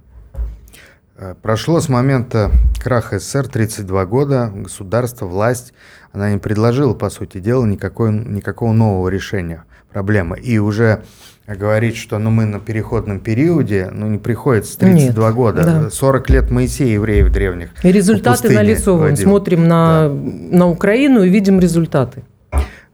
Э, 1.16 1.34
прошло 1.40 1.80
с 1.80 1.88
момента 1.88 2.50
краха 2.82 3.20
СССР 3.20 3.46
32 3.46 4.06
года, 4.06 4.50
государство, 4.54 5.26
власть, 5.26 5.72
она 6.12 6.32
не 6.32 6.38
предложила, 6.38 6.94
по 6.94 7.08
сути 7.08 7.38
дела, 7.38 7.64
никакой, 7.64 8.12
никакого 8.12 8.72
нового 8.72 9.08
решения 9.08 9.64
проблемы. 9.92 10.40
И 10.40 10.58
уже 10.58 11.04
говорить, 11.46 11.96
что 11.96 12.18
ну, 12.18 12.30
мы 12.30 12.46
на 12.46 12.58
переходном 12.58 13.20
периоде, 13.20 13.90
ну 13.92 14.08
не 14.08 14.18
приходится 14.18 14.76
32 14.78 15.26
Нет, 15.26 15.34
года. 15.36 15.64
Да. 15.64 15.90
40 15.90 16.30
лет 16.30 16.50
Моисея 16.50 16.94
евреев 16.94 17.30
древних. 17.30 17.70
И 17.84 17.92
результаты 17.92 18.50
налицо. 18.50 19.14
Смотрим 19.14 19.68
на, 19.68 20.08
да. 20.08 20.14
на 20.14 20.68
Украину 20.68 21.22
и 21.22 21.28
видим 21.28 21.60
результаты. 21.60 22.24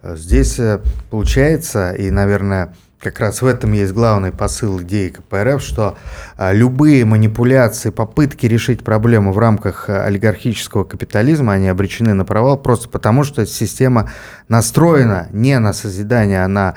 Здесь 0.02 0.58
э, 0.58 0.80
получается, 1.10 1.92
и, 1.92 2.10
наверное, 2.10 2.74
как 3.00 3.18
раз 3.18 3.40
в 3.40 3.46
этом 3.46 3.72
есть 3.72 3.92
главный 3.92 4.30
посыл 4.30 4.80
идеи 4.82 5.08
КПРФ, 5.08 5.62
что 5.62 5.96
а, 6.36 6.52
любые 6.52 7.04
манипуляции, 7.04 7.90
попытки 7.90 8.46
решить 8.46 8.84
проблему 8.84 9.32
в 9.32 9.38
рамках 9.38 9.88
а, 9.88 10.04
олигархического 10.04 10.84
капитализма, 10.84 11.54
они 11.54 11.68
обречены 11.68 12.12
на 12.12 12.24
провал 12.24 12.58
просто 12.58 12.88
потому, 12.88 13.24
что 13.24 13.46
система 13.46 14.10
настроена 14.48 15.28
не 15.32 15.58
на 15.58 15.72
созидание, 15.72 16.44
а 16.44 16.48
на 16.48 16.74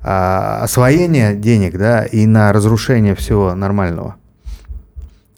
а, 0.00 0.60
освоение 0.62 1.36
денег 1.36 1.78
да, 1.78 2.04
и 2.04 2.26
на 2.26 2.52
разрушение 2.52 3.14
всего 3.14 3.54
нормального. 3.54 4.16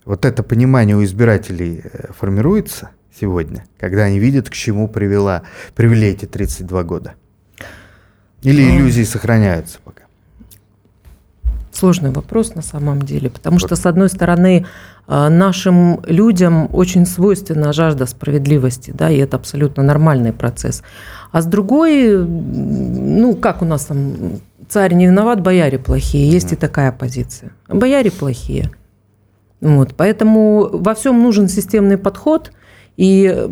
Вот 0.05 0.24
это 0.24 0.43
понимание 0.43 0.97
у 0.97 1.05
избирателей 1.05 1.83
э, 1.85 2.12
формируется 2.18 2.91
сегодня, 3.20 3.66
когда 3.78 4.05
они 4.05 4.18
видят, 4.18 4.49
к 4.49 4.53
чему 4.53 4.89
привела, 4.89 5.43
привели 5.76 6.09
эти 6.09 6.24
32 6.24 6.83
года. 6.83 7.14
Или 8.43 8.64
ну, 8.64 8.78
иллюзии 8.78 9.05
сохраняются 9.05 9.78
пока? 9.85 10.02
Сложный 11.73 12.11
вопрос 12.11 12.55
на 12.55 12.62
самом 12.62 13.01
деле, 13.03 13.31
потому 13.31 13.59
что, 13.59 13.77
с 13.77 13.87
одной 13.87 14.09
стороны, 14.09 14.66
э, 15.09 15.29
нашим 15.29 16.03
людям 16.07 16.68
очень 16.73 17.07
свойственна 17.07 17.73
жажда 17.73 18.07
справедливости, 18.07 18.91
да, 18.91 19.11
и 19.11 19.16
это 19.16 19.37
абсолютно 19.37 19.83
нормальный 19.83 20.33
процесс. 20.33 20.83
А 21.31 21.41
с 21.41 21.47
другой, 21.47 22.18
ну, 22.18 23.35
как 23.35 23.62
у 23.62 23.64
нас 23.64 23.87
там, 23.87 24.41
царь 24.68 24.93
не 24.95 25.07
виноват, 25.07 25.41
бояре 25.41 25.79
плохие, 25.79 26.29
есть 26.29 26.53
и 26.53 26.57
такая 26.57 26.93
позиция. 26.93 27.53
Бояре 27.68 28.11
плохие. 28.11 28.70
Вот, 29.62 29.95
поэтому 29.97 30.68
во 30.73 30.95
всем 30.95 31.23
нужен 31.23 31.49
системный 31.49 31.97
подход– 31.97 32.53
и 32.97 33.49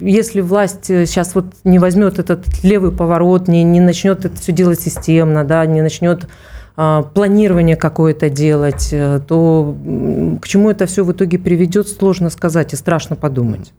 если 0.00 0.40
власть 0.40 0.86
сейчас 0.86 1.34
вот 1.34 1.46
не 1.64 1.78
возьмет 1.78 2.18
этот 2.18 2.46
левый 2.62 2.92
поворот, 2.92 3.48
не, 3.48 3.64
не 3.64 3.80
начнет 3.80 4.24
это 4.24 4.36
все 4.36 4.52
делать 4.52 4.80
системно, 4.80 5.44
да, 5.44 5.66
не 5.66 5.82
начнет 5.82 6.28
планирование 6.74 7.76
какое-то 7.76 8.28
делать, 8.30 8.88
э, 8.92 9.20
то 9.26 9.76
к 10.42 10.48
чему 10.48 10.70
это 10.70 10.86
все 10.86 11.04
в 11.04 11.12
итоге 11.12 11.38
приведет, 11.38 11.88
сложно 11.88 12.30
сказать 12.30 12.72
и 12.72 12.76
страшно 12.76 13.16
подумать. 13.16 13.72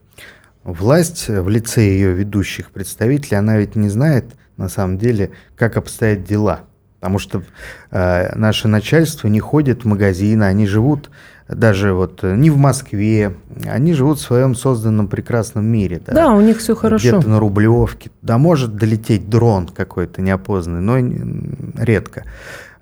Власть 0.63 1.27
в 1.27 1.49
лице 1.49 1.81
ее 1.81 2.13
ведущих 2.13 2.71
представителей, 2.71 3.37
она 3.37 3.57
ведь 3.57 3.75
не 3.75 3.89
знает 3.89 4.25
на 4.57 4.69
самом 4.69 4.97
деле, 4.97 5.31
как 5.55 5.77
обстоят 5.77 6.23
дела. 6.23 6.61
Потому 6.99 7.19
что 7.19 7.43
э, 7.91 8.35
наше 8.35 8.67
начальство 8.67 9.27
не 9.27 9.39
ходит 9.39 9.83
в 9.83 9.87
магазины, 9.87 10.43
они 10.45 10.65
живут 10.65 11.11
даже 11.47 11.93
вот 11.93 12.23
э, 12.23 12.35
не 12.35 12.49
в 12.49 12.57
Москве, 12.57 13.35
они 13.65 13.93
живут 13.93 14.17
в 14.17 14.21
своем 14.21 14.55
созданном 14.55 15.07
прекрасном 15.07 15.65
мире. 15.65 16.01
Да, 16.07 16.13
да 16.13 16.31
у 16.31 16.41
них 16.41 16.57
все 16.57 16.75
хорошо. 16.75 17.09
Где-то 17.09 17.29
на 17.29 17.39
Рублевке. 17.39 18.09
Да, 18.21 18.37
может 18.37 18.75
долететь 18.75 19.29
дрон 19.29 19.67
какой-то 19.67 20.21
неопознанный, 20.21 20.81
но 20.81 21.83
редко. 21.83 22.23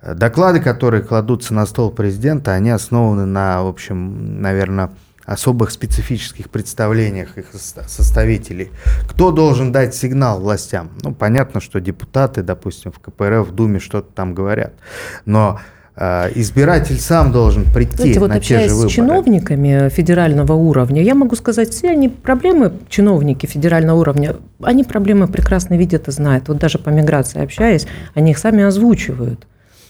Доклады, 0.04 0.60
которые 0.60 1.02
кладутся 1.02 1.54
на 1.54 1.64
стол 1.64 1.90
президента, 1.90 2.52
они 2.52 2.70
основаны 2.70 3.24
на, 3.24 3.62
в 3.62 3.68
общем, 3.68 4.42
наверное, 4.42 4.90
особых 5.24 5.70
специфических 5.70 6.50
представлениях 6.50 7.38
их 7.38 7.46
составителей. 7.86 8.70
Кто 9.08 9.30
должен 9.30 9.72
дать 9.72 9.94
сигнал 9.94 10.40
властям? 10.40 10.90
Ну, 11.02 11.14
понятно, 11.14 11.60
что 11.60 11.80
депутаты, 11.80 12.42
допустим, 12.42 12.92
в 12.92 12.98
КПРФ, 12.98 13.48
в 13.48 13.54
Думе 13.54 13.78
что-то 13.78 14.08
там 14.14 14.34
говорят. 14.34 14.74
Но 15.24 15.60
э, 15.96 16.30
избиратель 16.34 17.00
сам 17.00 17.32
должен 17.32 17.64
прийти 17.64 17.96
Знаете, 17.96 18.20
вот 18.20 18.28
на 18.28 18.40
те 18.40 18.68
же 18.68 18.74
выборы. 18.74 18.90
с 18.90 18.92
чиновниками 18.92 19.88
федерального 19.88 20.52
уровня, 20.52 21.02
я 21.02 21.14
могу 21.14 21.36
сказать, 21.36 21.70
все 21.70 21.90
они 21.90 22.10
проблемы, 22.10 22.74
чиновники 22.90 23.46
федерального 23.46 23.98
уровня, 23.98 24.36
они 24.62 24.84
проблемы 24.84 25.28
прекрасно 25.28 25.78
видят 25.78 26.08
и 26.08 26.10
знают. 26.10 26.48
Вот 26.48 26.58
даже 26.58 26.78
по 26.78 26.90
миграции 26.90 27.42
общаясь, 27.42 27.86
они 28.12 28.32
их 28.32 28.38
сами 28.38 28.62
озвучивают 28.62 29.46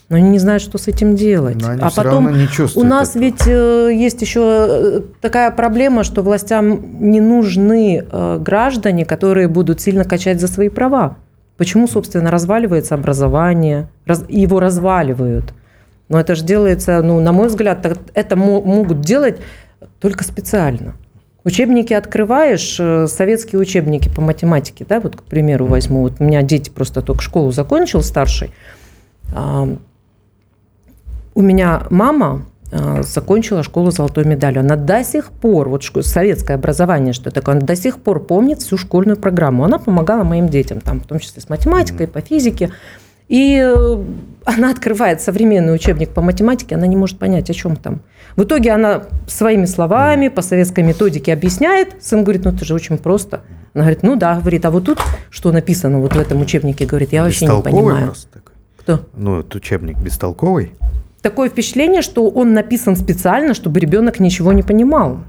но 0.08 0.16
они 0.16 0.28
не 0.28 0.38
знают, 0.38 0.62
что 0.62 0.76
с 0.76 0.86
этим 0.86 1.16
делать. 1.16 1.56
Но 1.60 1.70
они 1.70 1.82
а 1.82 1.90
потом 1.90 2.36
не 2.36 2.46
у 2.74 2.84
нас 2.84 3.10
этого. 3.10 3.22
ведь 3.22 3.46
э, 3.46 3.90
есть 3.94 4.20
еще 4.20 4.40
э, 4.42 5.00
такая 5.20 5.50
проблема, 5.50 6.04
что 6.04 6.22
властям 6.22 7.00
не 7.00 7.20
нужны 7.20 8.04
э, 8.10 8.38
граждане, 8.38 9.06
которые 9.06 9.48
будут 9.48 9.80
сильно 9.80 10.04
качать 10.04 10.40
за 10.40 10.48
свои 10.48 10.68
права. 10.68 11.16
Почему, 11.56 11.86
собственно, 11.88 12.30
разваливается 12.30 12.94
образование, 12.94 13.88
раз, 14.04 14.24
его 14.28 14.60
разваливают? 14.60 15.54
Но 16.10 16.20
это 16.20 16.34
же 16.34 16.44
делается, 16.44 17.00
ну, 17.02 17.20
на 17.20 17.32
мой 17.32 17.48
взгляд, 17.48 17.86
это 18.12 18.36
могут 18.36 19.00
делать 19.00 19.40
только 20.00 20.22
специально. 20.22 20.94
Учебники 21.44 21.94
открываешь, 21.94 22.74
советские 23.10 23.60
учебники 23.60 24.10
по 24.10 24.20
математике, 24.20 24.84
да, 24.86 25.00
вот, 25.00 25.16
к 25.16 25.22
примеру, 25.22 25.66
возьму. 25.66 26.02
Вот 26.02 26.14
у 26.18 26.24
меня 26.24 26.42
дети 26.42 26.68
просто 26.68 27.00
только 27.00 27.22
школу 27.22 27.52
закончил 27.52 28.02
старший. 28.02 28.50
У 31.34 31.42
меня 31.42 31.82
мама 31.90 32.46
э, 32.70 33.02
закончила 33.02 33.62
школу 33.62 33.90
золотой 33.90 34.24
медалью. 34.24 34.60
Она 34.60 34.76
до 34.76 35.02
сих 35.02 35.32
пор, 35.32 35.68
вот 35.68 35.82
советское 35.82 36.54
образование, 36.54 37.12
что 37.12 37.30
такое, 37.30 37.56
она 37.56 37.66
до 37.66 37.74
сих 37.74 37.98
пор 37.98 38.20
помнит 38.20 38.62
всю 38.62 38.76
школьную 38.78 39.16
программу. 39.16 39.64
Она 39.64 39.78
помогала 39.78 40.22
моим 40.22 40.48
детям, 40.48 40.80
там, 40.80 41.00
в 41.00 41.06
том 41.06 41.18
числе 41.18 41.42
с 41.42 41.48
математикой, 41.48 42.06
по 42.06 42.20
физике. 42.20 42.70
И 43.28 43.58
э, 43.58 44.04
она 44.44 44.70
открывает 44.70 45.20
современный 45.20 45.74
учебник 45.74 46.10
по 46.10 46.20
математике, 46.20 46.76
она 46.76 46.86
не 46.86 46.96
может 46.96 47.18
понять, 47.18 47.50
о 47.50 47.54
чем 47.54 47.74
там. 47.74 48.02
В 48.36 48.44
итоге 48.44 48.70
она 48.70 49.04
своими 49.26 49.64
словами, 49.64 50.28
по 50.28 50.42
советской 50.42 50.84
методике 50.84 51.32
объясняет. 51.32 52.02
Сын 52.02 52.22
говорит, 52.22 52.44
ну 52.44 52.52
это 52.52 52.64
же 52.64 52.74
очень 52.74 52.98
просто. 52.98 53.40
Она 53.72 53.84
говорит, 53.84 54.02
ну 54.02 54.14
да, 54.16 54.38
говорит, 54.38 54.64
а 54.66 54.70
вот 54.70 54.84
тут 54.84 54.98
что 55.30 55.50
написано 55.52 55.98
вот 56.00 56.14
в 56.14 56.18
этом 56.18 56.40
учебнике, 56.42 56.86
говорит, 56.86 57.12
я 57.12 57.24
вообще 57.24 57.46
не 57.46 57.62
понимаю. 57.62 58.06
Просто. 58.06 58.40
Кто? 58.78 59.00
Ну, 59.14 59.40
этот 59.40 59.54
учебник 59.54 59.96
бестолковый 59.98 60.72
такое 61.24 61.48
впечатление, 61.48 62.02
что 62.02 62.28
он 62.28 62.52
написан 62.52 62.96
специально, 62.96 63.54
чтобы 63.54 63.80
ребенок 63.80 64.20
ничего 64.20 64.52
не 64.52 64.62
понимал. 64.62 65.20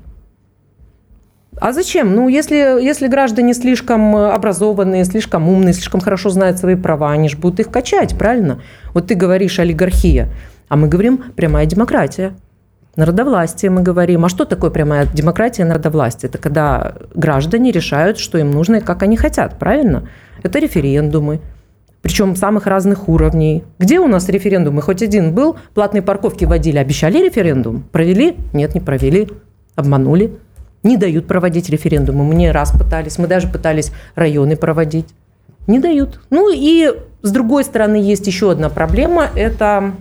А 1.58 1.72
зачем? 1.72 2.14
Ну, 2.14 2.28
если, 2.28 2.56
если 2.84 3.08
граждане 3.08 3.54
слишком 3.54 4.14
образованные, 4.14 5.06
слишком 5.06 5.48
умные, 5.48 5.74
слишком 5.74 6.02
хорошо 6.02 6.30
знают 6.30 6.60
свои 6.60 6.76
права, 6.76 7.12
они 7.12 7.30
же 7.30 7.38
будут 7.38 7.62
их 7.62 7.72
качать, 7.72 8.18
правильно? 8.18 8.62
Вот 8.94 9.08
ты 9.08 9.16
говоришь 9.16 9.58
олигархия, 9.58 10.28
а 10.68 10.76
мы 10.76 10.90
говорим 10.90 11.18
прямая 11.34 11.66
демократия. 11.66 12.34
Народовластие 12.98 13.72
мы 13.72 13.82
говорим. 13.82 14.26
А 14.26 14.30
что 14.30 14.44
такое 14.44 14.72
прямая 14.72 15.08
демократия 15.14 15.62
и 15.62 15.66
народовластие? 15.66 16.30
Это 16.30 16.38
когда 16.40 16.96
граждане 17.14 17.72
решают, 17.72 18.18
что 18.18 18.38
им 18.38 18.52
нужно 18.52 18.76
и 18.78 18.82
как 18.82 19.02
они 19.02 19.16
хотят, 19.16 19.58
правильно? 19.58 20.10
Это 20.44 20.60
референдумы, 20.60 21.40
причем 22.06 22.36
самых 22.36 22.68
разных 22.68 23.10
уровней. 23.10 23.64
Где 23.80 24.00
у 24.00 24.06
нас 24.06 24.30
референдумы? 24.30 24.84
Хоть 24.84 25.02
один 25.02 25.34
был, 25.34 25.56
платные 25.74 26.04
парковки 26.04 26.46
вводили, 26.46 26.78
обещали 26.78 27.18
референдум, 27.18 27.82
провели? 27.92 28.38
Нет, 28.54 28.76
не 28.76 28.80
провели, 28.80 29.28
обманули. 29.76 30.38
Не 30.84 30.98
дают 30.98 31.26
проводить 31.26 31.68
референдумы. 31.68 32.24
Мы 32.24 32.36
не 32.36 32.52
раз 32.52 32.70
пытались, 32.70 33.18
мы 33.18 33.26
даже 33.26 33.48
пытались 33.48 33.92
районы 34.14 34.56
проводить. 34.56 35.08
Не 35.66 35.80
дают. 35.80 36.20
Ну 36.30 36.52
и 36.54 36.94
с 37.24 37.32
другой 37.32 37.64
стороны 37.64 37.96
есть 37.96 38.28
еще 38.28 38.52
одна 38.52 38.70
проблема. 38.70 39.32
Это 39.36 39.94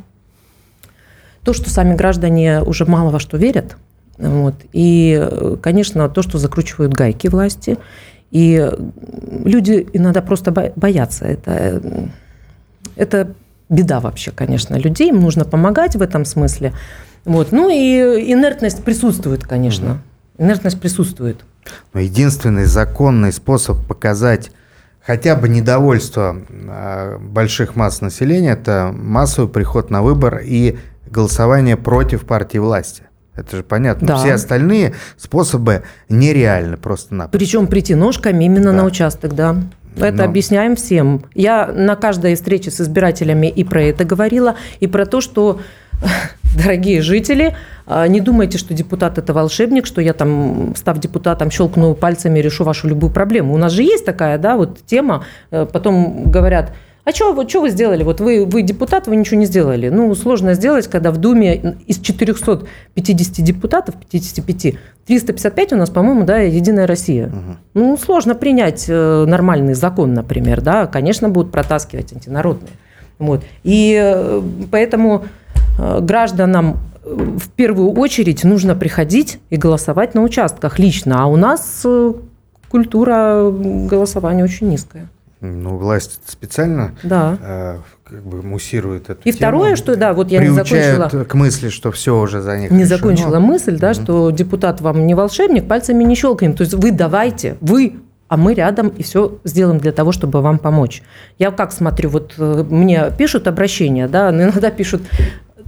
то, 1.42 1.54
что 1.54 1.70
сами 1.70 1.94
граждане 1.94 2.60
уже 2.60 2.84
мало 2.84 3.12
во 3.12 3.18
что 3.18 3.38
верят. 3.38 3.78
Вот. 4.18 4.56
И, 4.74 5.56
конечно, 5.62 6.10
то, 6.10 6.20
что 6.20 6.36
закручивают 6.36 6.92
гайки 6.92 7.28
власти. 7.28 7.78
И 8.34 8.68
люди 9.44 9.86
иногда 9.92 10.20
просто 10.20 10.50
боятся. 10.74 11.24
Это, 11.24 12.10
это 12.96 13.32
беда 13.68 14.00
вообще, 14.00 14.32
конечно, 14.32 14.74
людей. 14.74 15.10
Им 15.10 15.20
нужно 15.20 15.44
помогать 15.44 15.94
в 15.94 16.02
этом 16.02 16.24
смысле. 16.24 16.72
Вот. 17.24 17.52
Ну 17.52 17.70
и 17.70 18.32
инертность 18.32 18.82
присутствует, 18.82 19.44
конечно. 19.44 20.02
Инертность 20.36 20.80
присутствует. 20.80 21.44
Но 21.92 22.00
единственный 22.00 22.64
законный 22.64 23.32
способ 23.32 23.86
показать 23.86 24.50
хотя 25.00 25.36
бы 25.36 25.48
недовольство 25.48 26.36
а, 26.68 27.18
больших 27.18 27.76
масс 27.76 28.00
населения– 28.00 28.50
это 28.60 28.90
массовый 28.92 29.48
приход 29.48 29.90
на 29.90 30.02
выбор 30.02 30.40
и 30.44 30.76
голосование 31.08 31.76
против 31.76 32.26
партии 32.26 32.58
власти. 32.58 33.04
Это 33.36 33.56
же 33.56 33.62
понятно. 33.62 34.06
Да. 34.06 34.16
Все 34.18 34.34
остальные 34.34 34.94
способы 35.16 35.82
нереальны 36.08 36.76
просто-напросто. 36.76 37.36
Причем 37.36 37.66
прийти 37.66 37.94
ножками 37.94 38.44
именно 38.44 38.70
да. 38.72 38.78
на 38.78 38.84
участок, 38.84 39.34
да. 39.34 39.56
Это 39.96 40.18
Но... 40.18 40.24
объясняем 40.24 40.76
всем. 40.76 41.24
Я 41.34 41.66
на 41.66 41.96
каждой 41.96 42.34
встрече 42.34 42.70
с 42.70 42.80
избирателями 42.80 43.46
и 43.46 43.64
про 43.64 43.82
это 43.82 44.04
говорила, 44.04 44.56
и 44.80 44.86
про 44.86 45.06
то, 45.06 45.20
что 45.20 45.60
дорогие 46.56 47.02
жители, 47.02 47.56
а, 47.86 48.06
не 48.08 48.20
думайте, 48.20 48.58
что 48.58 48.74
депутат– 48.74 49.18
это 49.18 49.32
волшебник, 49.32 49.86
что 49.86 50.00
я 50.00 50.12
там, 50.12 50.74
став 50.76 50.98
депутатом, 50.98 51.50
щелкну 51.50 51.94
пальцами 51.94 52.38
решу 52.40 52.64
вашу 52.64 52.88
любую 52.88 53.12
проблему. 53.12 53.54
У 53.54 53.58
нас 53.58 53.72
же 53.72 53.82
есть 53.82 54.04
такая 54.04 54.38
да, 54.38 54.56
вот 54.56 54.78
тема. 54.86 55.24
Э, 55.50 55.66
потом 55.70 56.30
говорят– 56.30 56.72
а 57.04 57.12
что 57.12 57.34
вот, 57.34 57.50
что 57.50 57.60
вы 57.60 57.68
сделали? 57.68 58.02
Вот 58.02 58.20
вы, 58.20 58.46
вы 58.46 58.62
депутат, 58.62 59.06
вы 59.06 59.16
ничего 59.16 59.38
не 59.38 59.44
сделали. 59.44 59.90
Ну, 59.90 60.14
сложно 60.14 60.54
сделать, 60.54 60.88
когда 60.88 61.10
в 61.10 61.18
Думе 61.18 61.76
из 61.86 61.98
450 61.98 63.44
депутатов, 63.44 63.94
55, 64.10 64.76
355 65.06 65.72
у 65.74 65.76
нас, 65.76 65.90
по-моему, 65.90 66.24
да, 66.24 66.38
Единая 66.38 66.86
Россия. 66.86 67.26
Угу. 67.26 67.56
Ну, 67.74 67.96
сложно 67.98 68.34
принять 68.34 68.86
э, 68.88 69.24
нормальный 69.26 69.74
закон, 69.74 70.14
например, 70.14 70.62
да. 70.62 70.86
Конечно, 70.86 71.28
будут 71.28 71.52
протаскивать 71.52 72.14
антинародные. 72.14 72.72
Вот. 73.18 73.44
И 73.64 74.00
э, 74.02 74.42
поэтому 74.70 75.24
э, 75.78 76.00
гражданам 76.00 76.78
в 77.04 77.50
первую 77.50 77.92
очередь 77.92 78.44
нужно 78.44 78.74
приходить 78.74 79.38
и 79.50 79.56
голосовать 79.56 80.14
на 80.14 80.22
участках 80.22 80.78
лично. 80.78 81.22
А 81.22 81.26
у 81.26 81.36
нас 81.36 81.84
культура 82.70 83.50
голосования 83.50 84.42
очень 84.42 84.70
низкая. 84.70 85.10
Ну, 85.44 85.76
власть 85.76 86.20
специально 86.26 86.92
да. 87.02 87.36
э, 87.38 87.78
как 88.04 88.22
бы 88.22 88.42
муссирует 88.42 89.10
эту 89.10 89.20
И 89.20 89.24
тему, 89.24 89.36
второе, 89.36 89.76
что, 89.76 89.94
да, 89.94 90.14
вот 90.14 90.30
я 90.30 90.40
не 90.40 90.48
закончила... 90.48 91.24
к 91.24 91.34
мысли, 91.34 91.68
что 91.68 91.92
все 91.92 92.18
уже 92.18 92.40
за 92.40 92.56
них 92.56 92.70
Не 92.70 92.84
решено. 92.84 92.96
закончила 92.96 93.38
мысль, 93.40 93.78
да, 93.78 93.90
mm 93.90 94.02
что 94.02 94.30
депутат 94.30 94.80
вам 94.80 95.06
не 95.06 95.14
волшебник, 95.14 95.68
пальцами 95.68 96.02
не 96.04 96.14
щелкаем. 96.14 96.54
То 96.54 96.62
есть 96.62 96.74
вы 96.74 96.92
давайте, 96.92 97.58
вы 97.60 97.96
а 98.28 98.36
мы 98.38 98.54
рядом 98.54 98.88
и 98.88 99.02
все 99.02 99.38
сделаем 99.44 99.78
для 99.78 99.92
того, 99.92 100.10
чтобы 100.10 100.40
вам 100.40 100.58
помочь. 100.58 101.02
Я 101.38 101.50
как 101.50 101.72
смотрю, 101.72 102.08
вот 102.08 102.34
э, 102.38 102.64
мне 102.68 103.12
пишут 103.16 103.46
обращения, 103.46 104.08
да, 104.08 104.30
иногда 104.30 104.70
пишут, 104.70 105.02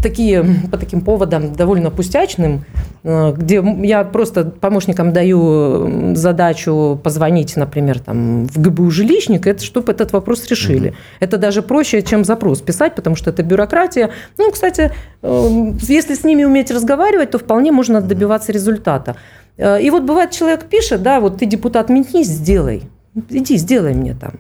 такие, 0.03 0.45
по 0.71 0.77
таким 0.77 1.01
поводам 1.01 1.53
довольно 1.53 1.91
пустячным, 1.91 2.65
э, 3.03 3.35
где 3.37 3.63
я 3.83 4.05
просто 4.05 4.45
помощникам 4.45 5.13
даю 5.13 6.15
задачу 6.15 6.99
позвонить, 7.03 7.57
например, 7.57 8.01
там, 8.01 8.47
в 8.47 8.61
ГБУ 8.61 8.91
жилищник, 8.91 9.47
это, 9.47 9.65
чтобы 9.65 9.93
этот 9.93 10.13
вопрос 10.13 10.47
решили. 10.49 10.89
Угу. 10.89 10.97
Это 11.21 11.39
даже 11.39 11.63
проще, 11.63 12.03
чем 12.03 12.25
запрос 12.25 12.61
писать, 12.61 12.95
потому 12.95 13.17
что 13.17 13.31
это 13.31 13.43
бюрократия. 13.43 14.11
Ну, 14.39 14.51
кстати, 14.51 14.93
э, 15.23 15.73
если 15.83 16.15
с 16.15 16.25
ними 16.25 16.45
уметь 16.45 16.71
разговаривать, 16.71 17.31
то 17.31 17.39
вполне 17.39 17.73
можно 17.73 18.01
добиваться 18.01 18.53
результата. 18.53 19.17
Э, 19.57 19.81
и 19.81 19.91
вот 19.91 20.03
бывает, 20.03 20.31
человек 20.31 20.65
пишет, 20.65 21.03
да, 21.03 21.21
вот 21.21 21.39
ты 21.39 21.47
депутат 21.47 21.89
менись, 21.89 22.29
сделай. 22.29 22.83
Иди, 23.31 23.57
сделай 23.57 23.95
мне 23.95 24.15
там. 24.15 24.35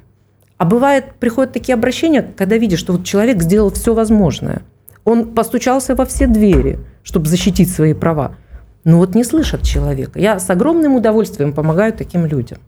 А 0.59 0.64
бывает, 0.64 1.04
приходят 1.18 1.52
такие 1.52 1.74
обращения, 1.74 2.26
когда 2.36 2.57
видишь, 2.57 2.78
что 2.78 2.92
вот 2.92 3.04
человек 3.04 3.42
сделал 3.42 3.70
все 3.70 3.94
возможное– 3.94 4.62
он 5.07 5.34
постучался 5.34 5.94
во 5.94 6.04
все 6.04 6.26
двери, 6.26 6.78
чтобы 7.02 7.26
защитить 7.26 7.70
свои 7.70 7.94
права. 7.94 8.36
Но 8.84 8.98
вот 8.98 9.14
не 9.14 9.24
слышат 9.24 9.62
человека. 9.62 10.20
Я 10.20 10.38
с 10.38 10.50
огромным 10.50 10.94
удовольствием 10.94 11.54
помогаю 11.54 11.94
таким 11.94 12.26
людям. 12.26 12.59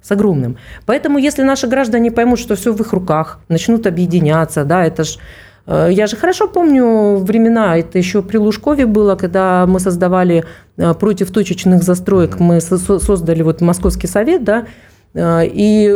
С 0.00 0.12
огромным. 0.12 0.56
Поэтому, 0.86 1.18
если 1.18 1.42
наши 1.42 1.66
граждане 1.66 2.12
поймут, 2.12 2.38
что 2.38 2.54
все 2.54 2.72
в 2.72 2.80
их 2.80 2.92
руках, 2.92 3.40
начнут 3.48 3.86
объединяться, 3.88 4.64
да, 4.64 4.84
это 4.84 5.02
ж 5.02 5.18
Э, 5.66 5.88
я 5.90 6.06
же 6.06 6.16
хорошо 6.16 6.48
помню 6.48 7.16
времена, 7.18 7.76
это 7.76 7.98
еще 7.98 8.22
при 8.22 8.38
Лужкове 8.38 8.86
было, 8.86 9.16
когда 9.16 9.66
мы 9.66 9.80
создавали 9.80 10.44
э, 10.76 10.94
против 10.94 11.30
точечных 11.30 11.82
застроек, 11.82 12.40
мы 12.40 12.60
создали 12.60 13.42
вот 13.42 13.60
Московский 13.60 14.06
совет, 14.06 14.44
да, 14.44 14.66
э, 15.14 15.46
и 15.46 15.94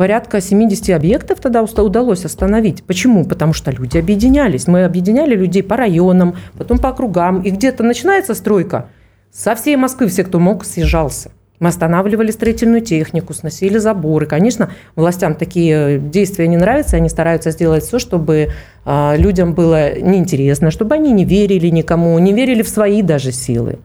порядка 0.00 0.40
70 0.40 0.96
объектов 0.96 1.40
тогда 1.40 1.62
удалось 1.62 2.24
остановить. 2.24 2.82
Почему? 2.84 3.26
Потому 3.26 3.52
что 3.52 3.70
люди 3.70 3.98
объединялись. 3.98 4.66
Мы 4.66 4.84
объединяли 4.84 5.34
людей 5.34 5.62
по 5.62 5.76
районам, 5.76 6.36
потом 6.56 6.78
по 6.78 6.88
округам. 6.88 7.42
И 7.42 7.50
где-то 7.50 7.82
начинается 7.82 8.32
стройка, 8.32 8.86
со 9.30 9.54
всей 9.54 9.76
Москвы 9.76 10.06
все, 10.08 10.24
кто 10.24 10.38
мог, 10.38 10.64
съезжался. 10.64 11.32
Мы 11.58 11.68
останавливали 11.68 12.30
строительную 12.30 12.80
технику, 12.80 13.34
сносили 13.34 13.76
заборы. 13.76 14.24
Конечно, 14.24 14.70
властям 14.96 15.34
такие 15.34 15.98
действия 15.98 16.48
не 16.48 16.56
нравятся, 16.56 16.96
они 16.96 17.10
стараются 17.10 17.50
сделать 17.50 17.84
все, 17.84 17.98
чтобы 17.98 18.52
а, 18.86 19.14
людям 19.18 19.52
было 19.52 20.00
неинтересно, 20.00 20.70
чтобы 20.70 20.94
они 20.94 21.12
не 21.12 21.26
верили 21.26 21.68
никому, 21.68 22.18
не 22.18 22.32
верили 22.32 22.62
в 22.62 22.70
свои 22.70 23.02
даже 23.02 23.32
силы. 23.32 23.80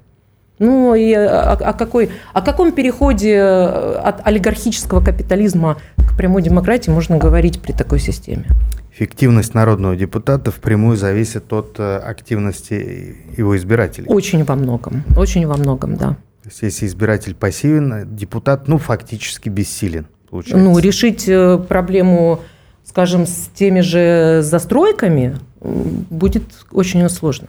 Ну 0.60 0.96
и 0.96 1.14
о, 1.14 1.54
о, 1.54 1.74
какой, 1.74 2.12
о 2.34 2.42
каком 2.42 2.72
переходе 2.72 3.36
э, 3.36 3.96
от 3.96 4.26
олигархического 4.26 5.04
капитализма 5.04 5.78
к 5.98 6.16
прямой 6.16 6.42
демократии 6.42 6.90
можно 6.90 7.18
говорить 7.18 7.62
при 7.62 7.74
такой 7.74 8.00
системе? 8.00 8.46
Эффективность 8.94 9.54
народного 9.54 9.98
депутата 9.98 10.52
впрямую 10.52 10.96
зависит 10.96 11.52
от 11.52 11.76
э, 11.80 11.98
активности 11.98 13.18
его 13.36 13.58
избирателей. 13.58 14.08
Очень 14.08 14.46
во 14.46 14.56
многом, 14.56 15.04
очень 15.18 15.46
во 15.46 15.58
многом, 15.58 15.98
да. 15.98 16.16
То 16.44 16.50
есть, 16.50 16.62
если 16.62 16.86
избиратель 16.86 17.36
пассивен, 17.36 18.16
депутат, 18.16 18.68
ну, 18.70 18.78
фактически 18.78 19.50
бессилен, 19.50 20.06
получается. 20.30 20.64
Ну, 20.64 20.78
решить 20.80 21.28
э, 21.28 21.58
проблему, 21.58 22.40
скажем, 22.86 23.26
с 23.26 23.50
теми 23.54 23.82
же 23.82 24.40
застройками 24.42 25.38
будет 25.60 26.44
очень 26.72 27.10
сложно. 27.10 27.48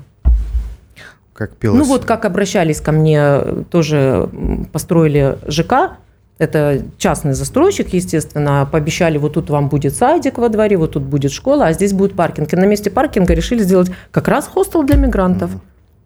Как 1.37 1.55
пилось. 1.57 1.79
Ну, 1.79 1.85
вот 1.85 2.07
как 2.07 2.25
обращались 2.25 2.81
ко 2.81 2.93
мне, 2.93 3.41
тоже 3.71 4.31
построили 4.73 5.39
ЖК, 5.47 5.99
это 6.39 6.83
частный 6.97 7.35
застройщик, 7.35 7.93
естественно, 7.93 8.67
пообещали, 8.71 9.19
вот 9.19 9.35
тут 9.35 9.51
вам 9.51 9.69
будет 9.69 9.95
садик 9.95 10.39
во 10.39 10.49
дворе, 10.49 10.79
вот 10.79 10.93
тут 10.93 11.03
будет 11.03 11.33
школа, 11.33 11.67
а 11.67 11.73
здесь 11.75 11.93
будет 11.93 12.15
паркинг. 12.15 12.53
И 12.53 12.57
на 12.57 12.65
месте 12.65 12.91
паркинга 12.91 13.35
решили 13.35 13.63
сделать 13.63 13.91
как 14.11 14.29
раз 14.29 14.47
хостел 14.47 14.83
для 14.83 14.97
мигрантов. 14.97 15.51
Mm-hmm. 15.51 15.61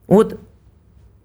Вот 0.08 0.40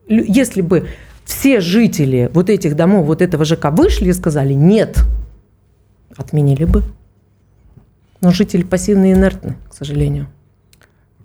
если 0.07 0.61
бы 0.61 0.87
все 1.23 1.59
жители 1.59 2.29
вот 2.31 2.51
этих 2.51 2.75
домов, 2.75 3.07
вот 3.07 3.23
этого 3.23 3.43
ЖК 3.43 3.71
вышли 3.71 4.09
и 4.09 4.13
сказали 4.13 4.53
«нет», 4.53 4.99
отменили 6.15 6.65
бы. 6.65 6.83
Но 8.21 8.31
жители 8.31 8.61
пассивные 8.61 9.13
и 9.13 9.15
инертны, 9.15 9.55
к 9.67 9.73
сожалению. 9.73 10.27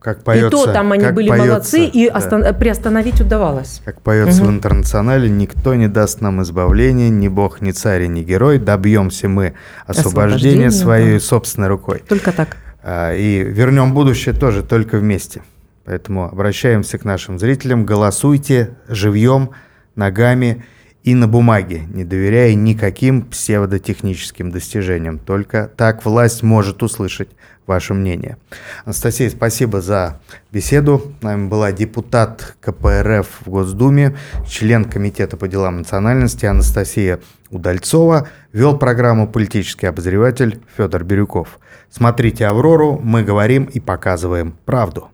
Как 0.01 0.25
поется, 0.25 0.47
и 0.47 0.51
то 0.51 0.73
там 0.73 0.93
они 0.93 1.11
были 1.11 1.29
поется, 1.29 1.49
молодцы, 1.49 1.85
и 1.85 2.09
да. 2.09 2.19
остан- 2.19 2.59
приостановить 2.59 3.21
удавалось. 3.21 3.83
Как 3.85 4.01
поется 4.01 4.43
угу. 4.43 4.51
в 4.51 4.55
интернационале, 4.55 5.29
никто 5.29 5.75
не 5.75 5.89
даст 5.89 6.23
нам 6.23 6.41
избавления, 6.43 7.11
ни 7.11 7.29
бог, 7.29 7.61
ни 7.61 7.71
царь, 7.73 8.07
ни 8.07 8.23
герой. 8.23 8.59
Добьемся 8.59 9.29
мы 9.29 9.53
освобождения, 9.87 10.69
освобождения 10.69 10.71
своей 10.71 11.15
да. 11.15 11.21
собственной 11.21 11.69
рукой. 11.69 12.03
Только 12.09 12.33
так. 12.33 12.57
А, 12.83 13.15
и 13.15 13.43
вернем 13.45 13.93
будущее 13.93 14.35
тоже 14.35 14.63
только 14.63 14.97
вместе. 14.97 15.43
Поэтому 15.85 16.25
обращаемся 16.25 16.97
к 16.97 17.05
нашим 17.05 17.39
зрителям. 17.39 17.85
Голосуйте 17.85 18.71
живьем 18.89 19.51
ногами 19.97 20.65
и 21.03 21.15
на 21.15 21.27
бумаге, 21.27 21.83
не 21.93 22.05
доверяя 22.05 22.55
никаким 22.55 23.23
псевдотехническим 23.23 24.51
достижениям. 24.51 25.19
Только 25.19 25.71
так 25.77 26.05
власть 26.05 26.43
может 26.43 26.83
услышать 26.83 27.31
ваше 27.67 27.95
мнение. 27.95 28.37
Анастасия, 28.85 29.31
спасибо 29.31 29.81
за 29.81 30.21
беседу. 30.53 31.15
С 31.21 31.23
нами 31.23 31.49
была 31.49 31.73
депутат 31.73 32.57
КПРФ 32.61 33.27
в 33.47 33.49
Госдуме, 33.49 34.17
член 34.49 34.85
Комитета 34.85 35.37
по 35.37 35.49
делам 35.49 35.79
национальности 35.79 36.47
Анастасия 36.47 37.21
Удальцова. 37.51 38.29
Вел 38.53 38.77
программу 38.77 39.29
политический 39.29 39.87
обозреватель 39.87 40.61
Федор 40.77 41.05
Бирюков. 41.05 41.61
Смотрите 41.91 42.47
«Аврору», 42.47 43.01
мы 43.03 43.23
говорим 43.23 43.65
и 43.65 43.81
показываем 43.81 44.57
правду. 44.65 45.11